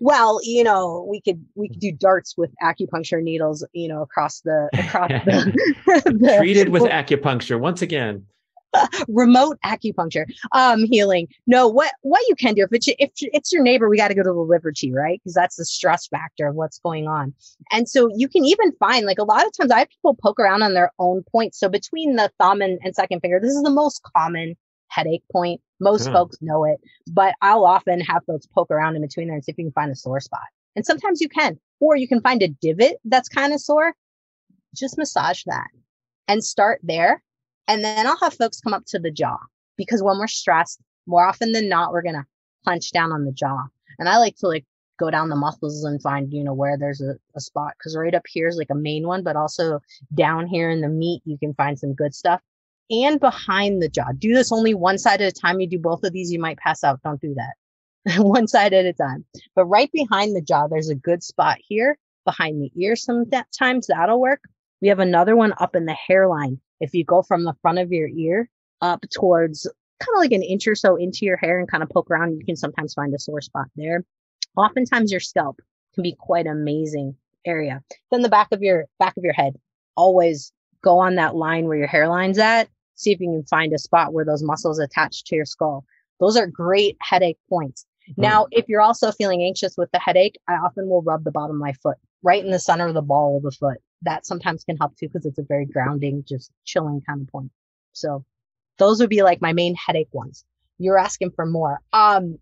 Well, 0.00 0.40
you 0.42 0.64
know, 0.64 1.06
we 1.08 1.20
could 1.20 1.44
we 1.54 1.68
could 1.68 1.78
do 1.78 1.92
darts 1.92 2.36
with 2.36 2.52
acupuncture 2.60 3.22
needles, 3.22 3.64
you 3.72 3.86
know, 3.86 4.02
across 4.02 4.40
the 4.40 4.68
across 4.74 5.08
the, 5.24 5.52
the 6.04 6.36
treated 6.38 6.70
with 6.70 6.82
acupuncture 6.90 7.58
once 7.58 7.80
again. 7.80 8.26
remote 9.08 9.58
acupuncture 9.64 10.24
um 10.52 10.84
healing. 10.84 11.28
No 11.46 11.68
what 11.68 11.92
what 12.02 12.22
you 12.28 12.34
can 12.34 12.54
do 12.54 12.62
if 12.62 12.72
it's 12.72 12.88
if 12.88 13.10
it's 13.18 13.52
your 13.52 13.62
neighbor 13.62 13.88
we 13.88 13.96
got 13.96 14.08
to 14.08 14.14
go 14.14 14.22
to 14.22 14.32
the 14.32 14.34
liver 14.34 14.72
chi 14.72 14.88
right? 14.92 15.20
Because 15.22 15.34
that's 15.34 15.56
the 15.56 15.64
stress 15.64 16.06
factor 16.08 16.48
of 16.48 16.54
what's 16.54 16.78
going 16.78 17.08
on. 17.08 17.34
And 17.70 17.88
so 17.88 18.08
you 18.16 18.28
can 18.28 18.44
even 18.44 18.72
find 18.72 19.06
like 19.06 19.18
a 19.18 19.24
lot 19.24 19.46
of 19.46 19.52
times 19.56 19.70
i 19.70 19.80
have 19.80 19.90
people 19.90 20.16
poke 20.20 20.40
around 20.40 20.62
on 20.62 20.74
their 20.74 20.92
own 20.98 21.24
points. 21.30 21.58
So 21.58 21.68
between 21.68 22.16
the 22.16 22.30
thumb 22.38 22.60
and, 22.60 22.78
and 22.82 22.94
second 22.94 23.20
finger 23.20 23.40
this 23.40 23.54
is 23.54 23.62
the 23.62 23.70
most 23.70 24.02
common 24.16 24.56
headache 24.88 25.24
point. 25.32 25.60
Most 25.80 26.06
yeah. 26.06 26.12
folks 26.12 26.36
know 26.40 26.64
it 26.64 26.80
but 27.10 27.34
i'll 27.42 27.64
often 27.64 28.00
have 28.00 28.24
folks 28.26 28.46
poke 28.46 28.70
around 28.70 28.96
in 28.96 29.02
between 29.02 29.28
there 29.28 29.34
and 29.34 29.44
see 29.44 29.52
if 29.52 29.58
you 29.58 29.64
can 29.64 29.72
find 29.72 29.90
a 29.90 29.96
sore 29.96 30.20
spot. 30.20 30.40
And 30.76 30.86
sometimes 30.86 31.20
you 31.20 31.28
can 31.28 31.58
or 31.80 31.96
you 31.96 32.08
can 32.08 32.20
find 32.20 32.42
a 32.42 32.48
divot 32.48 32.96
that's 33.04 33.28
kind 33.28 33.52
of 33.52 33.60
sore. 33.60 33.94
Just 34.74 34.96
massage 34.96 35.42
that 35.44 35.68
and 36.28 36.42
start 36.42 36.80
there 36.82 37.22
and 37.68 37.84
then 37.84 38.06
I'll 38.06 38.18
have 38.18 38.34
folks 38.34 38.60
come 38.60 38.74
up 38.74 38.84
to 38.86 38.98
the 38.98 39.10
jaw 39.10 39.38
because 39.76 40.02
when 40.02 40.18
we're 40.18 40.26
stressed, 40.26 40.80
more 41.06 41.26
often 41.26 41.52
than 41.52 41.68
not, 41.68 41.92
we're 41.92 42.02
going 42.02 42.14
to 42.14 42.26
punch 42.64 42.92
down 42.92 43.12
on 43.12 43.24
the 43.24 43.32
jaw. 43.32 43.64
And 43.98 44.08
I 44.08 44.18
like 44.18 44.36
to 44.36 44.48
like 44.48 44.64
go 44.98 45.10
down 45.10 45.28
the 45.28 45.36
muscles 45.36 45.84
and 45.84 46.00
find, 46.02 46.32
you 46.32 46.44
know, 46.44 46.54
where 46.54 46.78
there's 46.78 47.00
a, 47.00 47.14
a 47.34 47.40
spot. 47.40 47.74
Cause 47.82 47.96
right 47.96 48.14
up 48.14 48.22
here 48.28 48.48
is 48.48 48.56
like 48.56 48.70
a 48.70 48.74
main 48.74 49.06
one, 49.06 49.22
but 49.22 49.36
also 49.36 49.80
down 50.14 50.46
here 50.46 50.70
in 50.70 50.80
the 50.80 50.88
meat, 50.88 51.22
you 51.24 51.38
can 51.38 51.54
find 51.54 51.78
some 51.78 51.94
good 51.94 52.14
stuff 52.14 52.40
and 52.90 53.18
behind 53.18 53.82
the 53.82 53.88
jaw. 53.88 54.12
Do 54.16 54.34
this 54.34 54.52
only 54.52 54.74
one 54.74 54.98
side 54.98 55.20
at 55.20 55.36
a 55.36 55.40
time. 55.40 55.60
You 55.60 55.68
do 55.68 55.78
both 55.78 56.04
of 56.04 56.12
these, 56.12 56.30
you 56.30 56.38
might 56.38 56.58
pass 56.58 56.84
out. 56.84 57.00
Don't 57.02 57.20
do 57.20 57.34
that. 57.34 58.18
one 58.22 58.46
side 58.46 58.72
at 58.74 58.84
a 58.84 58.92
time. 58.92 59.24
But 59.54 59.66
right 59.66 59.90
behind 59.92 60.36
the 60.36 60.42
jaw, 60.42 60.68
there's 60.68 60.90
a 60.90 60.94
good 60.94 61.22
spot 61.22 61.58
here 61.60 61.98
behind 62.24 62.62
the 62.62 62.70
ear. 62.76 62.96
Sometimes 62.96 63.86
that'll 63.86 64.20
work. 64.20 64.42
We 64.80 64.88
have 64.88 64.98
another 64.98 65.36
one 65.36 65.54
up 65.58 65.74
in 65.74 65.86
the 65.86 65.94
hairline. 65.94 66.60
If 66.82 66.94
you 66.94 67.04
go 67.04 67.22
from 67.22 67.44
the 67.44 67.54
front 67.62 67.78
of 67.78 67.92
your 67.92 68.08
ear 68.08 68.50
up 68.80 69.06
towards 69.12 69.70
kind 70.00 70.16
of 70.16 70.20
like 70.20 70.32
an 70.32 70.42
inch 70.42 70.66
or 70.66 70.74
so 70.74 70.96
into 70.96 71.24
your 71.24 71.36
hair 71.36 71.60
and 71.60 71.70
kind 71.70 71.82
of 71.82 71.88
poke 71.88 72.10
around, 72.10 72.36
you 72.36 72.44
can 72.44 72.56
sometimes 72.56 72.92
find 72.92 73.14
a 73.14 73.20
sore 73.20 73.40
spot 73.40 73.66
there. 73.76 74.04
Oftentimes 74.56 75.12
your 75.12 75.20
scalp 75.20 75.60
can 75.94 76.02
be 76.02 76.16
quite 76.18 76.48
amazing 76.48 77.14
area. 77.46 77.82
Then 78.10 78.22
the 78.22 78.28
back 78.28 78.48
of 78.50 78.62
your 78.62 78.86
back 78.98 79.16
of 79.16 79.22
your 79.22 79.32
head, 79.32 79.54
always 79.96 80.52
go 80.82 80.98
on 80.98 81.14
that 81.14 81.36
line 81.36 81.66
where 81.66 81.78
your 81.78 81.86
hairline's 81.86 82.38
at. 82.38 82.68
See 82.96 83.12
if 83.12 83.20
you 83.20 83.28
can 83.28 83.44
find 83.44 83.72
a 83.72 83.78
spot 83.78 84.12
where 84.12 84.24
those 84.24 84.42
muscles 84.42 84.80
attach 84.80 85.22
to 85.24 85.36
your 85.36 85.44
skull. 85.44 85.84
Those 86.18 86.36
are 86.36 86.48
great 86.48 86.96
headache 87.00 87.38
points. 87.48 87.86
Hmm. 88.16 88.22
Now, 88.22 88.46
if 88.50 88.68
you're 88.68 88.80
also 88.80 89.12
feeling 89.12 89.44
anxious 89.44 89.76
with 89.78 89.90
the 89.92 90.00
headache, 90.00 90.36
I 90.48 90.54
often 90.54 90.88
will 90.88 91.02
rub 91.02 91.22
the 91.22 91.30
bottom 91.30 91.56
of 91.56 91.60
my 91.60 91.74
foot 91.74 91.96
right 92.22 92.44
in 92.44 92.50
the 92.50 92.58
center 92.58 92.86
of 92.86 92.94
the 92.94 93.02
ball 93.02 93.36
of 93.36 93.42
the 93.42 93.50
foot 93.50 93.78
that 94.02 94.26
sometimes 94.26 94.64
can 94.64 94.76
help 94.76 94.96
too 94.96 95.08
because 95.08 95.26
it's 95.26 95.38
a 95.38 95.44
very 95.48 95.66
grounding, 95.66 96.24
just 96.28 96.50
chilling 96.64 97.02
kind 97.08 97.22
of 97.22 97.28
point. 97.28 97.50
So 97.92 98.24
those 98.78 99.00
would 99.00 99.10
be 99.10 99.22
like 99.22 99.40
my 99.40 99.52
main 99.52 99.74
headache 99.74 100.12
ones. 100.12 100.44
you're 100.78 100.98
asking 100.98 101.30
for 101.30 101.46
more. 101.46 101.80
Um, 101.92 102.38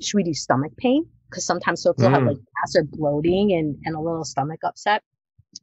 should 0.00 0.16
we 0.16 0.22
do 0.22 0.34
stomach 0.34 0.72
pain? 0.76 1.06
Because 1.28 1.44
sometimes 1.44 1.82
folks 1.82 2.02
will 2.02 2.10
have 2.10 2.24
like 2.24 2.36
gas 2.36 2.76
or 2.76 2.84
bloating 2.84 3.52
and, 3.52 3.76
and 3.84 3.94
a 3.94 4.00
little 4.00 4.24
stomach 4.24 4.60
upset. 4.64 5.02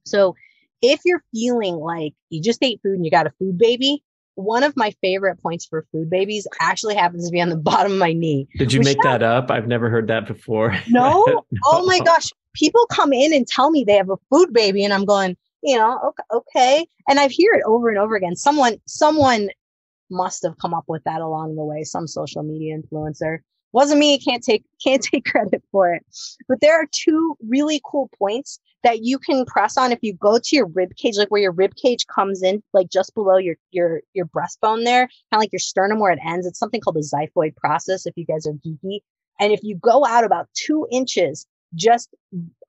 So 0.06 0.36
if 0.82 1.02
you're 1.06 1.24
feeling 1.34 1.76
like 1.76 2.14
you 2.30 2.42
just 2.42 2.64
ate 2.64 2.80
food 2.84 2.94
and 2.94 3.06
you 3.06 3.12
got 3.12 3.28
a 3.28 3.34
food 3.40 3.58
baby, 3.58 4.04
one 4.38 4.64
of 4.64 4.78
my 4.78 4.92
favorite 5.02 5.42
points 5.42 5.66
for 5.66 5.88
food 5.92 6.12
babies 6.12 6.48
actually 6.62 6.94
happens 6.94 7.26
to 7.26 7.32
be 7.32 7.42
on 7.42 7.50
the 7.50 7.58
bottom 7.72 7.94
of 7.94 7.98
my 7.98 8.14
knee. 8.14 8.48
Did 8.58 8.72
you 8.72 8.82
make 8.82 9.02
that 9.02 9.24
up? 9.24 9.50
I've 9.50 9.68
never 9.68 9.90
heard 9.90 10.08
that 10.08 10.28
before. 10.28 10.76
No? 10.90 11.26
no. 11.28 11.46
Oh 11.66 11.86
my 11.86 12.00
gosh. 12.00 12.32
People 12.54 12.86
come 12.88 13.14
in 13.14 13.34
and 13.34 13.48
tell 13.48 13.70
me 13.72 13.84
they 13.84 13.96
have 13.96 14.10
a 14.10 14.18
food 14.32 14.54
baby 14.54 14.84
and 14.84 14.94
I'm 14.94 15.06
going, 15.06 15.36
you 15.62 15.78
know, 15.78 16.00
okay, 16.10 16.24
okay. 16.34 16.88
And 17.10 17.20
I 17.20 17.28
hear 17.28 17.54
it 17.54 17.64
over 17.66 17.90
and 17.90 17.98
over 17.98 18.16
again. 18.16 18.36
Someone, 18.36 18.78
someone 18.88 19.50
must 20.10 20.44
have 20.44 20.58
come 20.58 20.74
up 20.74 20.86
with 20.88 21.04
that 21.04 21.22
along 21.22 21.56
the 21.56 21.64
way, 21.64 21.84
some 21.84 22.08
social 22.08 22.44
media 22.44 22.78
influencer. 22.78 23.40
Wasn't 23.78 24.00
me, 24.00 24.18
can't 24.18 24.44
take 24.44 24.66
can't 24.84 25.04
take 25.04 25.26
credit 25.26 25.62
for 25.72 25.94
it. 25.94 26.04
But 26.48 26.62
there 26.62 26.82
are 26.82 26.88
two 26.92 27.38
really 27.48 27.80
cool 27.86 28.10
points 28.18 28.60
that 28.82 29.04
you 29.04 29.20
can 29.20 29.46
press 29.46 29.78
on 29.78 29.92
if 29.92 30.00
you 30.02 30.14
go 30.14 30.40
to 30.40 30.56
your 30.56 30.66
rib 30.66 30.96
cage, 30.96 31.16
like 31.16 31.30
where 31.30 31.44
your 31.44 31.52
rib 31.52 31.76
cage 31.76 32.08
comes 32.08 32.42
in, 32.42 32.64
like 32.74 32.90
just 32.90 33.14
below 33.14 33.38
your 33.38 33.54
your 33.70 34.02
your 34.16 34.26
breastbone 34.26 34.84
there, 34.84 35.02
kind 35.02 35.34
of 35.34 35.40
like 35.42 35.52
your 35.52 35.60
sternum 35.60 36.00
where 36.00 36.12
it 36.12 36.18
ends. 36.26 36.48
It's 36.48 36.58
something 36.58 36.82
called 36.82 36.96
the 36.96 37.02
xiphoid 37.02 37.56
process. 37.56 38.08
If 38.08 38.18
you 38.18 38.26
guys 38.26 38.48
are 38.48 38.54
geeky, 38.54 39.02
and 39.40 39.54
if 39.54 39.60
you 39.62 39.76
go 39.76 40.04
out 40.08 40.24
about 40.24 40.50
two 40.56 40.88
inches, 40.90 41.46
just 41.76 42.10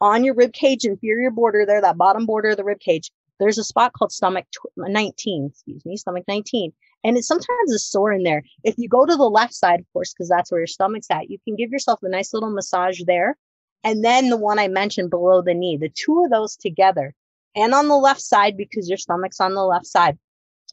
on 0.02 0.24
your 0.24 0.34
rib 0.34 0.52
cage 0.52 0.84
inferior 0.84 1.30
border 1.30 1.64
there, 1.64 1.80
that 1.80 1.96
bottom 1.96 2.26
border 2.26 2.50
of 2.50 2.58
the 2.58 2.64
rib 2.64 2.80
cage, 2.80 3.10
there's 3.40 3.56
a 3.56 3.64
spot 3.64 3.94
called 3.94 4.12
stomach 4.12 4.44
19. 4.76 5.48
Excuse 5.52 5.86
me, 5.86 5.96
stomach 5.96 6.24
19, 6.28 6.74
and 7.04 7.16
it 7.16 7.24
sometimes 7.24 7.72
is 7.72 7.88
sore 7.88 8.12
in 8.12 8.22
there. 8.22 8.42
If 8.64 8.76
you 8.78 8.88
go 8.88 9.06
to 9.06 9.16
the 9.16 9.30
left 9.30 9.54
side, 9.54 9.80
of 9.80 9.86
course, 9.92 10.12
because 10.12 10.28
that's 10.28 10.50
where 10.50 10.60
your 10.60 10.66
stomach's 10.66 11.06
at, 11.10 11.30
you 11.30 11.38
can 11.44 11.56
give 11.56 11.70
yourself 11.70 12.00
a 12.02 12.08
nice 12.08 12.32
little 12.34 12.50
massage 12.50 13.00
there 13.06 13.36
and 13.84 14.04
then 14.04 14.28
the 14.28 14.36
one 14.36 14.58
I 14.58 14.68
mentioned 14.68 15.10
below 15.10 15.42
the 15.42 15.54
knee, 15.54 15.76
the 15.76 15.90
two 15.90 16.24
of 16.24 16.30
those 16.30 16.56
together 16.56 17.14
and 17.54 17.74
on 17.74 17.88
the 17.88 17.96
left 17.96 18.20
side 18.20 18.56
because 18.56 18.88
your 18.88 18.98
stomach's 18.98 19.40
on 19.40 19.54
the 19.54 19.64
left 19.64 19.86
side. 19.86 20.18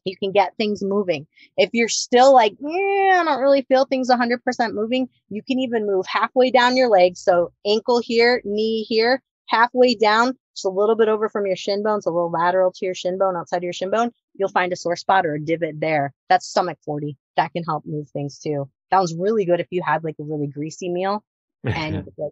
You 0.04 0.16
can 0.18 0.32
get 0.32 0.56
things 0.56 0.84
moving. 0.84 1.26
If 1.58 1.72
you're 1.74 1.90
still 1.90 2.32
like, 2.34 2.56
yeah, 2.60 3.22
I 3.22 3.24
don't 3.26 3.42
really 3.42 3.64
feel 3.64 3.86
things 3.86 4.10
100% 4.10 4.40
moving, 4.74 5.10
you 5.30 5.42
can 5.42 5.60
even 5.60 5.88
move 5.88 6.06
halfway 6.08 6.52
down 6.52 6.78
your 6.78 6.90
leg. 6.90 7.18
So 7.18 7.52
ankle 7.66 8.00
here, 8.00 8.42
knee 8.46 8.84
here, 8.84 9.24
halfway 9.48 9.96
down, 9.96 10.38
just 10.56 10.66
a 10.66 10.70
little 10.70 10.96
bit 10.96 11.08
over 11.08 11.28
from 11.28 11.48
your 11.48 11.56
shin 11.56 11.82
bones, 11.82 12.06
a 12.06 12.12
little 12.12 12.30
lateral 12.30 12.72
to 12.74 12.86
your 12.86 12.94
shin 12.94 13.18
bone, 13.18 13.36
outside 13.36 13.58
of 13.58 13.64
your 13.64 13.74
shin 13.74 13.90
bone. 13.90 14.12
You'll 14.38 14.50
find 14.50 14.72
a 14.74 14.76
sore 14.76 14.96
spot 14.96 15.26
or 15.26 15.36
a 15.36 15.40
divot 15.40 15.80
there. 15.80 16.14
That's 16.30 16.48
stomach 16.48 16.78
40. 16.86 17.18
That 17.38 17.52
can 17.54 17.64
help 17.64 17.86
move 17.86 18.10
things 18.10 18.40
too. 18.40 18.70
Sounds 18.92 19.16
really 19.18 19.46
good 19.46 19.60
if 19.60 19.68
you 19.72 19.82
had 19.86 20.04
like 20.04 20.16
a 20.20 20.24
really 20.24 20.48
greasy 20.48 20.90
meal 20.90 21.24
and 21.64 22.08
like, 22.18 22.32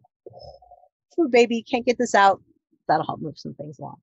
food 1.16 1.32
baby, 1.32 1.64
can't 1.64 1.86
get 1.86 1.98
this 1.98 2.16
out. 2.16 2.42
That'll 2.88 3.06
help 3.06 3.22
move 3.22 3.38
some 3.38 3.54
things 3.54 3.80
along. 3.80 3.98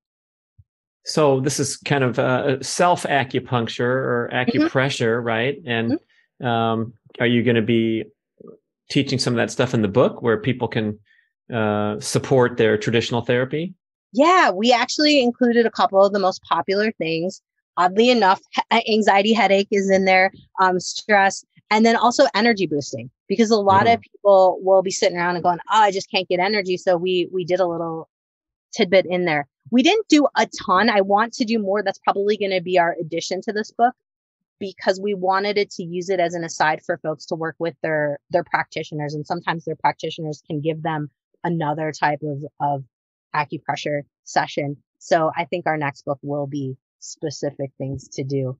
So 1.05 1.41
this 1.41 1.59
is 1.59 1.77
kind 1.77 2.05
of 2.05 2.19
uh, 2.19 2.63
self 2.63 3.05
acupuncture 3.05 3.81
or 3.81 4.31
mm-hmm. 4.33 4.51
acupressure, 4.51 5.19
mm-hmm. 5.19 5.27
right? 5.27 5.57
And 5.67 5.93
mm-hmm. 5.93 6.47
um, 6.47 6.95
are 7.19 7.27
you 7.27 7.43
going 7.43 7.57
to 7.57 7.63
be 7.63 8.05
teaching 8.91 9.19
some 9.19 9.33
of 9.33 9.37
that 9.39 9.51
stuff 9.51 9.73
in 9.73 9.83
the 9.83 9.89
book 9.89 10.23
where 10.23 10.39
people 10.39 10.69
can 10.69 10.99
uh, 11.53 11.99
support 12.01 12.57
their 12.57 12.77
traditional 12.77 13.23
therapy? 13.23 13.75
Yeah, 14.13 14.51
we 14.51 14.73
actually 14.73 15.23
included 15.23 15.67
a 15.67 15.71
couple 15.71 16.05
of 16.05 16.13
the 16.13 16.19
most 16.19 16.43
popular 16.43 16.93
things. 16.93 17.41
Oddly 17.81 18.11
enough, 18.11 18.43
anxiety 18.89 19.33
headache 19.33 19.69
is 19.71 19.89
in 19.89 20.05
there, 20.05 20.31
um, 20.61 20.79
stress, 20.79 21.47
and 21.71 21.87
then 21.87 21.97
also 21.97 22.27
energy 22.35 22.67
boosting 22.67 23.11
because 23.27 23.51
a 23.51 23.57
lot 23.57 23.85
mm-hmm. 23.87 23.95
of 23.95 24.01
people 24.03 24.59
will 24.61 24.83
be 24.83 24.91
sitting 24.91 25.17
around 25.17 25.37
and 25.37 25.43
going, 25.43 25.61
"Oh, 25.73 25.81
I 25.81 25.91
just 25.91 26.11
can't 26.11 26.29
get 26.29 26.41
energy." 26.41 26.77
So 26.77 26.99
we 26.99 27.31
we 27.33 27.43
did 27.43 27.59
a 27.59 27.67
little 27.67 28.11
tidbit 28.77 29.07
in 29.07 29.25
there. 29.25 29.49
We 29.71 29.83
didn't 29.83 30.09
do 30.09 30.29
a 30.37 30.47
ton. 30.67 30.91
I 30.91 31.01
want 31.01 31.33
to 31.35 31.47
do 31.47 31.59
more. 31.59 31.83
That's 31.83 31.99
probably 32.01 32.37
going 32.37 32.51
to 32.51 32.61
be 32.61 32.79
our 32.79 32.97
addition 33.01 33.41
to 33.43 33.53
this 33.53 33.71
book 33.71 33.95
because 34.59 35.01
we 35.01 35.15
wanted 35.15 35.57
it 35.57 35.71
to 35.71 35.83
use 35.83 36.11
it 36.11 36.21
as 36.21 36.35
an 36.35 36.45
aside 36.45 36.83
for 36.85 36.99
folks 36.99 37.25
to 37.27 37.35
work 37.35 37.57
with 37.59 37.77
their 37.83 38.19
their 38.29 38.45
practitioners 38.45 39.15
and 39.15 39.27
sometimes 39.27 39.65
their 39.65 39.77
practitioners 39.77 40.43
can 40.47 40.61
give 40.61 40.83
them 40.83 41.09
another 41.45 41.93
type 41.93 42.21
of 42.23 42.45
of 42.61 42.85
acupressure 43.35 44.03
session. 44.25 44.77
So 44.99 45.33
I 45.35 45.47
think 45.47 45.67
our 45.67 45.79
next 45.79 46.05
book 46.05 46.19
will 46.21 46.47
be 46.47 46.77
specific 47.01 47.71
things 47.79 48.09
to 48.09 48.25
do. 48.25 48.59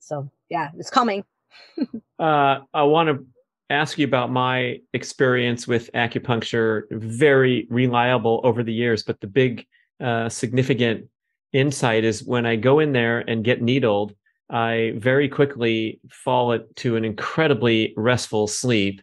So 0.00 0.30
yeah, 0.48 0.70
it's 0.78 0.90
coming. 0.90 1.24
uh, 2.18 2.60
I 2.74 2.82
want 2.82 3.08
to 3.08 3.26
ask 3.70 3.98
you 3.98 4.04
about 4.04 4.30
my 4.30 4.80
experience 4.92 5.66
with 5.66 5.90
acupuncture. 5.94 6.82
Very 6.90 7.66
reliable 7.70 8.40
over 8.44 8.62
the 8.62 8.72
years, 8.72 9.02
but 9.02 9.20
the 9.20 9.26
big 9.26 9.66
uh, 10.00 10.28
significant 10.28 11.06
insight 11.52 12.04
is 12.04 12.24
when 12.24 12.46
I 12.46 12.56
go 12.56 12.78
in 12.78 12.92
there 12.92 13.20
and 13.20 13.44
get 13.44 13.62
needled, 13.62 14.14
I 14.48 14.94
very 14.96 15.28
quickly 15.28 16.00
fall 16.10 16.58
to 16.58 16.96
an 16.96 17.04
incredibly 17.04 17.94
restful 17.96 18.46
sleep. 18.46 19.00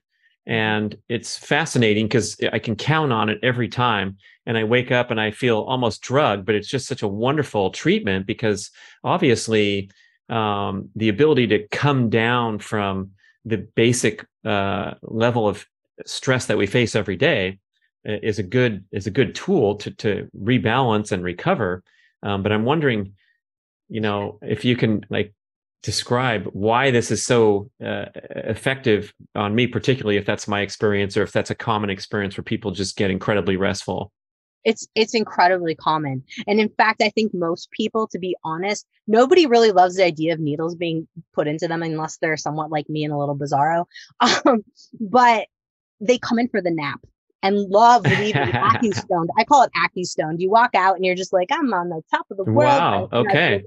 And 0.47 0.97
it's 1.09 1.37
fascinating 1.37 2.05
because 2.05 2.37
I 2.53 2.59
can 2.59 2.77
count 2.77 3.11
on 3.11 3.27
it 3.27 3.37
every 3.43 3.67
time. 3.67 4.17
And 4.45 4.57
I 4.57 4.63
wake 4.63 4.91
up 4.93 5.11
and 5.11 5.19
I 5.19 5.31
feel 5.31 5.59
almost 5.59 6.01
drugged, 6.01 6.45
but 6.45 6.55
it's 6.55 6.69
just 6.69 6.87
such 6.87 7.03
a 7.03 7.07
wonderful 7.07 7.69
treatment 7.69 8.25
because 8.25 8.71
obviously 9.03 9.91
um, 10.29 10.89
the 10.95 11.09
ability 11.09 11.47
to 11.47 11.67
come 11.67 12.09
down 12.09 12.59
from 12.59 13.11
the 13.43 13.57
basic 13.57 14.25
uh, 14.45 14.93
level 15.01 15.49
of 15.49 15.65
stress 16.05 16.45
that 16.45 16.57
we 16.57 16.65
face 16.65 16.95
every 16.95 17.17
day 17.17 17.59
uh, 18.07 18.13
is 18.23 18.39
a 18.39 18.43
good 18.43 18.85
is 18.91 19.07
a 19.07 19.11
good 19.11 19.35
tool 19.35 19.75
to 19.75 19.91
to 19.91 20.29
rebalance 20.39 21.11
and 21.11 21.23
recover. 21.23 21.83
Um, 22.23 22.43
but 22.43 22.51
I'm 22.51 22.65
wondering, 22.65 23.13
you 23.89 24.01
know, 24.01 24.39
if 24.41 24.63
you 24.63 24.75
can 24.75 25.05
like 25.09 25.33
describe 25.83 26.45
why 26.53 26.91
this 26.91 27.11
is 27.11 27.25
so 27.25 27.69
uh, 27.83 28.05
effective 28.15 29.13
on 29.35 29.55
me, 29.55 29.67
particularly 29.67 30.17
if 30.17 30.25
that's 30.25 30.47
my 30.47 30.61
experience 30.61 31.15
or 31.15 31.23
if 31.23 31.31
that's 31.31 31.51
a 31.51 31.55
common 31.55 31.89
experience 31.89 32.37
where 32.37 32.43
people 32.43 32.71
just 32.71 32.97
get 32.97 33.11
incredibly 33.11 33.57
restful 33.57 34.11
it's 34.63 34.87
it's 34.95 35.13
incredibly 35.13 35.75
common 35.75 36.23
and 36.47 36.59
in 36.59 36.67
fact 36.67 37.01
i 37.01 37.09
think 37.09 37.31
most 37.31 37.69
people 37.69 38.07
to 38.07 38.17
be 38.17 38.35
honest 38.43 38.87
nobody 39.05 39.45
really 39.45 39.71
loves 39.71 39.95
the 39.95 40.03
idea 40.03 40.33
of 40.33 40.39
needles 40.39 40.73
being 40.75 41.07
put 41.31 41.47
into 41.47 41.67
them 41.67 41.83
unless 41.83 42.17
they're 42.17 42.35
somewhat 42.35 42.71
like 42.71 42.89
me 42.89 43.03
and 43.03 43.13
a 43.13 43.17
little 43.17 43.37
bizarro 43.37 43.85
um, 44.45 44.65
but 44.99 45.47
they 45.99 46.17
come 46.17 46.39
in 46.39 46.49
for 46.49 46.61
the 46.61 46.71
nap 46.71 46.99
and 47.43 47.57
love 47.69 48.03
leaving 48.03 48.33
AccuStoned. 48.33 49.27
I 49.37 49.43
call 49.43 49.63
it 49.63 49.71
AccuStoned. 49.75 50.39
You 50.39 50.49
walk 50.49 50.71
out 50.75 50.95
and 50.95 51.05
you're 51.05 51.15
just 51.15 51.33
like, 51.33 51.49
I'm 51.51 51.73
on 51.73 51.89
the 51.89 52.01
top 52.11 52.25
of 52.31 52.37
the 52.37 52.43
world. 52.43 52.55
Wow. 52.55 53.09
Okay. 53.11 53.63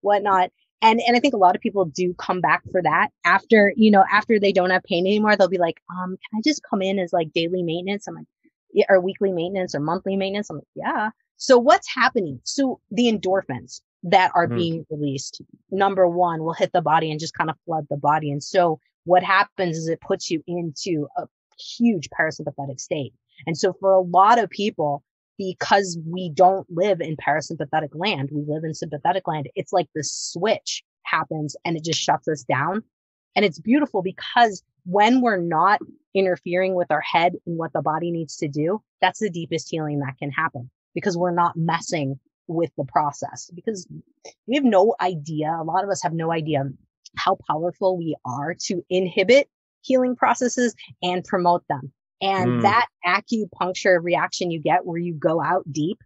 Whatnot. 0.00 0.50
And 0.80 1.00
and 1.06 1.16
I 1.16 1.20
think 1.20 1.34
a 1.34 1.38
lot 1.38 1.56
of 1.56 1.62
people 1.62 1.84
do 1.84 2.14
come 2.14 2.40
back 2.40 2.62
for 2.70 2.82
that 2.82 3.08
after, 3.24 3.72
you 3.76 3.90
know, 3.90 4.04
after 4.10 4.38
they 4.38 4.52
don't 4.52 4.70
have 4.70 4.84
pain 4.84 5.06
anymore, 5.06 5.36
they'll 5.36 5.48
be 5.48 5.58
like, 5.58 5.80
um, 5.90 6.10
can 6.10 6.38
I 6.38 6.40
just 6.44 6.62
come 6.68 6.82
in 6.82 6.98
as 6.98 7.12
like 7.12 7.32
daily 7.32 7.62
maintenance? 7.62 8.06
I'm 8.06 8.14
like, 8.14 8.86
or 8.88 9.00
weekly 9.00 9.32
maintenance 9.32 9.74
or 9.74 9.80
monthly 9.80 10.16
maintenance? 10.16 10.50
I'm 10.50 10.56
like, 10.56 10.66
yeah. 10.74 11.10
So 11.36 11.58
what's 11.58 11.92
happening? 11.92 12.40
So 12.44 12.80
the 12.90 13.10
endorphins 13.12 13.80
that 14.04 14.30
are 14.34 14.46
mm-hmm. 14.46 14.56
being 14.56 14.86
released, 14.90 15.40
number 15.70 16.08
one, 16.08 16.42
will 16.42 16.52
hit 16.52 16.72
the 16.72 16.82
body 16.82 17.10
and 17.10 17.20
just 17.20 17.34
kind 17.34 17.50
of 17.50 17.56
flood 17.64 17.86
the 17.90 17.96
body. 17.96 18.30
And 18.30 18.42
so 18.42 18.80
what 19.04 19.22
happens 19.22 19.76
is 19.76 19.88
it 19.88 20.00
puts 20.00 20.30
you 20.30 20.42
into 20.46 21.08
a 21.16 21.26
huge 21.58 22.08
parasympathetic 22.10 22.80
state. 22.80 23.14
And 23.46 23.56
so 23.56 23.72
for 23.80 23.92
a 23.92 24.00
lot 24.00 24.38
of 24.38 24.50
people, 24.50 25.02
because 25.38 25.98
we 26.06 26.30
don't 26.34 26.66
live 26.68 27.00
in 27.00 27.16
parasympathetic 27.16 27.90
land, 27.94 28.28
we 28.32 28.44
live 28.46 28.64
in 28.64 28.74
sympathetic 28.74 29.26
land. 29.26 29.48
It's 29.54 29.72
like 29.72 29.88
the 29.94 30.04
switch 30.04 30.82
happens 31.04 31.56
and 31.64 31.76
it 31.76 31.84
just 31.84 32.00
shuts 32.00 32.28
us 32.28 32.42
down. 32.42 32.82
And 33.36 33.44
it's 33.44 33.60
beautiful 33.60 34.02
because 34.02 34.62
when 34.84 35.20
we're 35.20 35.40
not 35.40 35.80
interfering 36.14 36.74
with 36.74 36.90
our 36.90 37.00
head 37.00 37.34
and 37.46 37.56
what 37.56 37.72
the 37.72 37.82
body 37.82 38.10
needs 38.10 38.36
to 38.38 38.48
do, 38.48 38.82
that's 39.00 39.20
the 39.20 39.30
deepest 39.30 39.68
healing 39.70 40.00
that 40.00 40.18
can 40.18 40.30
happen 40.30 40.70
because 40.94 41.16
we're 41.16 41.30
not 41.30 41.56
messing 41.56 42.18
with 42.48 42.70
the 42.76 42.84
process 42.84 43.50
because 43.54 43.86
we 44.46 44.56
have 44.56 44.64
no 44.64 44.94
idea. 45.00 45.56
A 45.60 45.62
lot 45.62 45.84
of 45.84 45.90
us 45.90 46.02
have 46.02 46.14
no 46.14 46.32
idea 46.32 46.64
how 47.16 47.38
powerful 47.48 47.96
we 47.96 48.16
are 48.24 48.54
to 48.64 48.84
inhibit 48.90 49.48
healing 49.82 50.16
processes 50.16 50.74
and 51.02 51.24
promote 51.24 51.62
them. 51.68 51.92
And 52.20 52.60
mm. 52.60 52.62
that 52.62 52.86
acupuncture 53.06 54.02
reaction 54.02 54.50
you 54.50 54.60
get 54.60 54.84
where 54.84 54.98
you 54.98 55.14
go 55.14 55.40
out 55.42 55.64
deep 55.70 55.98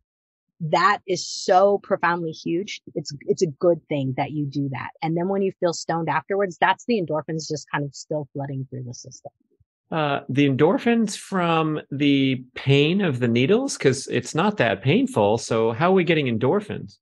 that 0.71 1.01
is 1.09 1.27
so 1.29 1.79
profoundly 1.79 2.31
huge. 2.31 2.81
It's 2.95 3.13
it's 3.23 3.43
a 3.43 3.47
good 3.47 3.81
thing 3.89 4.15
that 4.17 4.31
you 4.31 4.47
do 4.47 4.69
that. 4.71 4.91
And 5.03 5.17
then 5.17 5.29
when 5.29 5.43
you 5.43 5.53
feel 5.59 5.73
stoned 5.73 6.09
afterwards, 6.09 6.57
that's 6.61 6.85
the 6.87 7.03
endorphins 7.03 7.49
just 7.49 7.67
kind 7.71 7.85
of 7.85 7.95
still 7.95 8.29
flooding 8.33 8.67
through 8.71 8.85
the 8.85 8.95
system. 8.95 9.33
Uh, 9.91 10.21
the 10.29 10.49
endorphins 10.49 11.17
from 11.17 11.81
the 11.91 12.43
pain 12.55 13.03
of 13.03 13.19
the 13.19 13.29
needles 13.29 13.77
because 13.77 14.07
it's 14.07 14.35
not 14.35 14.57
that 14.57 14.83
painful. 14.83 15.37
So 15.37 15.73
how 15.73 15.91
are 15.91 15.95
we 15.95 16.05
getting 16.05 16.27
endorphins? 16.27 16.99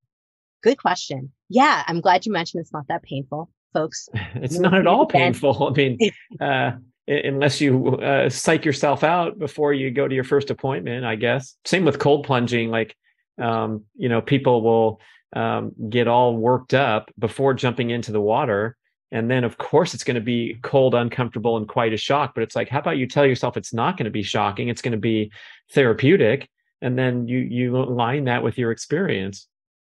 Good 0.63 0.79
question. 0.79 1.31
Yeah, 1.49 1.85
I'm 1.87 2.01
glad 2.01 2.27
you 2.27 2.33
mentioned 2.33 2.63
it's 2.63 2.73
not 2.73 2.89
that 2.89 3.03
painful. 3.03 3.51
folks. 3.73 4.09
It's 4.35 4.59
not 4.59 4.75
at 4.75 4.87
all 4.87 5.07
painful. 5.07 5.69
I 5.69 5.71
mean, 5.71 5.99
uh, 6.41 6.73
unless 7.11 7.61
you 7.61 7.97
uh, 7.97 8.29
psych 8.31 8.65
yourself 8.65 9.03
out 9.03 9.39
before 9.39 9.73
you 9.73 9.91
go 9.91 10.07
to 10.07 10.15
your 10.15 10.25
first 10.25 10.51
appointment, 10.51 11.05
I 11.05 11.17
guess. 11.17 11.57
Same 11.65 11.85
with 11.85 11.99
cold 11.99 12.25
plunging. 12.25 12.71
Like, 12.71 12.97
um, 13.39 13.85
you 13.97 14.09
know, 14.09 14.21
people 14.21 14.63
will 14.63 15.01
um, 15.35 15.73
get 15.89 16.07
all 16.07 16.37
worked 16.37 16.73
up 16.73 17.11
before 17.19 17.55
jumping 17.55 17.91
into 17.91 18.13
the 18.13 18.21
water. 18.21 18.77
And 19.13 19.29
then, 19.29 19.43
of 19.43 19.59
course, 19.59 19.93
it's 19.93 20.05
going 20.05 20.15
to 20.15 20.21
be 20.21 20.59
cold, 20.63 20.95
uncomfortable, 20.95 21.57
and 21.57 21.69
quite 21.69 21.93
a 21.93 21.97
shock. 21.97 22.33
But 22.33 22.45
it's 22.45 22.55
like, 22.55 22.69
how 22.69 22.79
about 22.79 22.97
you 22.97 23.09
tell 23.09 23.27
yourself 23.27 23.57
it's 23.57 23.75
not 23.75 23.97
going 23.97 24.05
to 24.05 24.11
be 24.11 24.23
shocking? 24.23 24.69
It's 24.69 24.83
going 24.83 24.93
to 24.93 24.99
be 24.99 25.33
therapeutic, 25.73 26.49
and 26.81 26.97
then 26.97 27.27
you 27.27 27.39
you 27.39 27.77
align 27.77 28.25
that 28.27 28.45
with 28.45 28.57
your 28.57 28.71
experience. 28.71 29.49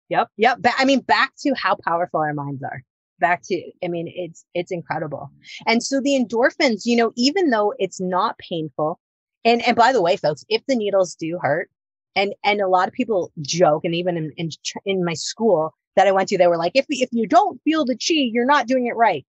Yep, 0.09 0.27
yep. 0.37 0.57
I 0.75 0.85
mean, 0.85 1.01
back 1.01 1.33
to 1.43 1.53
how 1.55 1.77
powerful 1.85 2.19
our 2.19 2.33
minds 2.33 2.63
are 2.63 2.83
back 3.21 3.41
to 3.43 3.71
i 3.83 3.87
mean 3.87 4.11
it's 4.13 4.43
it's 4.53 4.71
incredible 4.71 5.31
and 5.65 5.81
so 5.81 6.01
the 6.01 6.19
endorphins 6.19 6.81
you 6.83 6.97
know 6.97 7.13
even 7.15 7.49
though 7.49 7.73
it's 7.77 8.01
not 8.01 8.37
painful 8.37 8.99
and 9.45 9.61
and 9.61 9.77
by 9.77 9.93
the 9.93 10.01
way 10.01 10.17
folks 10.17 10.43
if 10.49 10.61
the 10.67 10.75
needles 10.75 11.15
do 11.15 11.39
hurt 11.41 11.69
and 12.15 12.33
and 12.43 12.59
a 12.59 12.67
lot 12.67 12.89
of 12.89 12.93
people 12.93 13.31
joke 13.39 13.85
and 13.85 13.95
even 13.95 14.17
in 14.17 14.31
in, 14.35 14.49
in 14.85 15.05
my 15.05 15.13
school 15.13 15.73
that 15.95 16.07
i 16.07 16.11
went 16.11 16.27
to 16.27 16.37
they 16.37 16.47
were 16.47 16.57
like 16.57 16.73
if 16.75 16.85
if 16.89 17.09
you 17.13 17.27
don't 17.27 17.61
feel 17.63 17.85
the 17.85 17.95
chi 17.95 18.15
you're 18.15 18.45
not 18.45 18.67
doing 18.67 18.87
it 18.87 18.95
right 18.95 19.25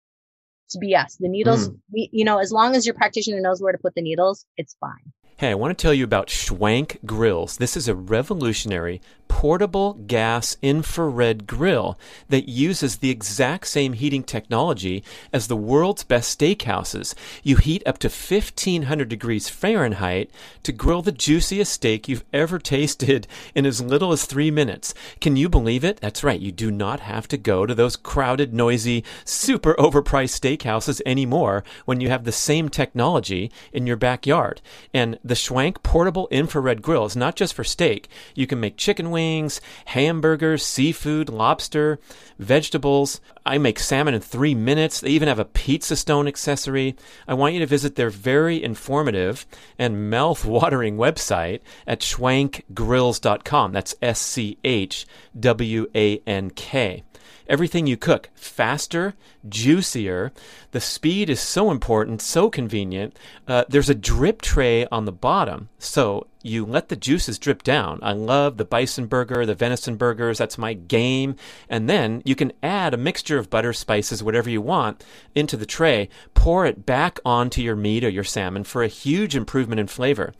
it's 0.65 0.77
bs 0.77 1.17
the 1.19 1.30
needles 1.30 1.69
mm. 1.69 1.77
you 1.91 2.25
know 2.25 2.39
as 2.39 2.51
long 2.51 2.75
as 2.75 2.86
your 2.86 2.95
practitioner 2.95 3.41
knows 3.41 3.62
where 3.62 3.73
to 3.73 3.77
put 3.77 3.93
the 3.93 4.01
needles 4.01 4.45
it's 4.58 4.75
fine 4.80 5.13
Hey, 5.41 5.49
I 5.49 5.56
want 5.56 5.75
to 5.75 5.82
tell 5.82 5.91
you 5.91 6.04
about 6.04 6.27
Schwank 6.27 7.04
Grills. 7.04 7.58
This 7.58 7.75
is 7.75 7.88
a 7.88 7.95
revolutionary 7.95 9.01
portable 9.32 9.94
gas 9.94 10.58
infrared 10.62 11.48
grill 11.48 11.98
that 12.28 12.50
uses 12.50 12.98
the 12.98 13.10
exact 13.10 13.65
same 13.65 13.94
heating 13.94 14.24
technology 14.24 15.02
as 15.32 15.48
the 15.48 15.56
world's 15.56 16.04
best 16.04 16.38
steakhouses. 16.38 17.15
You 17.41 17.56
heat 17.56 17.82
up 17.86 17.98
to 18.00 18.10
1500 18.10 19.08
degrees 19.08 19.48
Fahrenheit 19.48 20.30
to 20.63 20.74
grill 20.74 21.02
the 21.02 21.13
juiciest 21.13 21.72
steak 21.72 22.10
you've 22.10 22.26
ever 22.34 22.60
tasted 22.60 23.26
in 23.56 23.65
as 23.65 23.82
little 23.82 24.12
as 24.12 24.26
three 24.26 24.52
minutes. 24.52 24.94
Can 25.22 25.38
you 25.38 25.48
believe 25.48 25.86
it? 25.86 26.02
That's 26.02 26.26
right, 26.26 26.39
you 26.39 26.52
do 26.52 26.70
not 26.70 27.00
have 27.00 27.28
to 27.30 27.38
go 27.38 27.65
to 27.65 27.74
those 27.74 27.96
crowded, 27.96 28.54
noisy, 28.54 29.04
super 29.24 29.76
overpriced 29.76 30.39
steakhouses 30.39 31.02
anymore 31.06 31.63
when 31.86 32.02
you 32.02 32.10
have 32.10 32.26
the 32.26 32.34
same 32.34 32.67
technology 32.67 33.50
in 33.72 33.88
your 33.88 33.98
backyard. 33.98 34.62
And 34.94 35.17
the 35.24 35.36
Schwank 35.36 35.82
portable 35.84 36.28
infrared 36.32 36.82
grill 36.82 37.06
is 37.06 37.15
not 37.15 37.38
just 37.38 37.54
for 37.54 37.63
steak. 37.63 38.10
You 38.36 38.46
can 38.46 38.60
make 38.60 38.76
chicken 38.76 39.10
wings 39.10 39.20
wings, 39.21 39.62
hamburgers, 39.86 40.65
seafood, 40.65 41.29
lobster, 41.29 41.99
vegetables. 42.39 43.21
I 43.45 43.60
make 43.60 43.77
salmon 43.77 44.15
in 44.15 44.21
three 44.21 44.55
minutes. 44.55 44.99
They 44.99 45.12
even 45.12 45.27
have 45.27 45.39
a 45.39 45.45
pizza 45.45 45.95
stone 45.95 46.27
accessory. 46.27 46.95
I 47.27 47.36
want 47.36 47.53
you 47.53 47.60
to 47.60 47.67
visit 47.67 47.95
their 47.95 48.10
very 48.10 48.62
informative 48.63 49.45
and 49.77 50.10
mouth 50.10 50.43
watering 50.43 50.97
website 50.97 51.60
at 51.86 51.99
schwankgrills.com. 51.99 53.71
That's 53.71 53.95
S 54.01 54.19
C 54.19 54.57
H 54.63 55.05
W 55.39 55.86
A 55.93 56.17
N 56.25 56.49
K 56.49 57.03
everything 57.47 57.86
you 57.86 57.97
cook 57.97 58.29
faster, 58.34 59.13
juicier. 59.47 60.31
The 60.71 60.79
speed 60.79 61.29
is 61.29 61.41
so 61.41 61.69
important, 61.69 62.21
so 62.21 62.49
convenient. 62.49 63.17
Uh, 63.45 63.65
there's 63.67 63.89
a 63.89 63.95
drip 63.95 64.41
tray 64.41 64.86
on 64.86 65.03
the 65.03 65.12
bottom, 65.12 65.67
so 65.77 66.27
you 66.43 66.65
let 66.65 66.89
the 66.89 66.95
juices 66.95 67.38
drip 67.38 67.63
down. 67.63 67.99
I 68.01 68.13
love 68.13 68.58
the 68.58 68.65
bison 68.65 69.08
burger, 69.08 69.45
the 69.45 69.56
venison 69.56 69.95
burgers. 69.95 70.38
That's 70.38 70.58
my 70.58 70.73
game. 70.73 71.36
And 71.69 71.89
then 71.89 72.21
you 72.25 72.36
can 72.36 72.54
add 72.63 72.93
a 72.93 72.97
mixture 72.97 73.38
of 73.38 73.49
butter, 73.49 73.73
spices, 73.73 74.23
whatever 74.23 74.49
you 74.49 74.62
want 74.62 75.04
into 75.36 75.58
the 75.58 75.65
tray. 75.65 76.10
Pour 76.34 76.65
it 76.65 76.86
back 76.86 77.19
onto 77.25 77.62
your 77.62 77.75
meat 77.75 78.04
or 78.04 78.10
your 78.10 78.23
salmon 78.23 78.63
for 78.63 78.84
a 78.84 78.88
huge 78.88 79.36
improvement 79.36 79.80
in 79.80 79.88
flavor. 79.88 80.34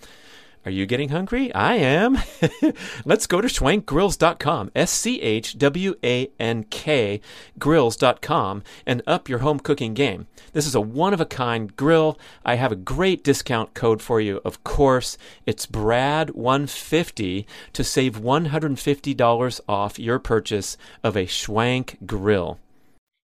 Are 0.64 0.72
you 0.72 0.86
getting 0.86 1.10
hungry? 1.10 1.52
I 1.56 1.76
am. 1.76 2.20
Let's 3.06 3.26
go 3.26 3.42
to 3.42 3.48
schwankgrills.com, 3.48 4.72
S 4.76 4.92
C 4.92 5.20
H 5.20 5.58
W 5.58 5.96
A 6.04 6.30
N 6.40 6.66
K 6.66 7.20
grills.com, 7.58 8.62
and 8.86 9.02
up 9.08 9.28
your 9.28 9.40
home 9.40 9.60
cooking 9.60 9.96
game. 9.96 10.28
This 10.54 10.68
is 10.68 10.76
a 10.76 10.82
one 10.82 11.16
of 11.16 11.22
a 11.22 11.26
kind 11.26 11.76
grill. 11.76 12.20
I 12.46 12.56
have 12.56 12.72
a 12.72 12.76
great 12.76 13.24
discount 13.24 13.74
code 13.74 14.04
for 14.04 14.22
you, 14.22 14.40
of 14.46 14.64
course. 14.64 15.18
It's 15.48 15.66
BRAD150 15.66 17.46
to 17.74 17.84
save 17.84 18.20
$150 18.20 19.62
off 19.68 19.98
your 19.98 20.20
purchase 20.20 20.78
of 21.04 21.16
a 21.16 21.26
Schwank 21.26 22.06
grill. 22.06 22.60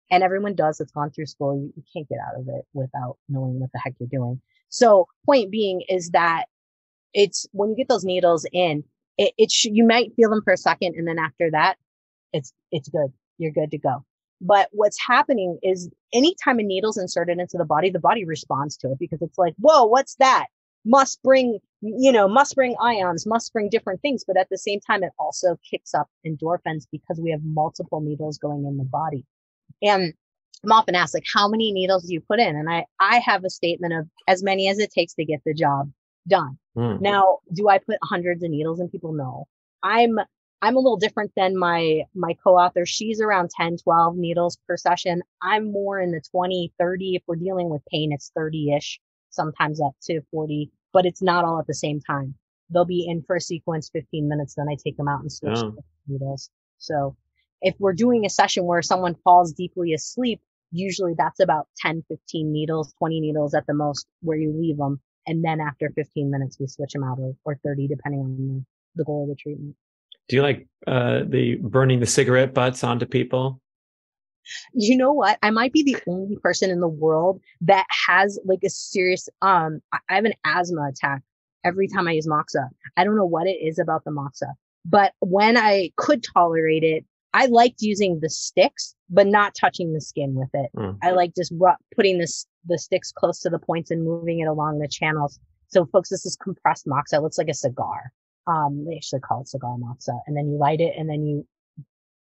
And 0.10 0.24
everyone 0.24 0.56
does 0.56 0.78
that's 0.78 0.92
gone 0.92 1.12
through 1.12 1.28
school. 1.28 1.56
You, 1.56 1.74
you 1.76 1.84
can't 1.94 2.10
get 2.10 2.18
out 2.28 2.40
of 2.40 2.48
it 2.48 2.66
without 2.74 3.18
knowing 3.30 3.60
what 3.60 3.72
the 3.74 3.80
heck 3.84 3.94
you're 4.00 4.10
doing. 4.10 4.42
So, 4.70 5.08
point 5.26 5.52
being 5.52 5.84
is 5.88 6.10
that 6.12 6.46
it's 7.14 7.48
when 7.52 7.70
you 7.70 7.76
get 7.76 7.88
those 7.88 8.04
needles 8.04 8.46
in, 8.52 8.84
it, 9.18 9.34
it 9.38 9.52
sh- 9.52 9.66
you 9.72 9.86
might 9.86 10.14
feel 10.16 10.30
them 10.30 10.42
for 10.44 10.54
a 10.54 10.58
second, 10.58 10.96
and 10.96 11.08
then 11.08 11.20
after 11.20 11.50
that, 11.52 11.78
it's 12.34 12.54
it's 12.72 12.90
good. 12.90 13.12
You're 13.38 13.52
good 13.52 13.72
to 13.72 13.78
go. 13.78 14.04
But 14.40 14.70
what's 14.72 14.98
happening 15.06 15.58
is 15.64 15.90
anytime 16.14 16.60
a 16.60 16.64
needle's 16.64 16.98
inserted 16.98 17.40
into 17.40 17.58
the 17.58 17.66
body, 17.66 17.90
the 17.90 18.00
body 18.00 18.24
responds 18.26 18.78
to 18.78 18.92
it 18.92 19.00
because 19.00 19.22
it's 19.22 19.38
like, 19.38 19.56
whoa, 19.58 19.86
what's 19.86 20.16
that? 20.16 20.46
Must 20.86 21.22
bring, 21.24 21.60
you 21.82 22.12
know, 22.12 22.28
must 22.28 22.56
bring 22.56 22.76
ions, 22.82 23.26
must 23.26 23.52
bring 23.52 23.70
different 23.70 24.02
things. 24.02 24.24
But 24.26 24.38
at 24.38 24.48
the 24.50 24.58
same 24.58 24.80
time, 24.80 25.04
it 25.04 25.12
also 25.18 25.58
kicks 25.70 25.94
up 25.94 26.08
endorphins 26.26 26.86
because 26.92 27.20
we 27.20 27.32
have 27.32 27.42
multiple 27.44 28.00
needles 28.00 28.38
going 28.38 28.66
in 28.66 28.78
the 28.78 28.86
body. 28.86 29.26
And 29.82 30.14
I'm 30.64 30.72
often 30.72 30.96
asked, 30.96 31.14
like, 31.14 31.26
how 31.34 31.48
many 31.48 31.72
needles 31.72 32.04
do 32.04 32.14
you 32.14 32.22
put 32.22 32.40
in? 32.40 32.56
And 32.56 32.70
I, 32.70 32.86
I 33.00 33.20
have 33.20 33.44
a 33.44 33.50
statement 33.50 33.94
of 33.94 34.08
as 34.28 34.44
many 34.44 34.70
as 34.70 34.80
it 34.80 34.92
takes 34.92 35.14
to 35.16 35.26
get 35.26 35.42
the 35.46 35.54
job 35.54 35.92
done. 36.28 36.58
Mm. 36.78 37.02
Now, 37.02 37.40
do 37.54 37.68
I 37.70 37.80
put 37.80 37.98
hundreds 38.04 38.44
of 38.44 38.52
needles 38.52 38.80
in 38.80 38.90
people? 38.90 39.14
No. 39.14 39.48
I'm 39.84 40.20
I'm 40.62 40.76
a 40.76 40.80
little 40.80 40.98
different 40.98 41.32
than 41.36 41.58
my 41.58 42.04
my 42.16 42.36
co-author. 42.44 42.86
She's 42.86 43.22
around 43.22 43.50
10, 43.50 43.78
12 43.78 44.16
needles 44.16 44.58
per 44.68 44.78
session. 44.78 45.22
I'm 45.42 45.72
more 45.72 46.00
in 46.00 46.12
the 46.12 46.22
20, 46.32 46.74
30. 46.80 47.16
If 47.16 47.24
we're 47.28 47.36
dealing 47.36 47.70
with 47.70 47.82
pain, 47.92 48.12
it's 48.12 48.32
30-ish, 48.38 49.00
sometimes 49.30 49.82
up 49.82 49.96
to 50.04 50.22
40, 50.32 50.72
but 50.94 51.06
it's 51.06 51.22
not 51.22 51.46
all 51.46 51.60
at 51.60 51.68
the 51.68 51.74
same 51.74 52.00
time. 52.00 52.36
They'll 52.70 52.86
be 52.86 53.08
in 53.08 53.24
for 53.24 53.38
a 53.38 53.42
sequence 53.42 53.90
15 53.94 54.28
minutes, 54.28 54.56
then 54.56 54.68
I 54.70 54.76
take 54.84 54.98
them 54.98 55.08
out 55.08 55.22
and 55.22 55.32
switch 55.32 55.58
oh. 55.58 55.76
needles. 56.08 56.50
So 56.80 57.16
if 57.62 57.76
we're 57.80 57.94
doing 57.94 58.26
a 58.26 58.30
session 58.30 58.66
where 58.66 58.82
someone 58.82 59.16
falls 59.24 59.54
deeply 59.54 59.94
asleep, 59.94 60.42
usually 60.72 61.14
that's 61.18 61.40
about 61.40 61.68
10, 61.78 62.04
15 62.08 62.52
needles, 62.52 62.94
20 63.00 63.22
needles 63.22 63.54
at 63.54 63.66
the 63.68 63.74
most 63.74 64.06
where 64.22 64.38
you 64.38 64.54
leave 64.54 64.78
them 64.78 65.00
and 65.28 65.44
then 65.44 65.60
after 65.60 65.92
15 65.96 66.32
minutes 66.32 66.58
we 66.60 66.68
switch 66.68 66.94
them 66.94 67.04
out 67.04 67.20
or, 67.20 67.36
or 67.46 67.60
30 67.64 67.88
depending 67.88 68.22
on 68.22 68.38
the, 68.38 68.66
the 68.96 69.04
goal 69.04 69.24
of 69.24 69.30
the 69.30 69.36
treatment. 69.36 69.76
Do 70.28 70.36
you 70.36 70.42
like 70.42 70.68
uh, 70.88 71.22
the 71.26 71.56
burning 71.56 72.00
the 72.00 72.06
cigarette 72.06 72.54
butts 72.54 72.84
onto 72.84 73.06
people? 73.06 73.62
You 74.74 74.98
know 74.98 75.12
what? 75.12 75.38
I 75.44 75.52
might 75.52 75.74
be 75.74 75.84
the 75.84 75.98
only 76.08 76.38
person 76.38 76.72
in 76.72 76.80
the 76.80 76.88
world 76.88 77.42
that 77.62 77.86
has 78.08 78.40
like 78.46 78.60
a 78.64 78.70
serious 78.70 79.28
um 79.42 79.82
i 79.92 80.00
have 80.16 80.26
an 80.26 80.34
asthma 80.46 80.88
attack 80.90 81.22
every 81.64 81.88
time 81.88 82.08
i 82.08 82.14
use 82.14 82.28
moxa. 82.28 82.70
I 82.96 83.04
don't 83.04 83.18
know 83.18 83.26
what 83.26 83.48
it 83.48 83.58
is 83.62 83.78
about 83.78 84.06
the 84.06 84.12
moxa 84.12 84.54
but 84.88 85.14
when 85.20 85.58
i 85.58 85.92
could 85.98 86.24
tolerate 86.24 86.84
it 86.84 87.06
I 87.34 87.46
liked 87.48 87.82
using 87.82 88.20
the 88.22 88.30
sticks, 88.30 88.96
but 89.10 89.28
not 89.28 89.56
touching 89.56 89.94
the 89.94 90.02
skin 90.02 90.34
with 90.34 90.50
it. 90.54 90.70
Mm. 90.76 90.98
I 91.04 91.12
like 91.12 91.36
just 91.36 91.54
putting 91.96 92.18
this 92.18 92.46
the 92.66 92.78
sticks 92.78 93.12
close 93.12 93.40
to 93.42 93.50
the 93.50 93.60
points 93.60 93.92
and 93.92 94.04
moving 94.04 94.40
it 94.40 94.48
along 94.48 94.80
the 94.80 94.88
channels. 94.88 95.40
So, 95.70 95.86
folks, 95.86 96.10
this 96.10 96.26
is 96.26 96.36
compressed 96.36 96.88
moxa. 96.88 97.18
It 97.18 97.22
looks 97.22 97.38
like 97.38 97.50
a 97.50 97.54
cigar. 97.54 98.12
Um, 98.48 98.86
they 98.88 98.96
actually 98.96 99.20
call 99.20 99.42
it 99.42 99.50
cigar 99.50 99.78
moxa, 99.78 100.18
and 100.26 100.36
then 100.36 100.50
you 100.50 100.58
light 100.58 100.80
it, 100.80 100.94
and 100.98 101.10
then 101.10 101.26
you 101.26 101.46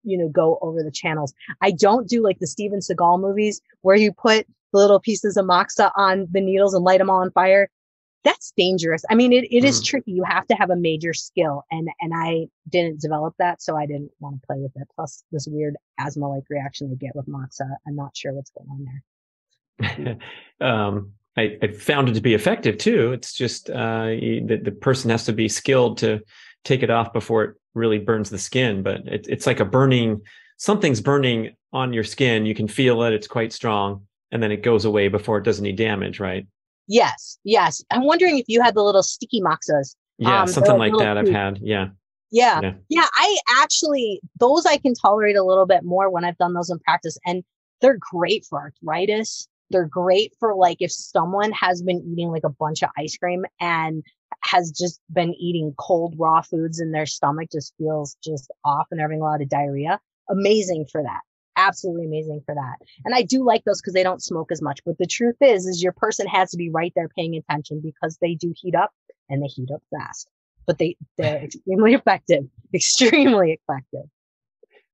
you 0.03 0.19
know 0.19 0.29
go 0.29 0.59
over 0.62 0.83
the 0.83 0.90
channels. 0.90 1.33
I 1.61 1.71
don't 1.71 2.09
do 2.09 2.23
like 2.23 2.38
the 2.38 2.47
Steven 2.47 2.81
Seagal 2.81 3.21
movies 3.21 3.61
where 3.83 3.97
you 3.97 4.12
put 4.12 4.47
little 4.73 5.01
pieces 5.01 5.37
of 5.37 5.47
moxa 5.47 5.92
on 5.97 6.27
the 6.31 6.40
needles 6.40 6.75
and 6.75 6.85
light 6.85 6.99
them 6.99 7.11
all 7.11 7.23
on 7.23 7.31
fire 7.31 7.69
that's 8.27 8.53
dangerous. 8.57 9.05
I 9.09 9.15
mean, 9.15 9.33
it, 9.33 9.45
it 9.53 9.62
mm. 9.62 9.69
is 9.69 9.81
tricky. 9.81 10.11
You 10.11 10.25
have 10.25 10.47
to 10.49 10.55
have 10.55 10.71
a 10.71 10.77
major 10.77 11.15
skill 11.15 11.65
and, 11.71 11.89
and 12.01 12.12
I 12.15 12.49
didn't 12.69 13.01
develop 13.01 13.35
that. 13.39 13.62
So 13.62 13.77
I 13.77 13.87
didn't 13.87 14.11
want 14.19 14.43
to 14.43 14.47
play 14.47 14.59
with 14.59 14.73
it. 14.75 14.89
Plus 14.97 15.23
this 15.31 15.47
weird 15.47 15.77
asthma 15.99 16.29
like 16.29 16.43
reaction 16.51 16.91
they 16.91 16.97
get 16.97 17.15
with 17.15 17.29
Moxa. 17.29 17.69
I'm 17.87 17.95
not 17.95 18.17
sure 18.17 18.33
what's 18.33 18.51
going 18.51 18.69
on 18.69 18.87
there. 19.79 20.19
um, 20.69 21.12
I, 21.37 21.57
I, 21.62 21.69
found 21.69 22.09
it 22.09 22.15
to 22.15 22.21
be 22.21 22.35
effective 22.35 22.79
too. 22.79 23.12
It's 23.12 23.33
just, 23.33 23.71
uh, 23.71 24.07
the, 24.07 24.61
the 24.61 24.73
person 24.73 25.11
has 25.11 25.25
to 25.27 25.33
be 25.33 25.49
skilled 25.49 25.99
to 25.99 26.21
take 26.65 26.83
it 26.83 26.91
off 26.91 27.12
before 27.12 27.45
it 27.45 27.55
really 27.75 27.99
burns 27.99 28.31
the 28.31 28.39
skin, 28.39 28.83
but 28.83 29.07
it, 29.07 29.27
it's 29.29 29.47
like 29.47 29.61
a 29.61 29.65
burning, 29.65 30.23
something's 30.57 31.01
burning 31.01 31.55
on 31.73 31.93
your 31.93 32.05
skin. 32.05 32.47
You 32.47 32.55
can 32.55 32.67
feel 32.67 33.03
it. 33.03 33.12
It's 33.12 33.29
quite 33.29 33.53
strong 33.53 34.07
and 34.33 34.43
then 34.43 34.51
it 34.51 34.62
goes 34.62 34.85
away 34.85 35.09
before 35.09 35.39
it 35.39 35.45
does 35.45 35.61
any 35.61 35.73
damage. 35.73 36.19
Right. 36.19 36.47
Yes, 36.88 37.38
yes. 37.44 37.83
I'm 37.90 38.05
wondering 38.05 38.38
if 38.38 38.46
you 38.49 38.62
had 38.62 38.75
the 38.75 38.83
little 38.83 39.03
sticky 39.03 39.40
moxas. 39.40 39.96
Yeah, 40.18 40.42
um, 40.42 40.46
something 40.46 40.79
like 40.79 40.92
that. 40.99 41.18
I've 41.18 41.29
had. 41.29 41.59
Yeah. 41.62 41.88
yeah. 42.31 42.61
Yeah. 42.62 42.72
Yeah. 42.88 43.07
I 43.14 43.37
actually, 43.61 44.20
those 44.38 44.66
I 44.66 44.79
can 44.79 44.94
tolerate 44.94 45.37
a 45.37 45.44
little 45.44 45.66
bit 45.66 45.85
more 45.85 46.11
when 46.11 46.25
I've 46.25 46.38
done 46.38 46.55
those 46.55 46.70
in 46.70 46.79
practice. 46.81 47.18
And 47.27 47.44
They're 47.81 47.99
great 47.99 48.44
for 48.49 48.59
arthritis. 48.61 49.49
They're 49.70 49.87
great 49.87 50.33
for 50.38 50.55
like 50.55 50.79
if 50.81 50.92
someone 50.92 51.53
has 51.53 51.83
been 51.83 52.01
eating 52.11 52.31
like 52.31 52.44
a 52.44 52.49
bunch 52.51 52.83
of 52.83 52.90
ice 52.96 53.16
cream 53.16 53.44
and 53.61 54.05
has 54.42 54.70
just 54.70 55.01
been 55.12 55.35
eating 55.35 55.75
cold 55.77 56.14
raw 56.18 56.40
foods 56.40 56.79
and 56.79 56.94
their 56.94 57.07
stomach 57.07 57.49
just 57.53 57.75
feels 57.77 58.16
just 58.22 58.51
off 58.64 58.87
and 58.90 58.99
they're 58.99 59.09
having 59.09 59.20
a 59.20 59.25
lot 59.25 59.42
of 59.42 59.49
diarrhea. 59.49 59.99
Amazing 60.31 60.87
for 60.90 61.03
that. 61.03 61.20
Absolutely 61.57 62.07
amazing 62.07 62.42
for 62.45 62.55
that. 62.55 62.77
And 63.05 63.14
I 63.14 63.23
do 63.23 63.45
like 63.45 63.64
those 63.64 63.81
because 63.81 63.95
they 63.95 64.03
don't 64.03 64.23
smoke 64.23 64.53
as 64.53 64.61
much. 64.61 64.81
But 64.85 64.99
the 64.99 65.07
truth 65.07 65.37
is, 65.40 65.66
is 65.66 65.83
your 65.83 65.92
person 65.92 66.27
has 66.27 66.51
to 66.51 66.57
be 66.57 66.71
right 66.71 66.92
there 66.95 67.09
paying 67.09 67.35
attention 67.35 67.81
because 67.83 68.19
they 68.21 68.35
do 68.35 68.53
heat 68.55 68.75
up 68.75 68.92
and 69.29 69.42
they 69.42 69.47
heat 69.47 69.71
up 69.73 69.83
fast. 69.90 70.29
But 70.66 70.79
they, 70.79 70.97
they're 71.16 71.37
extremely 71.45 71.95
effective, 71.95 72.45
extremely 72.75 73.59
effective. 73.61 74.09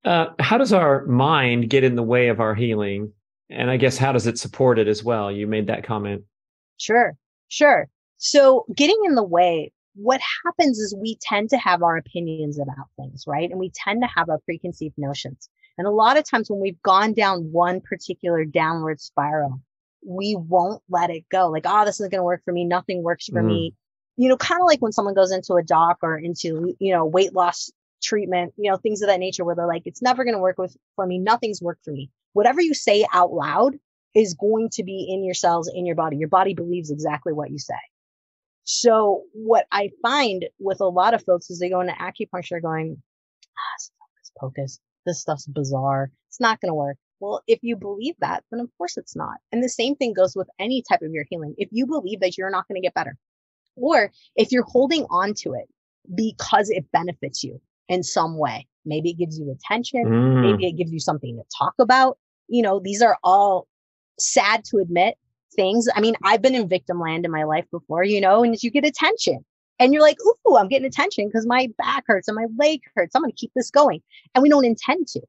Uh, 0.04 0.26
how 0.38 0.58
does 0.58 0.72
our 0.72 1.06
mind 1.06 1.70
get 1.70 1.84
in 1.84 1.96
the 1.96 2.02
way 2.02 2.28
of 2.28 2.40
our 2.40 2.54
healing? 2.54 3.12
And 3.50 3.70
I 3.70 3.76
guess 3.76 3.98
how 3.98 4.12
does 4.12 4.26
it 4.26 4.38
support 4.38 4.78
it 4.78 4.88
as 4.88 5.04
well? 5.04 5.30
You 5.30 5.46
made 5.46 5.66
that 5.66 5.84
comment. 5.84 6.22
Sure, 6.78 7.14
sure. 7.48 7.88
So 8.18 8.64
getting 8.74 8.98
in 9.04 9.14
the 9.14 9.22
way, 9.22 9.72
what 9.94 10.20
happens 10.44 10.78
is 10.78 10.94
we 10.96 11.18
tend 11.20 11.50
to 11.50 11.58
have 11.58 11.82
our 11.82 11.96
opinions 11.96 12.58
about 12.58 12.86
things, 12.96 13.24
right? 13.26 13.50
And 13.50 13.58
we 13.58 13.70
tend 13.74 14.02
to 14.02 14.08
have 14.08 14.28
our 14.28 14.38
preconceived 14.38 14.94
notions. 14.96 15.48
And 15.78 15.86
a 15.86 15.90
lot 15.90 16.16
of 16.16 16.28
times 16.28 16.50
when 16.50 16.60
we've 16.60 16.80
gone 16.82 17.14
down 17.14 17.50
one 17.52 17.80
particular 17.80 18.44
downward 18.44 19.00
spiral, 19.00 19.60
we 20.06 20.36
won't 20.36 20.82
let 20.88 21.10
it 21.10 21.24
go. 21.30 21.48
Like, 21.48 21.64
oh, 21.66 21.84
this 21.84 21.96
isn't 21.96 22.10
going 22.10 22.18
to 22.18 22.24
work 22.24 22.42
for 22.44 22.52
me. 22.52 22.64
Nothing 22.64 23.02
works 23.02 23.26
for 23.26 23.42
mm. 23.42 23.46
me. 23.46 23.74
You 24.16 24.28
know, 24.28 24.36
kind 24.36 24.60
of 24.60 24.66
like 24.66 24.80
when 24.80 24.92
someone 24.92 25.14
goes 25.14 25.32
into 25.32 25.54
a 25.54 25.62
doc 25.62 25.98
or 26.02 26.18
into, 26.18 26.74
you 26.78 26.92
know, 26.92 27.06
weight 27.06 27.32
loss 27.32 27.70
treatment, 28.02 28.52
you 28.56 28.70
know, 28.70 28.76
things 28.76 29.00
of 29.00 29.08
that 29.08 29.20
nature 29.20 29.44
where 29.44 29.54
they're 29.54 29.66
like, 29.66 29.82
it's 29.86 30.02
never 30.02 30.24
going 30.24 30.34
to 30.34 30.40
work 30.40 30.58
with 30.58 30.76
for 30.96 31.06
me. 31.06 31.18
Nothing's 31.18 31.62
worked 31.62 31.84
for 31.84 31.92
me. 31.92 32.10
Whatever 32.34 32.60
you 32.60 32.74
say 32.74 33.06
out 33.12 33.32
loud 33.32 33.76
is 34.14 34.34
going 34.34 34.68
to 34.72 34.82
be 34.82 35.06
in 35.08 35.24
your 35.24 35.34
cells, 35.34 35.70
in 35.72 35.86
your 35.86 35.96
body. 35.96 36.16
Your 36.16 36.28
body 36.28 36.54
believes 36.54 36.90
exactly 36.90 37.32
what 37.32 37.50
you 37.50 37.58
say. 37.58 37.74
So 38.64 39.24
what 39.32 39.66
I 39.72 39.90
find 40.02 40.46
with 40.58 40.80
a 40.80 40.86
lot 40.86 41.14
of 41.14 41.24
folks 41.24 41.50
is 41.50 41.58
they 41.58 41.70
go 41.70 41.80
into 41.80 41.94
acupuncture 41.94 42.60
going, 42.60 43.02
ah, 43.56 43.76
this 43.78 44.32
pocus. 44.38 44.78
This 45.06 45.20
stuff's 45.20 45.46
bizarre. 45.46 46.10
It's 46.28 46.40
not 46.40 46.60
going 46.60 46.70
to 46.70 46.74
work. 46.74 46.96
Well, 47.20 47.42
if 47.46 47.60
you 47.62 47.76
believe 47.76 48.14
that, 48.20 48.44
then 48.50 48.60
of 48.60 48.68
course 48.78 48.96
it's 48.96 49.14
not. 49.14 49.36
And 49.52 49.62
the 49.62 49.68
same 49.68 49.94
thing 49.94 50.12
goes 50.12 50.34
with 50.34 50.48
any 50.58 50.82
type 50.88 51.02
of 51.02 51.12
your 51.12 51.24
healing. 51.30 51.54
If 51.56 51.68
you 51.70 51.86
believe 51.86 52.20
that 52.20 52.36
you're 52.36 52.50
not 52.50 52.66
going 52.68 52.80
to 52.80 52.84
get 52.84 52.94
better, 52.94 53.16
or 53.76 54.10
if 54.36 54.50
you're 54.50 54.64
holding 54.64 55.06
on 55.10 55.34
to 55.34 55.54
it 55.54 55.68
because 56.14 56.68
it 56.70 56.90
benefits 56.92 57.44
you, 57.44 57.60
in 57.92 58.02
some 58.02 58.38
way. 58.38 58.66
Maybe 58.84 59.10
it 59.10 59.18
gives 59.18 59.38
you 59.38 59.50
attention. 59.50 60.04
Mm. 60.04 60.50
Maybe 60.50 60.66
it 60.66 60.72
gives 60.72 60.92
you 60.92 60.98
something 60.98 61.36
to 61.36 61.42
talk 61.56 61.74
about. 61.78 62.18
You 62.48 62.62
know, 62.62 62.80
these 62.80 63.02
are 63.02 63.18
all 63.22 63.68
sad 64.18 64.64
to 64.66 64.78
admit 64.78 65.16
things. 65.54 65.88
I 65.94 66.00
mean, 66.00 66.14
I've 66.24 66.42
been 66.42 66.54
in 66.54 66.68
victim 66.68 66.98
land 67.00 67.24
in 67.24 67.30
my 67.30 67.44
life 67.44 67.66
before, 67.70 68.02
you 68.02 68.20
know, 68.20 68.42
and 68.42 68.56
you 68.60 68.70
get 68.70 68.86
attention 68.86 69.44
and 69.82 69.92
you're 69.92 70.02
like, 70.02 70.18
ooh, 70.24 70.56
I'm 70.56 70.68
getting 70.68 70.86
attention 70.86 71.26
because 71.26 71.44
my 71.44 71.68
back 71.76 72.04
hurts 72.06 72.28
and 72.28 72.36
my 72.36 72.46
leg 72.56 72.82
hurts. 72.94 73.16
I'm 73.16 73.22
going 73.22 73.32
to 73.32 73.36
keep 73.36 73.50
this 73.56 73.70
going. 73.70 74.00
And 74.32 74.40
we 74.40 74.48
don't 74.48 74.64
intend 74.64 75.08
to. 75.08 75.20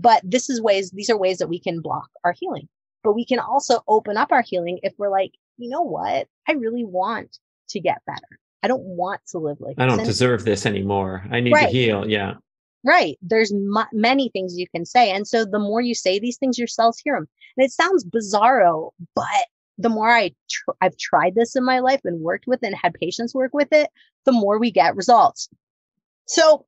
But 0.00 0.20
this 0.24 0.50
is 0.50 0.60
ways, 0.60 0.90
these 0.90 1.08
are 1.10 1.16
ways 1.16 1.38
that 1.38 1.48
we 1.48 1.60
can 1.60 1.80
block 1.80 2.08
our 2.24 2.34
healing. 2.36 2.68
But 3.04 3.12
we 3.12 3.24
can 3.24 3.38
also 3.38 3.82
open 3.86 4.16
up 4.16 4.32
our 4.32 4.42
healing 4.42 4.80
if 4.82 4.94
we're 4.98 5.10
like, 5.10 5.30
you 5.58 5.70
know 5.70 5.82
what? 5.82 6.26
I 6.48 6.52
really 6.54 6.84
want 6.84 7.38
to 7.68 7.80
get 7.80 8.02
better. 8.04 8.38
I 8.64 8.68
don't 8.68 8.82
want 8.82 9.20
to 9.28 9.38
live 9.38 9.58
like 9.60 9.76
I 9.78 9.86
don't 9.86 10.04
deserve 10.04 10.44
this 10.44 10.66
anymore. 10.66 11.24
I 11.30 11.38
need 11.38 11.52
right. 11.52 11.66
to 11.66 11.72
heal. 11.72 12.08
Yeah. 12.08 12.34
Right. 12.84 13.16
There's 13.22 13.52
m- 13.52 13.86
many 13.92 14.28
things 14.30 14.58
you 14.58 14.66
can 14.74 14.84
say. 14.84 15.12
And 15.12 15.26
so 15.26 15.44
the 15.44 15.60
more 15.60 15.80
you 15.80 15.94
say 15.94 16.18
these 16.18 16.36
things, 16.36 16.58
your 16.58 16.66
cells 16.66 16.98
hear 16.98 17.14
them. 17.14 17.28
And 17.56 17.64
it 17.64 17.70
sounds 17.70 18.04
bizarro, 18.04 18.90
but 19.14 19.46
the 19.80 19.88
more 19.88 20.10
I 20.10 20.32
tr- 20.50 20.70
I've 20.80 20.96
tried 20.96 21.34
this 21.34 21.56
in 21.56 21.64
my 21.64 21.80
life 21.80 22.00
and 22.04 22.20
worked 22.20 22.46
with 22.46 22.62
it 22.62 22.68
and 22.68 22.76
had 22.76 22.94
patients 22.94 23.34
work 23.34 23.52
with 23.54 23.68
it, 23.72 23.88
the 24.24 24.32
more 24.32 24.58
we 24.58 24.70
get 24.70 24.96
results. 24.96 25.48
So 26.26 26.66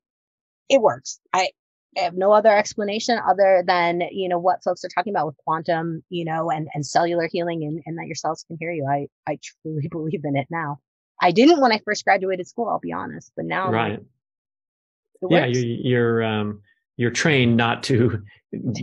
it 0.69 0.81
works. 0.81 1.21
I, 1.33 1.51
I 1.97 2.01
have 2.01 2.17
no 2.17 2.33
other 2.33 2.57
explanation 2.57 3.19
other 3.19 3.63
than, 3.67 4.01
you 4.11 4.29
know, 4.29 4.39
what 4.39 4.65
folks 4.65 4.83
are 4.85 4.89
talking 4.89 5.13
about 5.13 5.27
with 5.27 5.37
quantum, 5.45 6.03
you 6.09 6.25
know, 6.25 6.51
and, 6.51 6.69
and 6.73 6.87
cellular 6.87 7.29
healing 7.31 7.65
and, 7.65 7.83
and 7.85 7.99
that 7.99 8.07
your 8.07 8.15
cells 8.15 8.45
can 8.49 8.57
hear 8.59 8.73
you. 8.73 8.87
I, 8.91 9.09
I 9.31 9.39
truly 9.63 9.89
believe 9.91 10.23
in 10.25 10.37
it 10.37 10.47
now. 10.51 10.79
I 11.21 11.31
didn't 11.31 11.61
when 11.61 11.73
I 11.73 11.81
first 11.85 12.05
graduated 12.05 12.49
school, 12.49 12.69
I'll 12.69 12.81
be 12.81 12.93
honest, 12.93 13.31
but 13.37 13.45
now 13.45 13.71
right. 13.71 14.01
yeah, 15.29 15.47
you're, 15.47 15.65
you're 15.65 16.25
um 16.25 16.63
you're 17.03 17.11
trained 17.11 17.57
not 17.57 17.83
to 17.83 18.23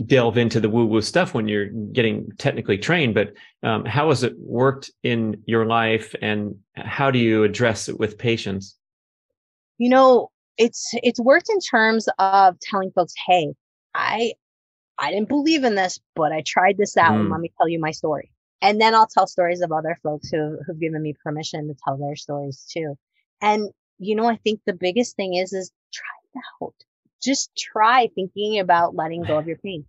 delve 0.06 0.36
into 0.36 0.60
the 0.60 0.68
woo 0.68 0.84
woo 0.84 1.00
stuff 1.00 1.32
when 1.32 1.48
you're 1.48 1.70
getting 1.92 2.30
technically 2.36 2.76
trained, 2.76 3.14
but 3.14 3.32
um, 3.62 3.86
how 3.86 4.10
has 4.10 4.22
it 4.22 4.34
worked 4.38 4.90
in 5.02 5.42
your 5.46 5.64
life, 5.64 6.14
and 6.20 6.54
how 6.76 7.10
do 7.10 7.18
you 7.18 7.44
address 7.44 7.88
it 7.88 7.98
with 7.98 8.18
patients? 8.18 8.76
You 9.78 9.88
know, 9.88 10.30
it's 10.58 10.90
it's 11.02 11.18
worked 11.18 11.48
in 11.48 11.60
terms 11.60 12.10
of 12.18 12.58
telling 12.60 12.90
folks, 12.90 13.14
"Hey, 13.26 13.54
I 13.94 14.34
I 14.98 15.10
didn't 15.10 15.28
believe 15.30 15.64
in 15.64 15.76
this, 15.76 15.98
but 16.14 16.30
I 16.30 16.42
tried 16.46 16.76
this 16.76 16.98
out, 16.98 17.12
mm. 17.12 17.20
and 17.20 17.30
let 17.30 17.40
me 17.40 17.50
tell 17.56 17.68
you 17.68 17.80
my 17.80 17.92
story." 17.92 18.30
And 18.62 18.78
then 18.78 18.94
I'll 18.94 19.06
tell 19.06 19.26
stories 19.26 19.62
of 19.62 19.72
other 19.72 19.96
folks 20.02 20.28
who, 20.28 20.58
who've 20.66 20.78
given 20.78 21.00
me 21.00 21.14
permission 21.24 21.68
to 21.68 21.74
tell 21.82 21.96
their 21.96 22.16
stories 22.16 22.66
too. 22.70 22.98
And, 23.40 23.70
you 23.98 24.14
know, 24.14 24.28
I 24.28 24.36
think 24.36 24.60
the 24.66 24.74
biggest 24.74 25.16
thing 25.16 25.32
is, 25.34 25.54
is 25.54 25.72
try 25.94 26.04
it 26.34 26.42
out. 26.62 26.74
Just 27.22 27.50
try 27.56 28.08
thinking 28.14 28.58
about 28.58 28.94
letting 28.94 29.22
go 29.22 29.38
of 29.38 29.46
your 29.46 29.58
pain. 29.58 29.84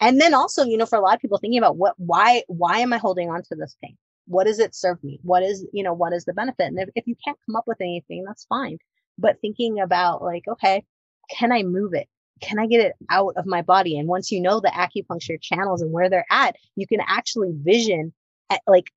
And 0.00 0.20
then 0.20 0.34
also, 0.34 0.64
you 0.64 0.76
know, 0.76 0.86
for 0.86 0.98
a 0.98 1.02
lot 1.02 1.14
of 1.14 1.20
people 1.20 1.38
thinking 1.38 1.58
about 1.58 1.76
what, 1.76 1.94
why, 1.98 2.42
why 2.48 2.78
am 2.80 2.92
I 2.92 2.98
holding 2.98 3.30
on 3.30 3.42
to 3.44 3.54
this 3.54 3.76
pain? 3.82 3.96
What 4.26 4.44
does 4.44 4.58
it 4.58 4.74
serve 4.74 5.02
me? 5.04 5.20
What 5.22 5.42
is, 5.42 5.66
you 5.72 5.82
know, 5.82 5.92
what 5.92 6.12
is 6.12 6.24
the 6.24 6.32
benefit? 6.32 6.66
And 6.66 6.78
if, 6.78 6.88
if 6.94 7.06
you 7.06 7.14
can't 7.24 7.38
come 7.46 7.56
up 7.56 7.64
with 7.66 7.80
anything, 7.80 8.24
that's 8.24 8.46
fine. 8.46 8.78
But 9.18 9.40
thinking 9.40 9.80
about 9.80 10.22
like, 10.22 10.44
okay, 10.48 10.84
can 11.30 11.52
I 11.52 11.62
move 11.62 11.94
it? 11.94 12.08
can 12.40 12.58
I 12.58 12.66
get 12.66 12.84
it 12.84 12.92
out 13.10 13.34
of 13.36 13.46
my 13.46 13.62
body? 13.62 13.98
And 13.98 14.08
once 14.08 14.30
you 14.30 14.40
know 14.40 14.60
the 14.60 14.68
acupuncture 14.68 15.40
channels 15.40 15.82
and 15.82 15.92
where 15.92 16.10
they're 16.10 16.26
at, 16.30 16.56
you 16.76 16.86
can 16.86 17.00
actually 17.06 17.52
vision 17.52 18.12
at 18.50 18.60
like 18.66 18.90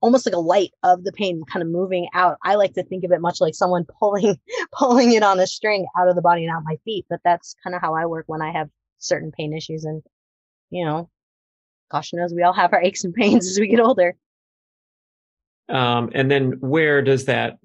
almost 0.00 0.26
like 0.26 0.34
a 0.34 0.40
light 0.40 0.70
of 0.82 1.04
the 1.04 1.12
pain 1.12 1.42
kind 1.50 1.62
of 1.62 1.68
moving 1.68 2.08
out. 2.12 2.36
I 2.42 2.56
like 2.56 2.74
to 2.74 2.82
think 2.82 3.04
of 3.04 3.12
it 3.12 3.20
much 3.20 3.40
like 3.40 3.54
someone 3.54 3.86
pulling 3.98 4.38
pulling 4.72 5.12
it 5.12 5.22
on 5.22 5.40
a 5.40 5.46
string 5.46 5.86
out 5.96 6.08
of 6.08 6.14
the 6.14 6.22
body 6.22 6.44
and 6.44 6.54
out 6.54 6.62
my 6.64 6.76
feet. 6.84 7.06
But 7.08 7.20
that's 7.24 7.54
kind 7.62 7.74
of 7.74 7.80
how 7.80 7.94
I 7.94 8.06
work 8.06 8.24
when 8.26 8.42
I 8.42 8.52
have 8.52 8.68
certain 8.98 9.32
pain 9.32 9.52
issues. 9.52 9.84
And 9.84 10.02
you 10.70 10.84
know, 10.84 11.08
gosh 11.90 12.12
knows 12.12 12.34
we 12.34 12.42
all 12.42 12.52
have 12.52 12.72
our 12.72 12.82
aches 12.82 13.04
and 13.04 13.14
pains 13.14 13.46
as 13.48 13.58
we 13.58 13.68
get 13.68 13.80
older. 13.80 14.16
Um, 15.68 16.10
and 16.14 16.30
then 16.30 16.52
where 16.60 17.00
does 17.00 17.24
that 17.24 17.58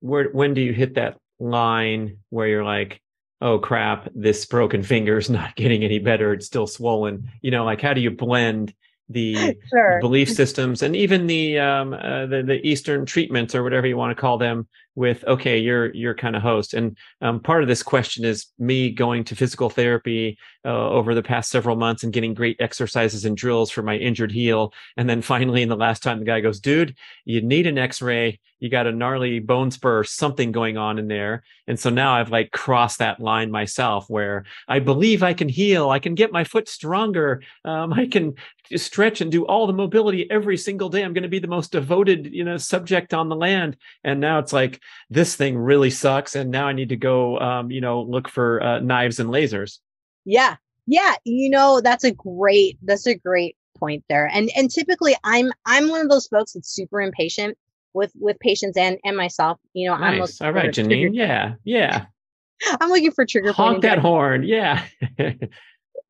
where 0.00 0.30
when 0.30 0.54
do 0.54 0.60
you 0.60 0.72
hit 0.72 0.94
that 0.94 1.18
line 1.38 2.18
where 2.30 2.46
you're 2.46 2.64
like, 2.64 3.00
oh 3.40 3.58
crap, 3.58 4.08
this 4.14 4.46
broken 4.46 4.82
finger 4.82 5.18
is 5.18 5.28
not 5.28 5.56
getting 5.56 5.84
any 5.84 5.98
better. 5.98 6.32
It's 6.32 6.46
still 6.46 6.66
swollen. 6.66 7.30
You 7.42 7.50
know, 7.50 7.64
like 7.64 7.80
how 7.80 7.92
do 7.92 8.00
you 8.00 8.10
blend 8.10 8.74
the 9.08 9.56
sure. 9.70 10.00
belief 10.00 10.30
systems 10.30 10.82
and 10.82 10.96
even 10.96 11.26
the, 11.26 11.58
um, 11.58 11.92
uh, 11.92 12.26
the 12.26 12.42
the 12.42 12.66
Eastern 12.66 13.06
treatments 13.06 13.54
or 13.54 13.62
whatever 13.62 13.86
you 13.86 13.96
want 13.96 14.16
to 14.16 14.20
call 14.20 14.38
them 14.38 14.66
with 14.96 15.22
okay 15.26 15.58
you're 15.58 15.94
you're 15.94 16.14
kind 16.14 16.34
of 16.34 16.42
host. 16.42 16.74
And 16.74 16.96
um, 17.20 17.38
part 17.38 17.62
of 17.62 17.68
this 17.68 17.82
question 17.82 18.24
is 18.24 18.46
me 18.58 18.90
going 18.90 19.22
to 19.24 19.36
physical 19.36 19.70
therapy 19.70 20.38
uh, 20.64 20.88
over 20.90 21.14
the 21.14 21.22
past 21.22 21.50
several 21.50 21.76
months 21.76 22.02
and 22.02 22.12
getting 22.12 22.34
great 22.34 22.56
exercises 22.58 23.24
and 23.24 23.36
drills 23.36 23.70
for 23.70 23.82
my 23.82 23.96
injured 23.96 24.32
heel. 24.32 24.72
And 24.96 25.08
then 25.08 25.22
finally 25.22 25.62
in 25.62 25.68
the 25.68 25.76
last 25.76 26.02
time 26.02 26.18
the 26.18 26.24
guy 26.24 26.40
goes 26.40 26.58
dude 26.58 26.96
you 27.24 27.42
need 27.42 27.66
an 27.66 27.78
x-ray. 27.78 28.40
You 28.58 28.70
got 28.70 28.86
a 28.86 28.92
gnarly 28.92 29.38
bone 29.38 29.70
spur 29.70 30.02
something 30.02 30.50
going 30.50 30.78
on 30.78 30.98
in 30.98 31.08
there. 31.08 31.44
And 31.68 31.78
so 31.78 31.90
now 31.90 32.14
i've 32.14 32.30
like 32.30 32.50
crossed 32.50 32.98
that 32.98 33.20
line 33.20 33.50
myself 33.50 34.06
where 34.08 34.44
i 34.66 34.78
believe 34.78 35.22
i 35.22 35.34
can 35.34 35.48
heal. 35.48 35.90
I 35.90 35.98
can 35.98 36.14
get 36.14 36.32
my 36.32 36.42
foot 36.44 36.68
stronger. 36.68 37.42
Um, 37.64 37.92
i 37.92 38.06
can 38.06 38.34
stretch 38.74 39.20
and 39.20 39.30
do 39.30 39.46
all 39.46 39.66
the 39.66 39.72
mobility 39.72 40.28
every 40.30 40.56
single 40.56 40.88
day. 40.88 41.02
I'm 41.02 41.12
going 41.12 41.22
to 41.22 41.28
be 41.28 41.38
the 41.38 41.46
most 41.46 41.70
devoted 41.70 42.32
you 42.32 42.44
know 42.44 42.56
subject 42.56 43.12
on 43.14 43.28
the 43.28 43.36
land. 43.36 43.76
And 44.02 44.20
now 44.20 44.38
it's 44.38 44.52
like 44.52 44.80
this 45.10 45.36
thing 45.36 45.56
really 45.56 45.90
sucks 45.90 46.34
and 46.34 46.50
now 46.50 46.66
i 46.66 46.72
need 46.72 46.88
to 46.88 46.96
go 46.96 47.38
um, 47.38 47.70
you 47.70 47.80
know 47.80 48.02
look 48.02 48.28
for 48.28 48.62
uh, 48.62 48.80
knives 48.80 49.20
and 49.20 49.30
lasers. 49.30 49.78
Yeah. 50.24 50.56
Yeah 50.86 51.14
you 51.24 51.50
know 51.50 51.80
that's 51.80 52.04
a 52.04 52.12
great 52.12 52.78
that's 52.82 53.06
a 53.06 53.14
great 53.14 53.56
point 53.78 54.04
there. 54.08 54.26
And 54.32 54.50
and 54.56 54.70
typically 54.70 55.14
i'm 55.24 55.52
i'm 55.66 55.88
one 55.88 56.00
of 56.00 56.08
those 56.08 56.26
folks 56.26 56.52
that's 56.52 56.70
super 56.70 57.00
impatient 57.00 57.56
with 57.94 58.12
with 58.18 58.38
patients 58.40 58.76
and 58.76 58.98
and 59.04 59.16
myself. 59.16 59.58
You 59.74 59.88
know 59.88 59.96
nice. 59.96 60.12
i'm 60.12 60.20
looking 60.20 60.46
all 60.46 60.52
right 60.52 60.72
Jannine. 60.72 61.14
Yeah. 61.14 61.54
Yeah. 61.64 62.06
I'm 62.80 62.88
looking 62.88 63.12
for 63.12 63.26
trigger 63.26 63.52
honk 63.52 63.82
that 63.82 63.98
horn. 63.98 64.42
Yeah. 64.44 64.82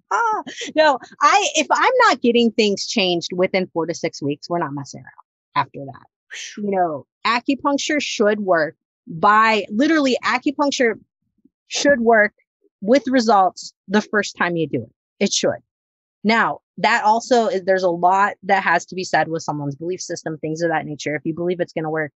Ah, 0.09 0.43
no 0.77 1.01
i 1.21 1.49
if 1.57 1.67
i'm 1.69 1.93
not 2.07 2.21
getting 2.21 2.53
things 2.53 2.87
changed 2.87 3.31
within 3.33 3.67
four 3.67 3.87
to 3.87 3.95
six 3.95 4.23
weeks 4.23 4.49
we're 4.49 4.61
not 4.61 4.73
messing 4.73 5.01
around 5.01 5.65
after 5.65 5.81
that 5.85 6.07
you 6.57 6.71
know, 6.71 7.07
acupuncture 7.27 8.01
should 8.01 8.41
work 8.41 8.77
by 9.07 9.65
literally 9.71 10.17
acupuncture 10.25 10.95
should 11.69 12.01
work 12.01 12.33
with 12.81 13.07
results 13.09 13.73
the 13.89 14.03
first 14.03 14.37
time 14.37 14.57
you 14.57 14.69
do 14.69 14.83
it. 14.83 15.25
It 15.25 15.33
should. 15.33 15.63
Now, 16.25 16.61
that 16.79 17.05
also 17.05 17.47
is 17.47 17.63
there's 17.65 17.83
a 17.83 17.91
lot 17.91 18.35
that 18.43 18.63
has 18.63 18.85
to 18.87 18.95
be 18.95 19.05
said 19.05 19.29
with 19.29 19.43
someone's 19.43 19.77
belief 19.77 20.01
system, 20.01 20.39
things 20.39 20.63
of 20.63 20.71
that 20.71 20.85
nature. 20.85 21.15
If 21.15 21.25
you 21.25 21.35
believe 21.35 21.61
it's 21.61 21.73
going 21.73 21.85
to 21.85 21.91
work, 21.91 22.13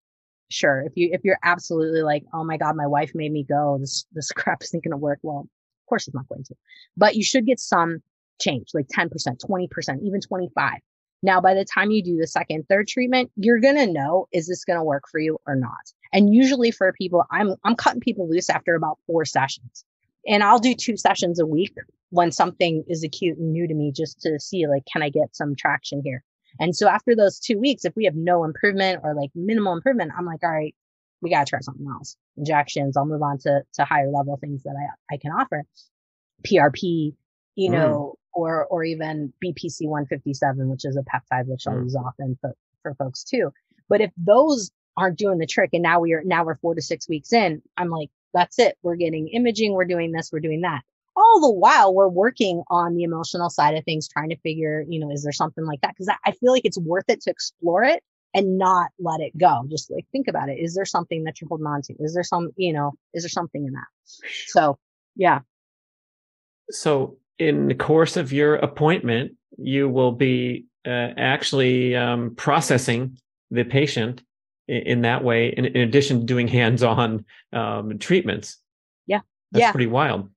sure. 0.50 0.82
If 0.82 0.94
you 0.96 1.10
if 1.14 1.22
you're 1.24 1.40
absolutely 1.44 2.02
like, 2.02 2.24
oh 2.34 2.44
my 2.44 2.58
god, 2.58 2.76
my 2.76 2.88
wife 2.88 3.12
made 3.14 3.32
me 3.32 3.44
go, 3.44 3.78
this 3.80 4.06
this 4.14 4.32
crap 4.36 4.64
isn't 4.64 4.84
going 4.84 4.92
to 4.92 4.98
work. 4.98 5.20
Well, 5.22 5.42
of 5.42 5.88
course 5.88 6.08
it's 6.08 6.16
not 6.16 6.28
going 6.28 6.44
to. 6.46 6.56
But 6.98 7.16
you 7.16 7.24
should 7.24 7.46
get 7.46 7.60
some 7.60 8.02
change, 8.42 8.70
like 8.74 8.88
10%, 8.88 9.10
20%, 9.12 10.02
even 10.04 10.22
25. 10.22 10.74
Now, 11.22 11.42
by 11.42 11.54
the 11.54 11.66
time 11.66 11.92
you 11.92 12.02
do 12.02 12.18
the 12.18 12.28
second, 12.28 12.66
third 12.70 12.88
treatment, 12.88 13.32
you're 13.36 13.60
going 13.60 13.76
to 13.76 13.88
know, 13.88 14.28
is 14.32 14.48
this 14.48 14.64
going 14.64 14.80
to 14.80 14.84
work 14.84 15.04
for 15.12 15.20
you 15.20 15.38
or 15.46 15.56
not? 15.56 15.94
And 16.14 16.34
usually 16.34 16.72
for 16.72 16.92
people, 16.94 17.24
I'm, 17.32 17.56
I'm 17.64 17.76
cutting 17.76 18.00
people 18.00 18.30
loose 18.30 18.50
after 18.50 18.76
about 18.76 19.00
four 19.06 19.26
sessions 19.26 19.84
and 20.28 20.44
I'll 20.44 20.60
do 20.60 20.74
two 20.74 20.98
sessions 20.98 21.40
a 21.40 21.46
week 21.46 21.74
when 22.12 22.32
something 22.32 22.84
is 22.88 23.04
acute 23.04 23.38
and 23.38 23.52
new 23.52 23.68
to 23.68 23.74
me 23.74 23.92
just 23.92 24.22
to 24.22 24.40
see 24.40 24.68
like, 24.68 24.84
can 24.92 25.02
I 25.02 25.10
get 25.10 25.36
some 25.36 25.56
traction 25.56 26.02
here? 26.04 26.24
And 26.60 26.76
so 26.76 26.88
after 26.88 27.16
those 27.16 27.40
two 27.40 27.60
weeks, 27.60 27.86
if 27.86 27.96
we 27.96 28.06
have 28.06 28.16
no 28.16 28.44
improvement 28.44 29.02
or 29.04 29.14
like 29.14 29.30
minimal 29.36 29.74
improvement, 29.74 30.12
I'm 30.18 30.26
like, 30.26 30.44
all 30.44 30.52
right, 30.52 30.76
we 31.22 31.30
got 31.30 31.46
to 31.46 31.50
try 31.50 31.60
something 31.62 31.88
else. 31.88 32.16
Injections. 32.38 32.98
I'll 32.98 33.06
move 33.06 33.22
on 33.22 33.38
to, 33.40 33.62
to 33.74 33.86
higher 33.86 34.10
level 34.10 34.38
things 34.38 34.64
that 34.64 34.76
I, 34.78 35.16
I 35.16 35.18
can 35.18 35.32
offer. 35.32 35.64
PRP, 36.46 37.14
you 37.56 37.70
mm. 37.70 37.74
know, 37.74 38.16
or, 38.34 38.66
or 38.66 38.84
even 38.84 39.34
BPC 39.44 39.88
157, 39.88 40.70
which 40.70 40.86
is 40.86 40.98
a 40.98 41.02
peptide, 41.02 41.48
which 41.48 41.64
mm. 41.66 41.74
I'll 41.74 41.84
use 41.84 41.96
often 41.96 42.38
for, 42.42 42.54
for 42.84 42.94
folks 42.96 43.24
too. 43.24 43.52
But 43.88 44.02
if 44.02 44.12
those 44.18 44.72
aren't 44.98 45.18
doing 45.18 45.38
the 45.40 45.48
trick 45.48 45.72
and 45.74 45.84
now 45.84 46.00
we 46.00 46.14
are, 46.14 46.22
now 46.24 46.44
we're 46.44 46.58
four 46.58 46.76
to 46.76 46.82
six 46.82 47.08
weeks 47.08 47.34
in, 47.34 47.62
I'm 47.78 47.90
like, 47.90 48.10
that's 48.34 48.60
it. 48.60 48.78
We're 48.84 48.96
getting 48.96 49.28
imaging. 49.30 49.74
We're 49.74 49.86
doing 49.86 50.12
this. 50.12 50.30
We're 50.32 50.40
doing 50.40 50.62
that. 50.62 50.82
All 51.16 51.42
the 51.42 51.52
while 51.52 51.94
we're 51.94 52.08
working 52.08 52.64
on 52.70 52.96
the 52.96 53.04
emotional 53.04 53.50
side 53.50 53.76
of 53.76 53.84
things, 53.84 54.08
trying 54.08 54.30
to 54.30 54.38
figure, 54.38 54.86
you 54.88 55.00
know, 55.00 55.12
is 55.12 55.24
there 55.24 55.34
something 55.34 55.66
like 55.66 55.82
that? 55.82 55.96
Cause 55.98 56.08
I 56.26 56.32
feel 56.32 56.52
like 56.52 56.66
it's 56.66 56.78
worth 56.78 57.06
it 57.08 57.22
to 57.22 57.32
explore 57.32 57.84
it 57.84 58.04
and 58.34 58.58
not 58.58 58.92
let 59.00 59.20
it 59.20 59.38
go. 59.38 59.66
Just 59.70 59.92
like 59.92 60.06
think 60.12 60.28
about 60.28 60.50
it. 60.50 60.60
Is 60.60 60.76
there 60.76 60.86
something 60.86 61.24
that 61.24 61.42
you're 61.42 61.48
holding 61.48 61.66
on 61.66 61.82
to? 61.84 61.96
Is 62.00 62.14
there 62.14 62.24
some, 62.24 62.52
you 62.56 62.74
know, 62.74 62.94
is 63.14 63.24
there 63.24 63.30
something 63.30 63.66
in 63.66 63.74
that? 63.74 63.88
So 64.48 64.78
yeah. 65.16 65.40
So 66.70 67.18
in 67.40 67.68
the 67.68 67.76
course 67.76 68.18
of 68.18 68.32
your 68.32 68.56
appointment, 68.56 69.32
you 69.58 69.90
will 69.90 70.12
be 70.12 70.66
uh, 70.86 71.10
actually 71.18 71.96
um, 71.96 72.36
processing 72.36 73.18
the 73.50 73.64
patient 73.64 74.22
in, 74.68 74.82
in 74.84 75.02
that 75.02 75.24
way, 75.24 75.50
in, 75.50 75.66
in, 75.66 75.78
addition 75.78 76.20
to 76.20 76.26
doing 76.26 76.48
hands-on 76.48 77.26
um, 77.54 77.98
treatments. 77.98 78.58
Yeah, 79.08 79.22
that's 79.52 79.62
yeah. 79.62 79.72
pretty 79.72 79.88
wild. 79.88 80.30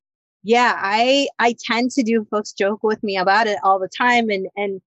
Yeah, 0.44 0.74
I 0.76 1.28
I 1.38 1.54
tend 1.64 1.90
to 1.92 2.02
do. 2.02 2.26
Folks 2.30 2.52
joke 2.52 2.82
with 2.82 3.02
me 3.02 3.16
about 3.16 3.46
it 3.46 3.58
all 3.62 3.78
the 3.78 3.88
time, 3.88 4.30
and 4.30 4.48
and 4.56 4.80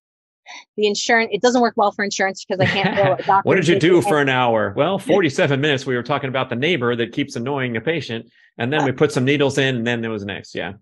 the 0.77 0.87
insurance 0.87 1.29
it 1.33 1.41
doesn't 1.41 1.61
work 1.61 1.75
well 1.77 1.91
for 1.91 2.03
insurance 2.03 2.45
because 2.45 2.59
I 2.59 2.65
can't 2.65 2.95
bill 2.95 3.13
a 3.13 3.23
doctor. 3.25 3.47
what 3.47 3.55
did 3.55 3.67
you 3.67 3.79
do 3.79 4.01
for 4.01 4.19
an 4.19 4.29
hour? 4.29 4.73
Well, 4.75 4.99
47 4.99 5.59
minutes 5.59 5.85
we 5.85 5.95
were 5.95 6.03
talking 6.03 6.29
about 6.29 6.49
the 6.49 6.55
neighbor 6.55 6.95
that 6.95 7.13
keeps 7.13 7.35
annoying 7.35 7.75
a 7.77 7.81
patient 7.81 8.29
and 8.57 8.71
then 8.71 8.85
we 8.85 8.91
put 8.91 9.11
some 9.11 9.25
needles 9.25 9.57
in 9.57 9.77
and 9.77 9.87
then 9.87 10.01
there 10.01 10.11
was 10.11 10.25
next. 10.25 10.53
Yeah. 10.55 10.73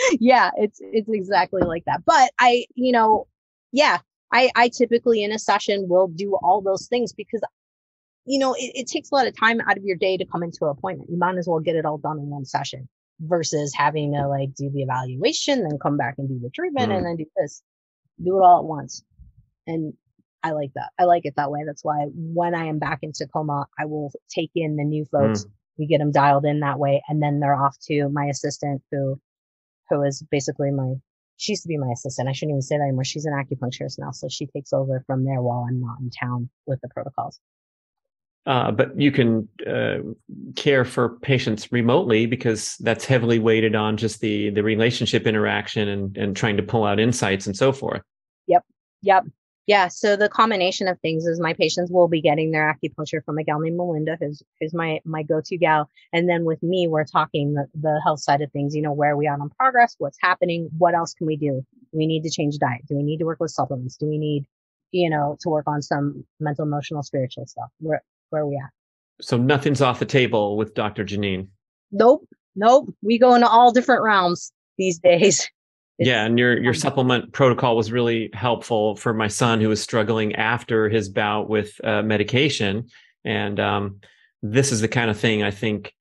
yeah, 0.20 0.50
it's 0.56 0.80
it's 0.82 1.08
exactly 1.08 1.62
like 1.62 1.84
that. 1.86 2.02
But 2.04 2.30
I, 2.38 2.66
you 2.74 2.92
know, 2.92 3.26
yeah, 3.72 3.98
I 4.32 4.50
I 4.54 4.68
typically 4.68 5.22
in 5.22 5.32
a 5.32 5.38
session 5.38 5.88
will 5.88 6.08
do 6.08 6.36
all 6.42 6.60
those 6.62 6.86
things 6.88 7.12
because 7.12 7.40
you 8.26 8.38
know, 8.38 8.54
it, 8.54 8.72
it 8.74 8.86
takes 8.86 9.10
a 9.10 9.14
lot 9.14 9.26
of 9.26 9.36
time 9.36 9.60
out 9.62 9.78
of 9.78 9.84
your 9.84 9.96
day 9.96 10.16
to 10.16 10.26
come 10.26 10.42
into 10.42 10.64
an 10.64 10.70
appointment. 10.70 11.10
You 11.10 11.18
might 11.18 11.36
as 11.36 11.48
well 11.48 11.58
get 11.58 11.74
it 11.74 11.86
all 11.86 11.98
done 11.98 12.18
in 12.18 12.26
one 12.26 12.44
session 12.44 12.88
versus 13.20 13.72
having 13.74 14.12
to 14.12 14.28
like 14.28 14.54
do 14.54 14.70
the 14.70 14.82
evaluation, 14.82 15.62
then 15.62 15.78
come 15.78 15.96
back 15.96 16.14
and 16.18 16.28
do 16.28 16.38
the 16.40 16.50
treatment 16.50 16.92
mm. 16.92 16.96
and 16.96 17.06
then 17.06 17.16
do 17.16 17.24
this 17.36 17.62
do 18.22 18.38
it 18.38 18.42
all 18.42 18.58
at 18.58 18.64
once. 18.64 19.02
And 19.66 19.94
I 20.42 20.52
like 20.52 20.72
that. 20.74 20.90
I 20.98 21.04
like 21.04 21.26
it 21.26 21.34
that 21.36 21.50
way. 21.50 21.60
That's 21.66 21.84
why 21.84 22.06
when 22.14 22.54
I 22.54 22.66
am 22.66 22.78
back 22.78 23.00
in 23.02 23.12
Tacoma, 23.12 23.66
I 23.78 23.84
will 23.84 24.10
take 24.28 24.50
in 24.54 24.76
the 24.76 24.84
new 24.84 25.04
folks. 25.04 25.44
Mm. 25.44 25.50
We 25.78 25.86
get 25.86 25.98
them 25.98 26.12
dialed 26.12 26.44
in 26.44 26.60
that 26.60 26.78
way. 26.78 27.02
And 27.08 27.22
then 27.22 27.40
they're 27.40 27.54
off 27.54 27.76
to 27.88 28.08
my 28.10 28.26
assistant 28.26 28.82
who, 28.90 29.20
who 29.90 30.02
is 30.02 30.22
basically 30.30 30.70
my, 30.70 30.94
she 31.36 31.52
used 31.52 31.62
to 31.62 31.68
be 31.68 31.76
my 31.76 31.90
assistant. 31.92 32.28
I 32.28 32.32
shouldn't 32.32 32.52
even 32.52 32.62
say 32.62 32.78
that 32.78 32.84
anymore. 32.84 33.04
She's 33.04 33.26
an 33.26 33.32
acupuncturist 33.32 33.98
now. 33.98 34.12
So 34.12 34.28
she 34.28 34.46
takes 34.46 34.72
over 34.72 35.02
from 35.06 35.24
there 35.24 35.42
while 35.42 35.66
I'm 35.68 35.80
not 35.80 35.98
in 36.00 36.10
town 36.10 36.48
with 36.66 36.80
the 36.80 36.88
protocols. 36.88 37.40
Uh, 38.46 38.70
but 38.70 38.98
you 38.98 39.12
can 39.12 39.46
uh, 39.68 39.98
care 40.56 40.84
for 40.84 41.18
patients 41.20 41.70
remotely 41.70 42.24
because 42.24 42.76
that's 42.78 43.04
heavily 43.04 43.38
weighted 43.38 43.74
on 43.74 43.98
just 43.98 44.20
the 44.20 44.48
the 44.50 44.62
relationship 44.62 45.26
interaction 45.26 45.88
and 45.88 46.16
and 46.16 46.34
trying 46.34 46.56
to 46.56 46.62
pull 46.62 46.84
out 46.84 46.98
insights 46.98 47.46
and 47.46 47.54
so 47.54 47.70
forth. 47.70 48.00
Yep. 48.46 48.64
Yep. 49.02 49.24
Yeah. 49.70 49.86
So 49.86 50.16
the 50.16 50.28
combination 50.28 50.88
of 50.88 50.98
things 50.98 51.26
is 51.26 51.38
my 51.38 51.54
patients 51.54 51.92
will 51.92 52.08
be 52.08 52.20
getting 52.20 52.50
their 52.50 52.76
acupuncture 52.76 53.24
from 53.24 53.38
a 53.38 53.44
gal 53.44 53.60
named 53.60 53.76
Melinda, 53.76 54.16
who's 54.18 54.42
who's 54.60 54.74
my 54.74 54.98
my 55.04 55.22
go-to 55.22 55.56
gal. 55.56 55.88
And 56.12 56.28
then 56.28 56.44
with 56.44 56.60
me, 56.60 56.88
we're 56.88 57.04
talking 57.04 57.54
the, 57.54 57.68
the 57.80 58.00
health 58.02 58.18
side 58.18 58.40
of 58.40 58.50
things, 58.50 58.74
you 58.74 58.82
know, 58.82 58.90
where 58.90 59.12
are 59.12 59.16
we 59.16 59.28
at 59.28 59.38
on 59.38 59.48
progress, 59.50 59.94
what's 59.98 60.18
happening, 60.20 60.70
what 60.76 60.96
else 60.96 61.14
can 61.14 61.28
we 61.28 61.36
do? 61.36 61.64
Do 61.92 61.98
we 61.98 62.08
need 62.08 62.24
to 62.24 62.30
change 62.30 62.58
diet? 62.58 62.80
Do 62.88 62.96
we 62.96 63.04
need 63.04 63.18
to 63.18 63.24
work 63.24 63.38
with 63.38 63.52
supplements? 63.52 63.96
Do 63.96 64.08
we 64.08 64.18
need, 64.18 64.44
you 64.90 65.08
know, 65.08 65.38
to 65.42 65.48
work 65.48 65.68
on 65.68 65.82
some 65.82 66.24
mental, 66.40 66.64
emotional, 66.64 67.04
spiritual 67.04 67.46
stuff? 67.46 67.68
Where 67.78 68.02
where 68.30 68.42
are 68.42 68.48
we 68.48 68.56
at? 68.56 68.70
So 69.20 69.36
nothing's 69.36 69.80
off 69.80 70.00
the 70.00 70.04
table 70.04 70.56
with 70.56 70.74
Dr. 70.74 71.04
Jannine. 71.04 71.46
Nope. 71.92 72.26
Nope. 72.56 72.92
We 73.02 73.20
go 73.20 73.36
into 73.36 73.48
all 73.48 73.70
different 73.70 74.02
realms 74.02 74.50
these 74.78 74.98
days. 74.98 75.48
yeah, 76.00 76.24
and 76.24 76.38
your 76.38 76.58
your 76.60 76.72
supplement 76.72 77.32
protocol 77.32 77.76
was 77.76 77.92
really 77.92 78.30
helpful 78.32 78.96
for 78.96 79.12
my 79.12 79.28
son 79.28 79.60
who 79.60 79.68
was 79.68 79.82
struggling 79.82 80.34
after 80.34 80.88
his 80.88 81.10
bout 81.10 81.50
with 81.50 81.78
uh, 81.84 82.02
medication, 82.02 82.88
and 83.24 83.60
um, 83.60 84.00
this 84.42 84.72
is 84.72 84.80
the 84.80 84.88
kind 84.88 85.10
of 85.10 85.18
thing 85.18 85.42
I 85.42 85.50
think 85.50 85.94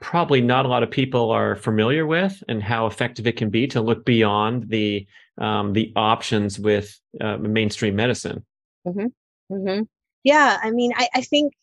probably 0.00 0.40
not 0.40 0.66
a 0.66 0.68
lot 0.68 0.82
of 0.82 0.90
people 0.90 1.30
are 1.30 1.56
familiar 1.56 2.06
with, 2.06 2.44
and 2.46 2.62
how 2.62 2.86
effective 2.86 3.26
it 3.26 3.38
can 3.38 3.48
be 3.48 3.66
to 3.68 3.80
look 3.80 4.04
beyond 4.04 4.68
the 4.68 5.06
um, 5.38 5.72
the 5.72 5.92
options 5.96 6.58
with 6.58 7.00
uh, 7.18 7.38
mainstream 7.38 7.96
medicine. 7.96 8.44
Mm-hmm. 8.86 9.54
Mm-hmm. 9.54 9.82
Yeah, 10.24 10.58
I 10.62 10.70
mean, 10.72 10.92
I, 10.94 11.08
I 11.14 11.20
think 11.22 11.54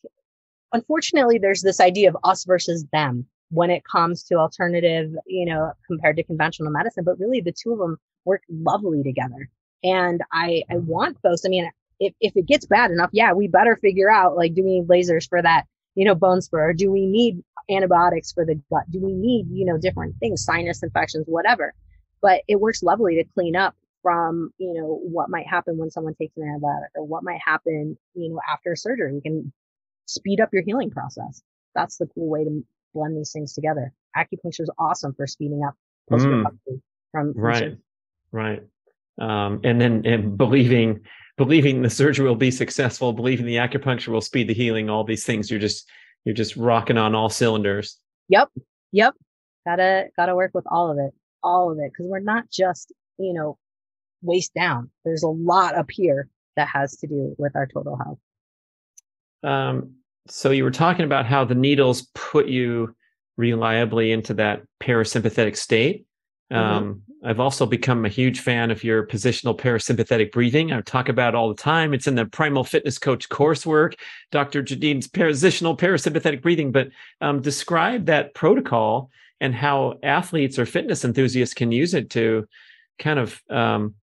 unfortunately 0.74 1.38
there's 1.38 1.62
this 1.62 1.80
idea 1.80 2.10
of 2.10 2.18
us 2.24 2.46
versus 2.46 2.86
them 2.92 3.28
when 3.52 3.70
it 3.70 3.84
comes 3.84 4.24
to 4.24 4.36
alternative, 4.36 5.12
you 5.26 5.46
know, 5.46 5.72
compared 5.88 6.16
to 6.18 6.24
conventional 6.24 6.72
medicine, 6.72 7.04
but 7.04 7.20
really 7.20 7.42
the 7.42 7.52
two 7.52 7.74
of 7.74 7.80
them 7.80 7.98
work 8.26 8.42
lovely 8.50 9.04
together. 9.04 9.50
And 9.84 10.22
I, 10.32 10.64
I 10.70 10.76
mm-hmm. 10.76 10.88
want 10.88 11.18
folks, 11.22 11.44
I 11.46 11.50
mean, 11.50 11.70
if, 12.00 12.14
if 12.22 12.36
it 12.36 12.46
gets 12.46 12.66
bad 12.66 12.92
enough, 12.92 13.10
yeah, 13.12 13.34
we 13.34 13.48
better 13.48 13.78
figure 13.82 14.10
out 14.10 14.38
like, 14.38 14.54
do 14.54 14.64
we 14.64 14.80
need 14.80 14.88
lasers 14.88 15.28
for 15.28 15.42
that, 15.42 15.66
you 15.96 16.06
know, 16.06 16.16
bone 16.16 16.42
spur? 16.42 16.70
Or 16.70 16.74
do 16.74 16.92
we 16.92 17.06
need 17.06 17.44
antibiotics 17.70 18.32
for 18.32 18.46
the 18.46 18.62
gut? 18.70 18.84
Do 18.90 19.00
we 19.00 19.14
need, 19.14 19.48
you 19.52 19.66
know, 19.66 19.78
different 19.78 20.16
things, 20.20 20.44
sinus 20.44 20.84
infections, 20.84 21.26
whatever? 21.28 21.74
But 22.22 22.42
it 22.48 22.60
works 22.60 22.84
lovely 22.84 23.16
to 23.16 23.24
clean 23.24 23.56
up 23.56 23.76
from 24.02 24.52
you 24.58 24.74
know 24.74 25.00
what 25.04 25.30
might 25.30 25.48
happen 25.48 25.78
when 25.78 25.92
someone 25.92 26.16
takes 26.16 26.36
an 26.38 26.44
antibiotic 26.44 26.88
or 26.96 27.06
what 27.06 27.24
might 27.24 27.40
happen 27.46 27.98
you 28.14 28.30
know 28.30 28.40
after 28.50 28.76
surgery 28.76 29.14
we 29.14 29.22
can 29.22 29.52
speed 30.06 30.40
up 30.40 30.54
your 30.54 30.64
healing 30.64 30.90
process 30.90 31.44
that's 31.76 31.98
the 31.98 32.08
cool 32.08 32.30
way 32.30 32.44
to 32.44 32.64
blend 32.94 33.18
these 33.18 33.32
things 33.32 33.54
together 33.54 33.94
acupuncture 34.18 34.62
is 34.62 34.72
awesome 34.78 35.14
for 35.14 35.28
speeding 35.28 35.64
up 35.68 35.76
mm. 36.12 36.20
from, 36.20 36.60
from 37.12 37.34
right 37.36 37.58
surgery. 37.58 37.78
right 38.32 38.64
um, 39.20 39.60
and 39.64 39.80
then 39.80 40.06
and 40.06 40.38
believing 40.38 41.02
believing 41.38 41.82
the 41.82 41.90
surgery 41.90 42.28
will 42.28 42.36
be 42.36 42.52
successful 42.52 43.14
believing 43.14 43.46
the 43.46 43.56
acupuncture 43.56 44.10
will 44.10 44.22
speed 44.22 44.48
the 44.48 44.54
healing 44.54 44.90
all 44.90 45.04
these 45.04 45.26
things 45.26 45.50
you're 45.50 45.60
just 45.60 45.88
you're 46.26 46.36
just 46.36 46.56
rocking 46.56 46.98
on 46.98 47.16
all 47.16 47.30
cylinders 47.30 47.98
yep 48.28 48.50
yep 48.92 49.14
gotta 49.66 50.06
gotta 50.16 50.36
work 50.36 50.52
with 50.54 50.66
all 50.70 50.92
of 50.92 50.98
it 50.98 51.14
all 51.44 51.72
of 51.72 51.80
it 51.80 51.92
because 51.92 52.06
we're 52.08 52.20
not 52.20 52.50
just 52.50 52.94
you 53.18 53.34
know 53.34 53.58
waist 54.22 54.54
down. 54.54 54.90
There's 55.06 55.24
a 55.24 55.30
lot 55.30 55.76
up 55.76 55.90
here 55.92 56.30
that 56.56 56.68
has 56.74 56.98
to 56.98 57.08
do 57.08 57.36
with 57.38 57.56
our 57.56 57.68
total 57.68 57.98
health. 57.98 58.20
Um, 59.44 59.96
so 60.30 60.52
you 60.52 60.64
were 60.64 60.72
talking 60.72 61.06
about 61.06 61.26
how 61.26 61.44
the 61.44 61.56
needles 61.56 62.08
put 62.14 62.48
you 62.48 62.96
reliably 63.38 64.12
into 64.12 64.34
that 64.36 64.64
parasympathetic 64.82 65.56
state. 65.56 66.06
Mm-hmm. 66.52 66.62
Um, 66.62 67.02
I've 67.24 67.40
also 67.40 67.66
become 67.66 68.06
a 68.06 68.10
huge 68.10 68.40
fan 68.40 68.72
of 68.72 68.84
your 68.84 69.06
positional 69.06 69.58
parasympathetic 69.58 70.32
breathing. 70.32 70.72
I 70.72 70.82
talk 70.82 71.10
about 71.10 71.34
it 71.34 71.36
all 71.36 71.50
the 71.50 71.62
time. 71.62 71.94
It's 71.94 72.08
in 72.08 72.16
the 72.16 72.26
Primal 72.26 72.64
Fitness 72.64 72.98
Coach 72.98 73.28
coursework, 73.30 73.96
Dr. 74.32 74.64
Jannine's 74.64 75.08
positional 75.08 75.78
parasympathetic 75.78 76.42
breathing. 76.42 76.72
But 76.72 76.90
um, 77.20 77.42
describe 77.42 78.06
that 78.06 78.34
protocol 78.36 79.12
and 79.42 79.54
how 79.54 80.00
athletes 80.02 80.58
or 80.58 80.66
fitness 80.66 81.04
enthusiasts 81.04 81.54
can 81.54 81.72
use 81.72 81.94
it 81.94 82.10
to 82.12 82.48
kind 83.00 83.20
of 83.20 83.42
um, 83.50 83.96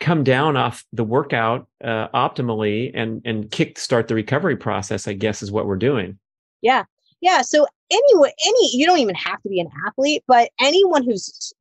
come 0.00 0.24
down 0.24 0.56
off 0.56 0.84
the 0.92 1.04
workout 1.04 1.66
uh, 1.82 2.08
optimally 2.08 2.90
and 2.94 3.22
and 3.24 3.50
kick 3.50 3.78
start 3.78 4.08
the 4.08 4.14
recovery 4.14 4.56
process 4.56 5.08
i 5.08 5.12
guess 5.12 5.42
is 5.42 5.50
what 5.50 5.66
we're 5.66 5.76
doing 5.76 6.18
yeah 6.60 6.84
yeah 7.20 7.42
so 7.42 7.66
anyway 7.90 8.32
any 8.46 8.76
you 8.76 8.84
don't 8.84 8.98
even 8.98 9.14
have 9.14 9.40
to 9.42 9.48
be 9.48 9.60
an 9.60 9.68
athlete 9.86 10.22
but 10.28 10.50
anyone 10.60 11.02
who 11.02 11.14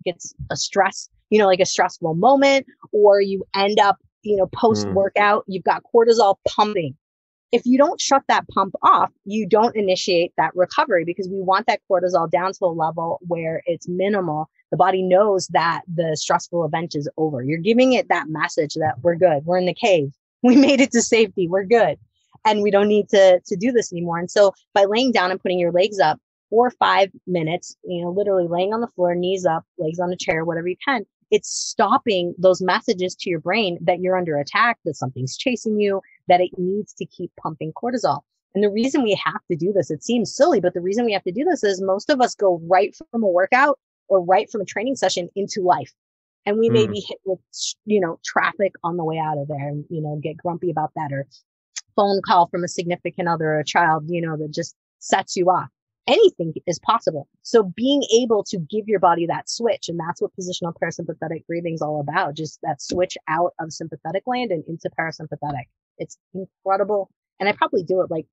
gets 0.06 0.34
a 0.52 0.56
stress 0.56 1.10
you 1.30 1.40
know, 1.40 1.48
like 1.48 1.60
a 1.60 1.66
stressful 1.66 2.16
moment, 2.16 2.66
or 2.92 3.22
you 3.22 3.44
end 3.56 3.80
up, 3.80 3.98
you 4.24 4.36
know, 4.36 4.48
post 4.48 4.88
workout, 4.90 5.42
mm. 5.42 5.46
you've 5.48 5.64
got 5.64 5.84
cortisol 5.94 6.36
pumping. 6.48 6.96
If 7.52 7.66
you 7.66 7.78
don't 7.78 8.02
shut 8.02 8.24
that 8.28 8.48
pump 8.50 8.76
off, 8.84 9.12
you 9.24 9.48
don't 9.48 9.76
initiate 9.76 10.34
that 10.38 10.52
recovery 10.56 11.06
because 11.06 11.30
we 11.30 11.42
want 11.42 11.68
that 11.68 11.80
cortisol 11.90 12.30
down 12.30 12.54
to 12.54 12.66
a 12.66 12.68
level 12.68 13.20
where 13.28 13.62
it's 13.66 13.88
minimal. 13.88 14.50
The 14.76 14.80
body 14.80 15.04
knows 15.04 15.48
that 15.54 15.84
the 15.88 16.18
stressful 16.18 16.66
event 16.66 16.96
is 16.96 17.10
over. 17.16 17.42
You're 17.42 17.60
giving 17.60 17.94
it 17.94 18.10
that 18.10 18.28
message 18.28 18.74
that 18.74 18.96
we're 19.02 19.16
good. 19.16 19.46
We're 19.46 19.58
in 19.58 19.68
the 19.68 19.74
cave. 19.74 20.12
We 20.44 20.58
made 20.58 20.82
it 20.82 20.92
to 20.92 21.02
safety. 21.02 21.48
We're 21.48 21.64
good. 21.64 21.98
And 22.44 22.62
we 22.62 22.72
don't 22.72 22.90
need 22.90 23.08
to, 23.10 23.40
to 23.40 23.56
do 23.56 23.72
this 23.72 23.94
anymore. 23.94 24.20
And 24.20 24.30
so 24.30 24.54
by 24.74 24.84
laying 24.84 25.14
down 25.14 25.32
and 25.32 25.42
putting 25.42 25.60
your 25.60 25.72
legs 25.72 25.98
up, 25.98 26.20
four 26.50 26.68
or 26.68 26.72
five 26.72 27.10
minutes, 27.26 27.78
you 27.86 28.04
know, 28.04 28.12
literally 28.12 28.50
laying 28.50 28.74
on 28.74 28.82
the 28.82 28.90
floor, 28.90 29.16
knees 29.16 29.46
up, 29.46 29.64
legs 29.78 29.98
on 29.98 30.12
a 30.12 30.18
chair, 30.18 30.44
whatever 30.44 30.68
you 30.68 30.76
can, 30.84 31.06
it's 31.32 31.50
stopping 31.50 32.36
those 32.38 32.62
messages 32.62 33.16
to 33.22 33.30
your 33.30 33.40
brain 33.40 33.78
that 33.82 34.02
you're 34.02 34.18
under 34.18 34.38
attack, 34.38 34.78
that 34.84 34.98
something's 34.98 35.38
chasing 35.38 35.80
you, 35.80 36.02
that 36.28 36.42
it 36.42 36.52
needs 36.58 36.94
to 36.96 37.06
keep 37.06 37.32
pumping 37.42 37.72
cortisol. 37.72 38.20
And 38.54 38.64
the 38.64 38.70
reason 38.70 39.04
we 39.04 39.20
have 39.24 39.42
to 39.50 39.56
do 39.56 39.72
this, 39.72 39.90
it 39.90 40.04
seems 40.04 40.36
silly, 40.36 40.60
but 40.60 40.74
the 40.74 40.82
reason 40.82 41.06
we 41.06 41.14
have 41.14 41.24
to 41.24 41.32
do 41.32 41.46
this 41.46 41.64
is 41.64 41.82
most 41.82 42.10
of 42.10 42.20
us 42.20 42.36
go 42.36 42.62
right 42.68 42.94
from 43.10 43.24
a 43.24 43.28
workout 43.28 43.80
or 44.08 44.24
right 44.24 44.50
from 44.50 44.62
a 44.62 44.66
training 44.66 44.96
session 44.96 45.30
into 45.36 45.62
life. 45.62 45.92
And 46.46 46.60
we 46.60 46.70
mm. 46.70 46.74
may 46.74 46.86
hmm. 46.86 46.92
be 46.92 47.00
hit 47.00 47.18
with, 47.26 47.40
you 47.86 48.00
know, 48.00 48.20
traffic 48.24 48.74
on 48.84 48.98
the 48.98 49.04
way 49.04 49.18
out 49.18 49.38
of 49.38 49.48
there 49.48 49.68
and, 49.68 49.86
you 49.90 50.02
know, 50.02 50.20
get 50.22 50.38
grumpy 50.38 50.70
about 50.70 50.92
that 50.96 51.12
or 51.12 51.26
phone 51.96 52.22
call 52.26 52.48
from 52.48 52.64
a 52.64 52.68
significant 52.68 53.28
other 53.28 53.46
or 53.46 53.60
a 53.60 53.66
child, 53.66 54.06
you 54.08 54.22
know, 54.22 54.38
that 54.38 54.54
just 54.54 54.76
sets 55.00 55.36
you 55.36 55.50
off 55.50 55.70
anything 56.08 56.54
is 56.66 56.80
possible. 56.80 57.28
So 57.42 57.64
being 57.64 58.04
able 58.14 58.44
to 58.46 58.58
give 58.58 58.88
your 58.88 59.00
body 59.00 59.26
that 59.28 59.50
switch, 59.50 59.90
and 59.90 60.00
that's 60.00 60.22
what 60.22 60.32
positional 60.40 60.74
parasympathetic 60.82 61.46
breathing 61.48 61.74
is 61.74 61.82
all 61.82 62.00
about, 62.00 62.36
just 62.36 62.60
that 62.64 62.82
switch 62.82 63.18
out 63.28 63.54
of 63.60 63.72
sympathetic 63.72 64.24
land 64.26 64.52
and 64.52 64.64
into 64.68 64.90
parasympathetic. 65.00 65.66
It's 65.98 66.18
incredible. 66.34 67.10
And 67.40 67.50
I 67.50 67.54
probably 67.54 67.84
do 67.84 68.02
it 68.02 68.12
like 68.12 68.28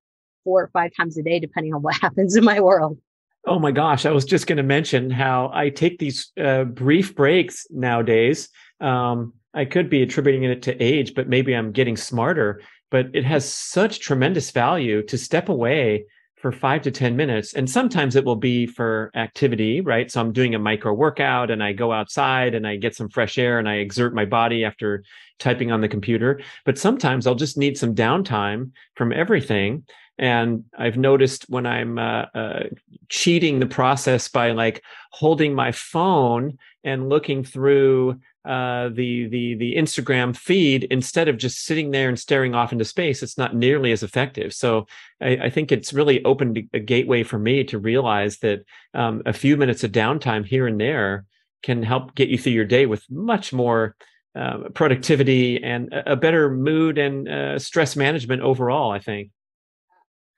four 0.45 0.63
or 0.63 0.71
five 0.73 0.93
times 0.97 1.17
a 1.19 1.23
day, 1.23 1.39
depending 1.39 1.75
on 1.75 1.83
what 1.83 1.95
happens 2.01 2.37
in 2.37 2.45
my 2.45 2.61
world. 2.61 2.99
Oh 3.45 3.59
my 3.59 3.73
gosh, 3.73 4.07
I 4.07 4.13
was 4.13 4.25
just 4.25 4.47
going 4.47 4.59
to 4.59 4.63
mention 4.63 5.11
how 5.11 5.51
I 5.53 5.71
take 5.71 5.99
these 5.99 6.31
uh, 6.41 6.65
brief 6.65 7.15
breaks 7.17 7.67
nowadays. 7.71 8.49
Um, 8.81 9.35
I 9.53 9.65
could 9.65 9.91
be 9.91 10.03
attributing 10.03 10.45
it 10.45 10.63
to 10.63 10.83
age, 10.83 11.15
but 11.15 11.29
maybe 11.29 11.55
I'm 11.55 11.73
getting 11.73 11.97
smarter. 11.97 12.63
But 12.91 13.07
it 13.15 13.25
has 13.25 13.51
such 13.53 14.01
tremendous 14.01 14.51
value 14.53 15.03
to 15.05 15.19
step 15.19 15.49
away 15.49 16.05
for 16.43 16.53
five 16.53 16.83
to 16.83 16.91
10 16.91 17.17
minutes. 17.17 17.55
And 17.55 17.69
sometimes 17.71 18.17
it 18.17 18.25
will 18.25 18.37
be 18.37 18.67
for 18.67 19.11
activity, 19.15 19.81
right? 19.81 20.11
So 20.11 20.21
I'm 20.21 20.33
doing 20.33 20.55
a 20.55 20.59
micro 20.59 20.93
workout 20.93 21.51
and 21.51 21.63
I 21.63 21.73
go 21.73 21.93
outside 21.93 22.55
and 22.55 22.67
I 22.67 22.77
get 22.77 22.97
some 22.97 23.09
fresh 23.09 23.39
air 23.39 23.59
and 23.59 23.69
I 23.69 23.77
exert 23.77 24.15
my 24.15 24.25
body 24.25 24.65
after 24.65 25.05
typing 25.39 25.71
on 25.71 25.81
the 25.81 25.89
computer. 25.89 26.41
But 26.65 26.79
sometimes 26.79 27.27
I'll 27.27 27.37
just 27.37 27.57
need 27.57 27.79
some 27.79 27.95
downtime 27.95 28.73
from 28.97 29.13
everything. 29.13 29.85
And 30.19 30.65
I've 30.79 30.97
noticed 30.97 31.47
when 31.49 31.67
I'm 31.67 31.99
uh, 31.99 32.27
uh, 32.35 32.63
cheating 33.09 33.59
the 33.59 33.67
process 33.67 34.29
by 34.29 34.53
like 34.53 34.83
holding 35.11 35.55
my 35.55 35.73
phone 35.73 36.59
and 36.85 37.09
looking 37.09 37.45
through 37.45 38.21
uh, 38.45 38.89
the 38.89 39.29
the 39.29 39.55
the 39.55 39.77
Instagram 39.77 40.37
feed 40.37 40.85
instead 40.85 41.29
of 41.29 41.39
just 41.39 41.65
sitting 41.65 41.93
there 41.93 42.09
and 42.09 42.19
staring 42.19 42.55
off 42.55 42.73
into 42.73 42.85
space. 42.85 43.23
It's 43.23 43.39
not 43.39 43.55
nearly 43.55 43.93
as 43.93 44.03
effective. 44.03 44.53
So 44.53 44.87
I, 45.21 45.37
I 45.45 45.51
think 45.51 45.71
it's 45.71 45.93
really 45.93 46.25
opened 46.25 46.69
a 46.73 46.81
gateway 46.81 47.23
for 47.23 47.39
me 47.39 47.63
to 47.65 47.79
realize 47.79 48.39
that 48.39 48.65
um, 48.95 49.23
a 49.27 49.33
few 49.33 49.57
minutes 49.57 49.85
of 49.85 49.93
downtime 49.93 50.45
here 50.45 50.67
and 50.67 50.81
there 50.81 51.25
can 51.63 51.85
help 51.85 52.17
get 52.17 52.29
you 52.29 52.39
through 52.39 52.53
your 52.53 52.65
day 52.65 52.87
with 52.87 53.09
much 53.09 53.53
more 53.53 53.95
uh, 54.35 54.71
productivity 54.75 55.63
and 55.63 55.93
a, 55.93 56.17
better 56.17 56.51
mood 56.51 56.99
and 56.99 57.29
uh, 57.29 57.59
stress 57.59 57.95
management 57.95 58.43
overall. 58.43 58.91
I 58.91 58.99
think. 58.99 59.31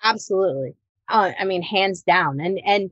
Absolutely. 0.04 0.74
Uh, 1.08 1.32
I 1.38 1.44
mean, 1.44 1.62
hands 1.62 2.02
down, 2.02 2.40
and 2.40 2.60
and 2.64 2.90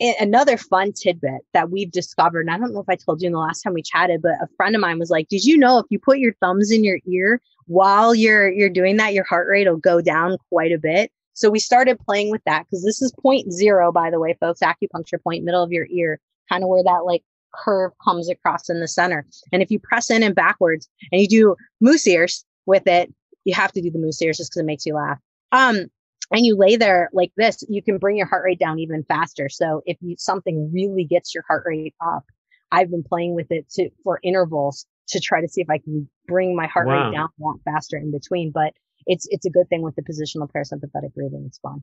another 0.00 0.56
fun 0.56 0.92
tidbit 0.92 1.42
that 1.52 1.70
we've 1.70 1.90
discovered, 1.90 2.40
and 2.40 2.50
I 2.50 2.58
don't 2.58 2.72
know 2.72 2.80
if 2.80 2.88
I 2.88 2.96
told 2.96 3.20
you 3.20 3.26
in 3.26 3.32
the 3.32 3.38
last 3.38 3.62
time 3.62 3.74
we 3.74 3.82
chatted, 3.82 4.22
but 4.22 4.32
a 4.40 4.48
friend 4.56 4.74
of 4.74 4.80
mine 4.80 4.98
was 4.98 5.10
like, 5.10 5.28
"Did 5.28 5.44
you 5.44 5.58
know 5.58 5.78
if 5.78 5.86
you 5.90 5.98
put 5.98 6.18
your 6.18 6.32
thumbs 6.40 6.70
in 6.70 6.84
your 6.84 6.98
ear 7.06 7.40
while 7.66 8.14
you're 8.14 8.50
you're 8.50 8.70
doing 8.70 8.96
that, 8.96 9.12
your 9.12 9.24
heart 9.24 9.48
rate 9.48 9.68
will 9.68 9.76
go 9.76 10.00
down 10.00 10.38
quite 10.48 10.72
a 10.72 10.78
bit?" 10.78 11.10
So 11.34 11.50
we 11.50 11.58
started 11.58 11.98
playing 12.00 12.30
with 12.30 12.42
that 12.46 12.66
because 12.66 12.84
this 12.84 13.02
is 13.02 13.12
point 13.12 13.52
zero, 13.52 13.92
by 13.92 14.10
the 14.10 14.20
way, 14.20 14.34
folks. 14.40 14.60
Acupuncture 14.60 15.22
point, 15.22 15.44
middle 15.44 15.62
of 15.62 15.72
your 15.72 15.86
ear, 15.90 16.20
kind 16.48 16.62
of 16.62 16.68
where 16.68 16.82
that 16.84 17.04
like 17.04 17.22
curve 17.54 17.92
comes 18.04 18.28
across 18.28 18.68
in 18.68 18.80
the 18.80 18.88
center. 18.88 19.26
And 19.52 19.62
if 19.62 19.70
you 19.70 19.78
press 19.78 20.10
in 20.10 20.22
and 20.22 20.34
backwards, 20.34 20.88
and 21.12 21.20
you 21.20 21.28
do 21.28 21.56
moose 21.80 22.06
ears 22.06 22.44
with 22.66 22.86
it, 22.86 23.12
you 23.44 23.54
have 23.54 23.72
to 23.72 23.82
do 23.82 23.90
the 23.90 23.98
moose 23.98 24.20
ears 24.22 24.36
just 24.36 24.50
because 24.50 24.60
it 24.62 24.66
makes 24.66 24.86
you 24.86 24.94
laugh. 24.94 25.18
Um, 25.52 25.86
and 26.32 26.46
you 26.46 26.56
lay 26.56 26.76
there 26.76 27.10
like 27.12 27.32
this, 27.36 27.64
you 27.68 27.82
can 27.82 27.98
bring 27.98 28.16
your 28.16 28.26
heart 28.26 28.44
rate 28.44 28.58
down 28.58 28.78
even 28.78 29.04
faster. 29.04 29.48
So 29.48 29.82
if 29.86 29.96
you, 30.00 30.14
something 30.18 30.70
really 30.72 31.04
gets 31.04 31.34
your 31.34 31.44
heart 31.48 31.64
rate 31.66 31.94
up, 32.00 32.24
I've 32.72 32.90
been 32.90 33.02
playing 33.02 33.34
with 33.34 33.50
it 33.50 33.68
to 33.70 33.90
for 34.04 34.20
intervals 34.22 34.86
to 35.08 35.20
try 35.20 35.40
to 35.40 35.48
see 35.48 35.60
if 35.60 35.68
I 35.68 35.78
can 35.78 36.08
bring 36.26 36.54
my 36.54 36.68
heart 36.68 36.86
wow. 36.86 37.06
rate 37.06 37.16
down 37.16 37.28
a 37.28 37.42
lot 37.42 37.56
faster 37.64 37.96
in 37.96 38.12
between. 38.12 38.52
But 38.52 38.74
it's 39.06 39.26
it's 39.30 39.46
a 39.46 39.50
good 39.50 39.68
thing 39.68 39.82
with 39.82 39.96
the 39.96 40.02
positional 40.02 40.48
parasympathetic 40.48 41.14
breathing. 41.14 41.44
It's 41.46 41.58
fun. 41.58 41.82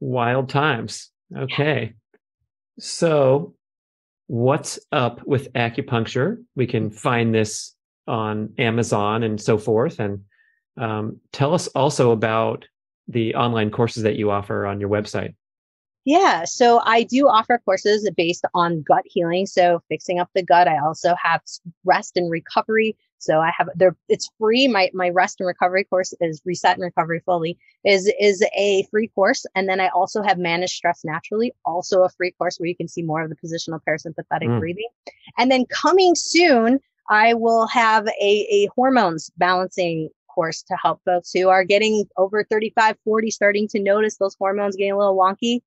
Wild 0.00 0.48
times. 0.48 1.10
Okay. 1.36 1.94
So 2.78 3.54
what's 4.28 4.78
up 4.92 5.26
with 5.26 5.52
acupuncture? 5.52 6.42
We 6.56 6.66
can 6.66 6.90
find 6.90 7.34
this 7.34 7.74
on 8.06 8.54
Amazon 8.58 9.22
and 9.22 9.40
so 9.40 9.58
forth. 9.58 10.00
And 10.00 10.24
um, 10.78 11.20
tell 11.32 11.54
us 11.54 11.66
also 11.68 12.12
about 12.12 12.64
the 13.08 13.34
online 13.34 13.70
courses 13.70 14.02
that 14.02 14.16
you 14.16 14.30
offer 14.30 14.66
on 14.66 14.80
your 14.80 14.88
website? 14.88 15.34
Yeah, 16.04 16.44
so 16.44 16.80
I 16.84 17.04
do 17.04 17.28
offer 17.28 17.60
courses 17.64 18.08
based 18.16 18.44
on 18.54 18.82
gut 18.82 19.04
healing. 19.04 19.46
So 19.46 19.80
fixing 19.88 20.18
up 20.18 20.30
the 20.34 20.42
gut. 20.42 20.66
I 20.66 20.78
also 20.78 21.14
have 21.22 21.42
rest 21.84 22.16
and 22.16 22.28
recovery. 22.28 22.96
So 23.18 23.38
I 23.38 23.52
have 23.56 23.68
there. 23.76 23.96
It's 24.08 24.28
free. 24.36 24.66
My 24.66 24.90
my 24.94 25.10
rest 25.10 25.38
and 25.38 25.46
recovery 25.46 25.84
course 25.84 26.12
is 26.20 26.42
Reset 26.44 26.74
and 26.74 26.82
Recovery 26.82 27.22
Fully 27.24 27.56
is 27.84 28.12
is 28.18 28.44
a 28.58 28.84
free 28.90 29.08
course, 29.14 29.46
and 29.54 29.68
then 29.68 29.78
I 29.78 29.88
also 29.88 30.22
have 30.22 30.38
managed 30.38 30.72
Stress 30.72 31.04
Naturally, 31.04 31.52
also 31.64 32.02
a 32.02 32.08
free 32.08 32.32
course 32.32 32.58
where 32.58 32.68
you 32.68 32.76
can 32.76 32.88
see 32.88 33.02
more 33.02 33.22
of 33.22 33.30
the 33.30 33.36
positional 33.36 33.78
parasympathetic 33.88 34.48
mm. 34.48 34.58
breathing. 34.58 34.88
And 35.38 35.52
then 35.52 35.66
coming 35.66 36.16
soon, 36.16 36.80
I 37.08 37.34
will 37.34 37.68
have 37.68 38.08
a 38.08 38.46
a 38.50 38.68
hormones 38.74 39.30
balancing 39.36 40.08
course 40.34 40.62
to 40.64 40.76
help 40.82 41.00
folks 41.04 41.30
who 41.32 41.48
are 41.48 41.64
getting 41.64 42.04
over 42.16 42.44
35, 42.44 42.96
40, 43.04 43.30
starting 43.30 43.68
to 43.68 43.80
notice 43.80 44.16
those 44.16 44.36
hormones 44.38 44.76
getting 44.76 44.92
a 44.92 44.98
little 44.98 45.16
wonky. 45.16 45.60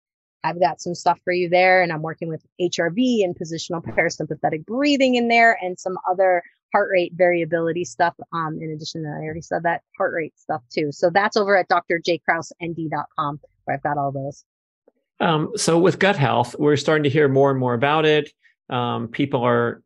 I've 0.44 0.60
got 0.60 0.80
some 0.80 0.94
stuff 0.94 1.20
for 1.24 1.34
you 1.34 1.50
there, 1.50 1.82
and 1.82 1.92
I'm 1.92 2.04
working 2.04 2.30
with 2.30 2.46
HRV 2.62 3.24
and 3.24 3.36
positional 3.36 3.84
parasympathetic 3.84 4.66
breathing 4.66 5.16
in 5.16 5.28
there 5.28 5.58
and 5.62 5.80
some 5.80 5.98
other 6.10 6.44
heart 6.72 6.90
rate 6.92 7.14
variability 7.16 7.86
stuff. 7.86 8.14
Um, 8.32 8.60
in 8.62 8.70
addition 8.70 9.04
to, 9.04 9.10
I 9.10 9.24
already 9.24 9.42
said 9.42 9.64
that 9.64 9.82
heart 9.98 10.14
rate 10.14 10.38
stuff 10.38 10.62
too. 10.72 10.92
So 10.92 11.10
that's 11.10 11.36
over 11.36 11.56
at 11.58 11.68
drjkrausend.com 11.70 13.40
where 13.64 13.76
I've 13.76 13.84
got 13.84 13.98
all 13.98 14.12
those. 14.12 14.44
Um, 15.20 15.52
so 15.56 15.80
with 15.80 16.00
gut 16.00 16.18
health, 16.18 16.56
we're 16.60 16.76
starting 16.76 17.04
to 17.04 17.10
hear 17.10 17.28
more 17.28 17.50
and 17.50 17.60
more 17.60 17.74
about 17.74 18.06
it. 18.06 18.32
Um, 18.70 19.08
people 19.08 19.44
are 19.44 19.82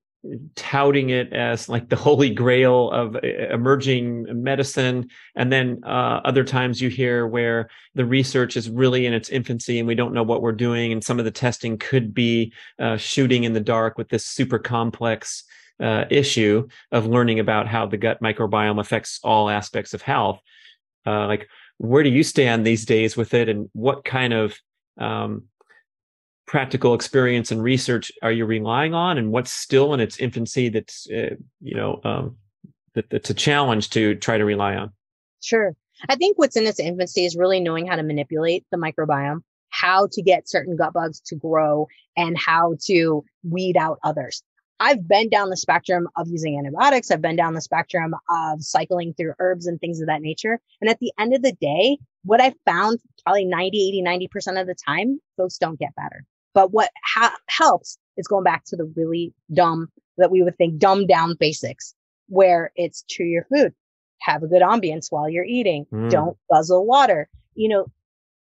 touting 0.56 1.10
it 1.10 1.32
as 1.32 1.70
like 1.70 1.88
the 1.88 1.96
holy 1.96 2.30
grail 2.30 2.92
of 2.92 3.16
uh, 3.16 3.20
emerging 3.52 4.26
medicine. 4.44 5.10
And 5.36 5.52
then 5.52 5.82
uh, 5.86 6.22
other 6.26 6.44
times 6.44 6.82
you 6.82 6.90
hear 6.90 7.26
where 7.26 7.70
the 7.96 8.06
research 8.06 8.58
is 8.58 8.70
really 8.70 9.06
in 9.06 9.14
its 9.14 9.30
infancy 9.30 9.80
and 9.80 9.88
we 9.88 9.96
don't 9.96 10.14
know 10.14 10.24
what 10.24 10.42
we're 10.42 10.52
doing. 10.52 10.92
And 10.92 11.04
some 11.04 11.20
of 11.20 11.26
the 11.26 11.32
testing 11.32 11.78
could 11.78 12.14
be 12.14 12.54
uh, 12.80 12.98
shooting 12.98 13.46
in 13.46 13.54
the 13.54 13.62
dark 13.62 13.98
with 13.98 14.10
this 14.10 14.26
super 14.26 14.60
complex 14.60 15.46
uh, 15.80 16.04
issue 16.10 16.68
of 16.92 17.06
learning 17.06 17.40
about 17.40 17.68
how 17.68 17.86
the 17.86 17.98
gut 17.98 18.22
microbiome 18.22 18.82
affects 18.82 19.20
all 19.24 19.50
aspects 19.50 19.94
of 19.94 20.02
health. 20.02 20.42
Uh, 21.08 21.28
like 21.28 21.48
where 21.78 22.04
do 22.04 22.10
you 22.10 22.24
stand 22.24 22.68
these 22.68 22.86
days 22.86 23.16
with 23.16 23.34
it? 23.34 23.48
And 23.48 23.70
what 23.72 24.04
kind 24.04 24.34
of 24.34 24.58
um, 24.98 25.46
practical 26.50 26.96
experience 26.96 27.52
and 27.52 27.62
research 27.62 28.12
are 28.24 28.32
you 28.32 28.44
relying 28.44 28.96
on 28.96 29.20
and 29.20 29.32
what's 29.32 29.52
still 29.52 29.94
in 29.94 30.00
its 30.00 30.18
infancy 30.18 30.68
that's 30.68 31.08
uh, 31.12 31.36
you 31.62 31.76
know 31.76 32.02
um, 32.04 32.36
that, 32.96 33.08
that's 33.12 33.30
a 33.30 33.36
challenge 33.36 33.92
to 33.92 34.16
try 34.16 34.36
to 34.36 34.44
rely 34.44 34.76
on 34.76 34.92
sure 35.44 35.76
i 36.10 36.16
think 36.16 36.40
what's 36.40 36.58
in 36.58 36.66
its 36.66 36.80
infancy 36.80 37.24
is 37.24 37.36
really 37.36 37.60
knowing 37.60 37.86
how 37.86 37.96
to 37.96 38.02
manipulate 38.02 38.66
the 38.72 38.78
microbiome 38.78 39.42
how 39.70 40.08
to 40.12 40.24
get 40.24 40.50
certain 40.50 40.76
gut 40.76 40.92
bugs 40.92 41.22
to 41.24 41.36
grow 41.36 41.88
and 42.18 42.36
how 42.36 42.74
to 42.84 43.24
weed 43.44 43.78
out 43.78 44.00
others 44.04 44.42
I've 44.82 45.06
been 45.10 45.28
down 45.28 45.50
the 45.50 45.58
spectrum 45.58 46.08
of 46.16 46.30
using 46.30 46.58
antibiotics. 46.58 47.12
I've 47.12 47.22
been 47.22 47.36
down 47.36 47.54
the 47.54 47.60
spectrum 47.60 48.16
of 48.30 48.64
cycling 48.64 49.14
through 49.14 49.34
herbs 49.38 49.68
and 49.68 49.78
things 49.78 50.00
of 50.00 50.08
that 50.08 50.22
nature. 50.22 50.62
And 50.80 50.90
at 50.90 51.00
the 51.00 51.12
end 51.20 51.36
of 51.36 51.42
the 51.42 51.52
day, 51.52 51.98
what 52.24 52.40
I 52.40 52.54
found 52.64 53.00
probably 53.26 53.44
90, 53.44 54.02
80, 54.02 54.30
90% 54.30 54.62
of 54.62 54.68
the 54.68 54.76
time, 54.88 55.20
folks 55.36 55.58
don't 55.58 55.78
get 55.78 55.94
better. 55.98 56.24
But 56.60 56.74
what 56.74 56.90
ha- 57.06 57.38
helps 57.48 57.98
is 58.18 58.28
going 58.28 58.44
back 58.44 58.66
to 58.66 58.76
the 58.76 58.92
really 58.98 59.34
dumb 59.54 59.88
that 60.18 60.30
we 60.30 60.44
would 60.44 60.58
think 60.58 60.78
dumbed 60.78 61.08
down 61.08 61.38
basics 61.40 61.96
where 62.28 62.74
it's 62.76 63.06
chew 63.08 63.24
your 63.24 63.46
food, 63.46 63.74
have 64.20 64.44
a 64.44 64.48
good 64.48 64.62
ambience 64.62 65.08
while 65.10 65.30
you're 65.30 65.46
eating, 65.46 65.86
Mm. 65.90 66.10
don't 66.10 66.38
guzzle 66.52 66.86
water, 66.86 67.30
you 67.56 67.70
know, 67.70 67.86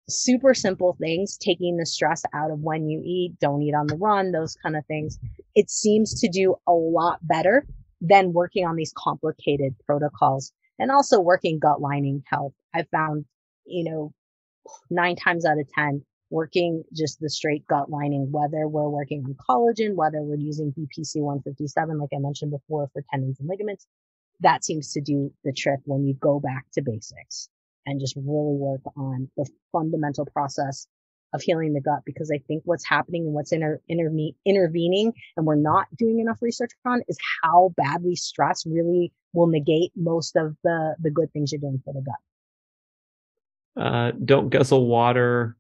super 0.09 0.55
simple 0.55 0.97
things, 1.01 1.37
taking 1.37 1.77
the 1.77 1.85
stress 1.87 2.23
out 2.33 2.53
of 2.53 2.61
when 2.61 2.89
you 2.89 3.03
eat, 3.05 3.37
don't 3.41 3.63
eat 3.63 3.75
on 3.75 3.89
the 3.89 3.97
run, 3.97 4.31
those 4.31 4.55
kind 4.63 4.77
of 4.77 4.87
things. 4.87 5.19
It 5.57 5.69
seems 5.69 6.21
to 6.21 6.29
do 6.29 6.55
a 6.69 6.73
lot 6.73 7.19
better 7.27 7.67
than 8.01 8.33
working 8.33 8.65
on 8.65 8.77
these 8.77 8.93
complicated 8.97 9.75
protocols 9.87 10.53
and 10.79 10.93
also 10.93 11.19
working 11.19 11.59
gut 11.59 11.81
lining 11.81 12.23
health. 12.27 12.53
I 12.73 12.85
found, 12.85 13.25
you 13.65 13.83
know, 13.91 14.15
nine 14.89 15.17
times 15.17 15.45
out 15.45 15.59
of 15.59 15.69
10, 15.73 16.05
working 16.31 16.83
just 16.93 17.21
the 17.21 17.31
straight 17.31 17.67
gut 17.67 17.91
lining, 17.91 18.31
whether 18.31 18.67
we're 18.67 18.89
working 18.89 19.25
on 19.25 19.35
collagen, 19.49 19.95
whether 19.95 20.23
we're 20.23 20.37
using 20.37 20.73
BPC 20.73 21.17
157, 21.17 21.99
like 21.99 22.11
I 22.15 22.19
mentioned 22.19 22.51
before, 22.51 22.89
for 22.93 23.03
tendons 23.11 23.41
and 23.41 23.49
ligaments, 23.49 23.87
that 24.41 24.65
seems 24.65 24.93
to 24.93 25.01
do 25.01 25.33
the 25.45 25.53
trick 25.53 25.81
when 25.85 26.05
you 26.05 26.15
go 26.15 26.41
back 26.41 26.67
to 26.75 26.83
basics 26.83 27.49
and 27.87 28.01
just 28.01 28.17
really 28.17 28.57
work 28.57 28.81
on 28.97 29.29
the 29.37 29.49
fundamental 29.73 30.27
process 30.27 30.87
of 31.33 31.43
healing 31.43 31.73
the 31.73 31.81
gut. 31.81 32.01
Because 32.05 32.31
I 32.35 32.39
think 32.49 32.63
what's 32.65 32.87
happening 32.89 33.27
and 33.27 33.35
what's 33.35 33.53
inter- 33.53 33.81
interve- 33.91 34.35
intervening, 34.45 35.13
and 35.37 35.47
we're 35.47 35.55
not 35.57 35.87
doing 35.97 36.21
enough 36.21 36.39
research 36.41 36.71
on, 36.85 37.03
is 37.09 37.19
how 37.43 37.73
badly 37.77 38.17
stress 38.17 38.65
really 38.67 39.13
will 39.33 39.47
negate 39.47 39.93
most 39.95 40.37
of 40.37 40.57
the 40.65 40.97
the 41.01 41.11
good 41.11 41.33
things 41.33 41.53
you're 41.53 41.61
doing 41.61 41.83
for 41.85 41.93
the 41.93 42.03
gut. 42.03 42.15
Uh, 43.77 44.13
don't 44.25 44.51
guzzle 44.51 44.87
water 44.87 45.57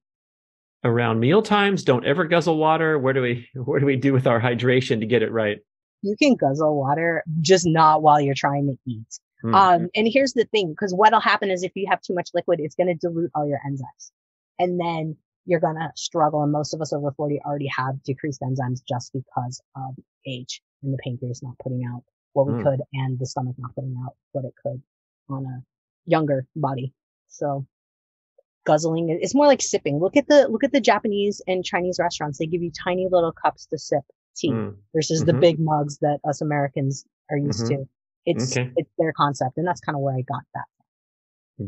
around 0.85 1.21
meal 1.21 1.43
times. 1.43 1.83
Don't 1.85 2.05
ever 2.05 2.25
guzzle 2.25 2.57
water. 2.59 2.99
Where 2.99 3.13
do 3.13 3.23
we 3.23 3.49
where 3.55 3.81
do 3.81 3.87
we 3.87 3.97
do 3.97 4.13
with 4.13 4.27
our 4.27 4.41
hydration 4.41 5.01
to 5.01 5.07
get 5.07 5.23
it 5.23 5.33
right? 5.33 5.59
You 6.03 6.17
can 6.21 6.37
guzzle 6.37 6.77
water, 6.79 7.25
just 7.41 7.67
not 7.67 8.03
while 8.03 8.21
you're 8.21 8.35
trying 8.35 8.67
to 8.67 8.91
eat. 8.91 9.07
Hmm. 9.43 9.55
Um, 9.55 9.89
and 9.95 10.07
here's 10.07 10.35
the 10.35 10.45
thing, 10.45 10.71
because 10.71 10.93
what'll 10.93 11.21
happen 11.21 11.51
is 11.51 11.63
if 11.63 11.73
you 11.75 11.87
have 11.89 12.03
too 12.03 12.15
much 12.15 12.29
liquid, 12.35 12.61
it's 12.63 12.75
going 12.75 12.89
to 12.89 12.95
dilute 12.95 13.31
all 13.35 13.49
your 13.49 13.59
enzymes. 13.67 14.11
And 14.59 14.79
then 14.79 15.17
you're 15.47 15.61
going 15.61 15.77
to 15.77 15.91
struggle. 15.97 16.43
And 16.43 16.53
most 16.53 16.75
of 16.75 16.81
us 16.83 16.93
over 16.93 17.11
40 17.13 17.41
already 17.45 17.69
have 17.75 18.03
decreased 18.03 18.43
enzymes 18.43 18.81
just 18.87 19.13
because 19.15 19.63
of 19.77 19.95
age 20.27 20.61
and 20.83 20.93
the 20.93 20.99
pancreas 21.03 21.43
not 21.43 21.55
putting 21.63 21.85
out 21.91 22.03
what 22.35 22.47
we 22.49 22.53
Mm. 22.55 22.63
could 22.65 22.81
and 22.93 23.19
the 23.19 23.27
stomach 23.27 23.55
not 23.59 23.75
putting 23.75 23.97
out 24.05 24.15
what 24.33 24.45
it 24.45 24.53
could 24.63 24.83
on 25.31 25.47
a 25.47 25.63
younger 26.05 26.47
body. 26.55 26.93
So 27.29 27.67
guzzling, 28.65 29.09
it- 29.11 29.19
it's 29.23 29.35
more 29.35 29.47
like 29.47 29.63
sipping. 29.63 29.99
Look 30.01 30.17
at 30.17 30.27
the, 30.29 30.49
look 30.49 30.65
at 30.65 30.73
the 30.73 30.81
Japanese 30.81 31.41
and 31.47 31.65
Chinese 31.65 31.99
restaurants. 32.01 32.39
They 32.39 32.47
give 32.47 32.63
you 32.63 32.71
tiny 32.71 33.07
little 33.11 33.33
cups 33.33 33.67
to 33.67 33.79
sip 33.79 34.03
tea 34.37 34.51
Hmm. 34.51 34.71
versus 34.95 35.25
the 35.25 35.33
Mhm. 35.33 35.41
big 35.41 35.59
mugs 35.61 35.99
that 35.99 36.19
us 36.29 36.41
Americans 36.41 37.05
are 37.31 37.37
used 37.39 37.65
Mhm. 37.67 37.69
to. 37.69 37.89
It's 38.27 38.57
Okay. 38.57 38.73
it's 38.77 38.91
their 38.99 39.13
concept, 39.13 39.59
and 39.59 39.67
that's 39.67 39.81
kind 39.81 39.95
of 39.97 40.03
where 40.03 40.15
I 40.17 40.23
got 40.23 40.43
that. 40.55 40.65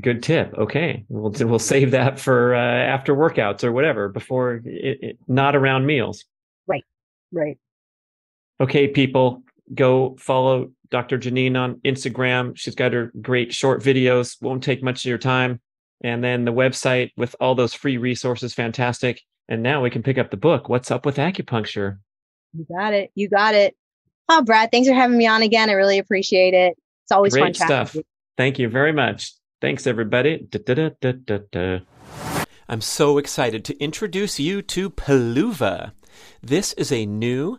Good 0.01 0.23
tip. 0.23 0.53
Okay, 0.59 1.05
we'll 1.09 1.31
we'll 1.47 1.59
save 1.61 1.93
that 1.93 2.19
for 2.19 2.55
uh, 2.57 2.59
after 2.59 3.15
workouts 3.15 3.63
or 3.63 3.71
whatever. 3.73 4.09
Before 4.09 4.55
it, 4.65 4.99
it, 5.03 5.19
not 5.29 5.55
around 5.55 5.87
meals. 5.87 6.25
Right. 6.67 6.83
Right. 7.31 7.59
Okay, 8.61 8.89
people, 8.89 9.43
go 9.75 10.17
follow 10.19 10.73
Dr. 10.91 11.19
Jannine 11.19 11.57
on 11.57 11.77
Instagram. 11.85 12.57
She's 12.57 12.75
got 12.75 12.95
her 12.95 13.13
great 13.21 13.53
short 13.53 13.83
videos. 13.83 14.41
Won't 14.43 14.65
take 14.65 14.83
much 14.83 15.05
of 15.05 15.09
your 15.09 15.19
time. 15.19 15.61
And 16.07 16.23
then 16.23 16.45
the 16.45 16.53
website 16.53 17.11
with 17.17 17.35
all 17.41 17.57
those 17.57 17.75
free 17.75 17.97
resources, 17.97 18.55
fantastic. 18.55 19.21
And 19.49 19.61
now 19.61 19.83
we 19.83 19.91
can 19.91 20.05
pick 20.05 20.19
up 20.19 20.31
the 20.31 20.37
book. 20.37 20.69
What's 20.69 20.93
up 20.93 21.05
with 21.05 21.17
acupuncture? 21.17 21.99
You 22.53 22.65
got 22.79 22.95
it. 22.95 23.11
You 23.17 23.29
got 23.29 23.57
it. 23.57 23.77
Oh, 24.29 24.41
Brad, 24.45 24.71
thanks 24.71 24.87
for 24.89 24.95
having 24.95 25.19
me 25.19 25.27
on 25.27 25.43
again. 25.43 25.69
I 25.69 25.73
really 25.73 25.99
appreciate 25.99 26.55
it. 26.55 26.77
It's 27.03 27.11
always 27.11 27.35
fun 27.35 27.43
Great 27.43 27.55
chatting. 27.57 27.67
stuff. 27.67 27.95
with 27.97 28.05
you. 28.05 28.11
Thank 28.37 28.61
you 28.61 28.69
very 28.69 28.93
much. 28.93 29.33
Thanks, 29.61 29.85
everybody. 29.85 30.47
Da-da-da-da-da. 30.49 31.81
I'm 32.69 32.81
so 32.81 33.19
excited 33.19 33.65
to 33.65 33.77
introduce 33.83 34.39
you 34.39 34.63
to 34.63 34.91
Peluva 34.91 35.91
This 36.41 36.73
is 36.75 36.93
a 36.93 37.05
new 37.05 37.59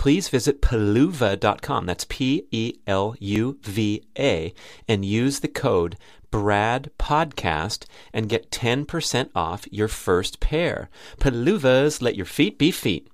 Please 0.00 0.30
visit 0.30 0.62
peluva.com. 0.62 1.84
That's 1.84 2.06
P 2.08 2.46
E 2.50 2.72
L 2.86 3.14
U 3.18 3.58
V 3.60 4.02
A 4.18 4.54
and 4.88 5.04
use 5.04 5.40
the 5.40 5.48
code 5.48 5.98
Brad 6.30 6.90
Podcast 6.98 7.84
and 8.10 8.26
get 8.26 8.50
10% 8.50 9.28
off 9.34 9.66
your 9.70 9.88
first 9.88 10.40
pair. 10.40 10.88
Peluvas, 11.18 12.00
let 12.00 12.16
your 12.16 12.24
feet 12.24 12.58
be 12.58 12.70
feet. 12.70 13.10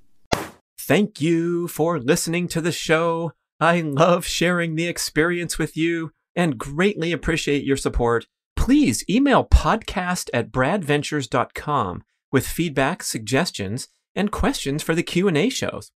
Thank 0.79 1.21
you 1.21 1.67
for 1.67 1.99
listening 1.99 2.47
to 2.49 2.61
the 2.61 2.71
show. 2.71 3.33
I 3.59 3.81
love 3.81 4.25
sharing 4.25 4.77
the 4.77 4.87
experience 4.87 5.59
with 5.59 5.77
you 5.77 6.13
and 6.37 6.57
greatly 6.57 7.11
appreciate 7.11 7.65
your 7.65 7.77
support. 7.77 8.29
Please 8.55 9.05
email 9.11 9.45
podcast 9.45 10.31
at 10.33 10.53
bradventures.com 10.53 12.05
with 12.31 12.47
feedback, 12.47 13.03
suggestions, 13.03 13.89
and 14.15 14.31
questions 14.31 14.85
for 14.85 14.95
the 14.95 15.03
Q&A 15.03 15.49
shows. 15.49 15.91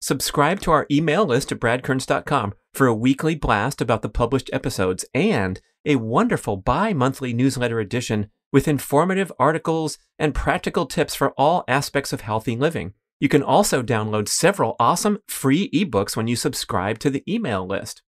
Subscribe 0.00 0.60
to 0.60 0.70
our 0.70 0.86
email 0.90 1.24
list 1.24 1.50
at 1.52 1.60
bradkearns.com 1.60 2.54
for 2.72 2.86
a 2.86 2.94
weekly 2.94 3.34
blast 3.34 3.80
about 3.80 4.02
the 4.02 4.08
published 4.08 4.50
episodes 4.52 5.04
and 5.14 5.60
a 5.84 5.96
wonderful 5.96 6.56
bi 6.56 6.92
monthly 6.92 7.32
newsletter 7.32 7.80
edition 7.80 8.28
with 8.52 8.68
informative 8.68 9.32
articles 9.38 9.98
and 10.18 10.34
practical 10.34 10.86
tips 10.86 11.14
for 11.14 11.30
all 11.32 11.64
aspects 11.66 12.12
of 12.12 12.20
healthy 12.20 12.56
living. 12.56 12.92
You 13.18 13.28
can 13.28 13.42
also 13.42 13.82
download 13.82 14.28
several 14.28 14.76
awesome 14.78 15.18
free 15.26 15.70
ebooks 15.70 16.16
when 16.16 16.28
you 16.28 16.36
subscribe 16.36 16.98
to 17.00 17.10
the 17.10 17.24
email 17.26 17.66
list. 17.66 18.02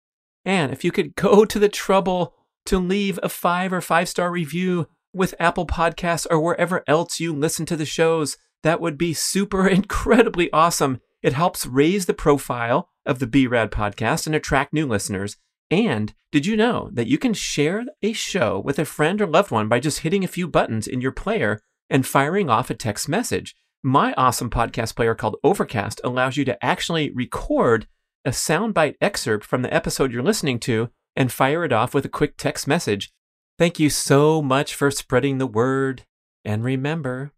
And 0.45 0.73
if 0.73 0.85
you 0.85 0.93
could 0.93 1.15
go 1.15 1.45
to 1.47 1.59
the 1.59 1.69
trouble 1.69 2.35
to 2.67 2.79
leave 2.79 3.19
a 3.23 3.29
five 3.29 3.73
or 3.73 3.81
five 3.81 4.09
star 4.09 4.31
review 4.31 4.89
with 5.13 5.35
Apple 5.41 5.67
Podcasts 5.67 6.27
or 6.31 6.39
wherever 6.41 6.85
else 6.87 7.19
you 7.19 7.35
listen 7.35 7.67
to 7.67 7.77
the 7.77 7.87
shows. 7.87 8.37
That 8.63 8.81
would 8.81 8.99
be 8.99 9.15
super 9.15 9.67
incredibly 9.69 10.53
awesome. 10.53 11.01
It 11.23 11.33
helps 11.33 11.67
raise 11.67 12.07
the 12.07 12.15
profile 12.15 12.91
of 13.05 13.19
the 13.19 13.27
BRAD 13.27 13.71
podcast 13.71 14.27
and 14.27 14.35
attract 14.35 14.73
new 14.73 14.87
listeners. 14.87 15.37
And 15.71 16.15
did 16.31 16.47
you 16.47 16.57
know 16.57 16.91
that 16.93 17.09
you 17.09 17.19
can 17.19 17.35
share 17.35 17.85
a 18.03 18.13
show 18.13 18.59
with 18.59 18.79
a 18.79 18.85
friend 18.85 19.21
or 19.21 19.27
loved 19.27 19.51
one 19.51 19.69
by 19.69 19.81
just 19.81 20.01
hitting 20.01 20.25
a 20.25 20.29
few 20.29 20.47
buttons 20.49 20.87
in 20.87 21.01
your 21.01 21.13
player 21.13 21.61
and 21.91 22.07
firing 22.07 22.49
off 22.49 22.71
a 22.71 22.75
text 22.75 23.09
message? 23.09 23.55
My 23.83 24.13
awesome 24.17 24.51
podcast 24.51 24.97
player 24.97 25.15
called 25.15 25.37
Overcast 25.45 26.01
allows 26.03 26.37
you 26.37 26.45
to 26.47 26.65
actually 26.65 27.11
record 27.11 27.87
a 28.25 28.31
soundbite 28.31 28.97
excerpt 29.01 29.45
from 29.45 29.63
the 29.63 29.73
episode 29.73 30.13
you're 30.13 30.23
listening 30.23 30.59
to 30.61 30.91
and 31.15 31.33
fire 31.33 31.65
it 31.65 31.73
off 31.73 31.95
with 31.95 32.05
a 32.05 32.09
quick 32.09 32.37
text 32.37 32.67
message. 32.67 33.13
Thank 33.59 33.79
you 33.79 33.91
so 33.91 34.41
much 34.41 34.75
for 34.75 34.91
spreading 34.91 35.39
the 35.39 35.47
word. 35.47 36.05
And 36.45 36.63
remember, 36.65 37.33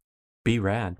be 0.44 0.58
rad. 0.58 0.99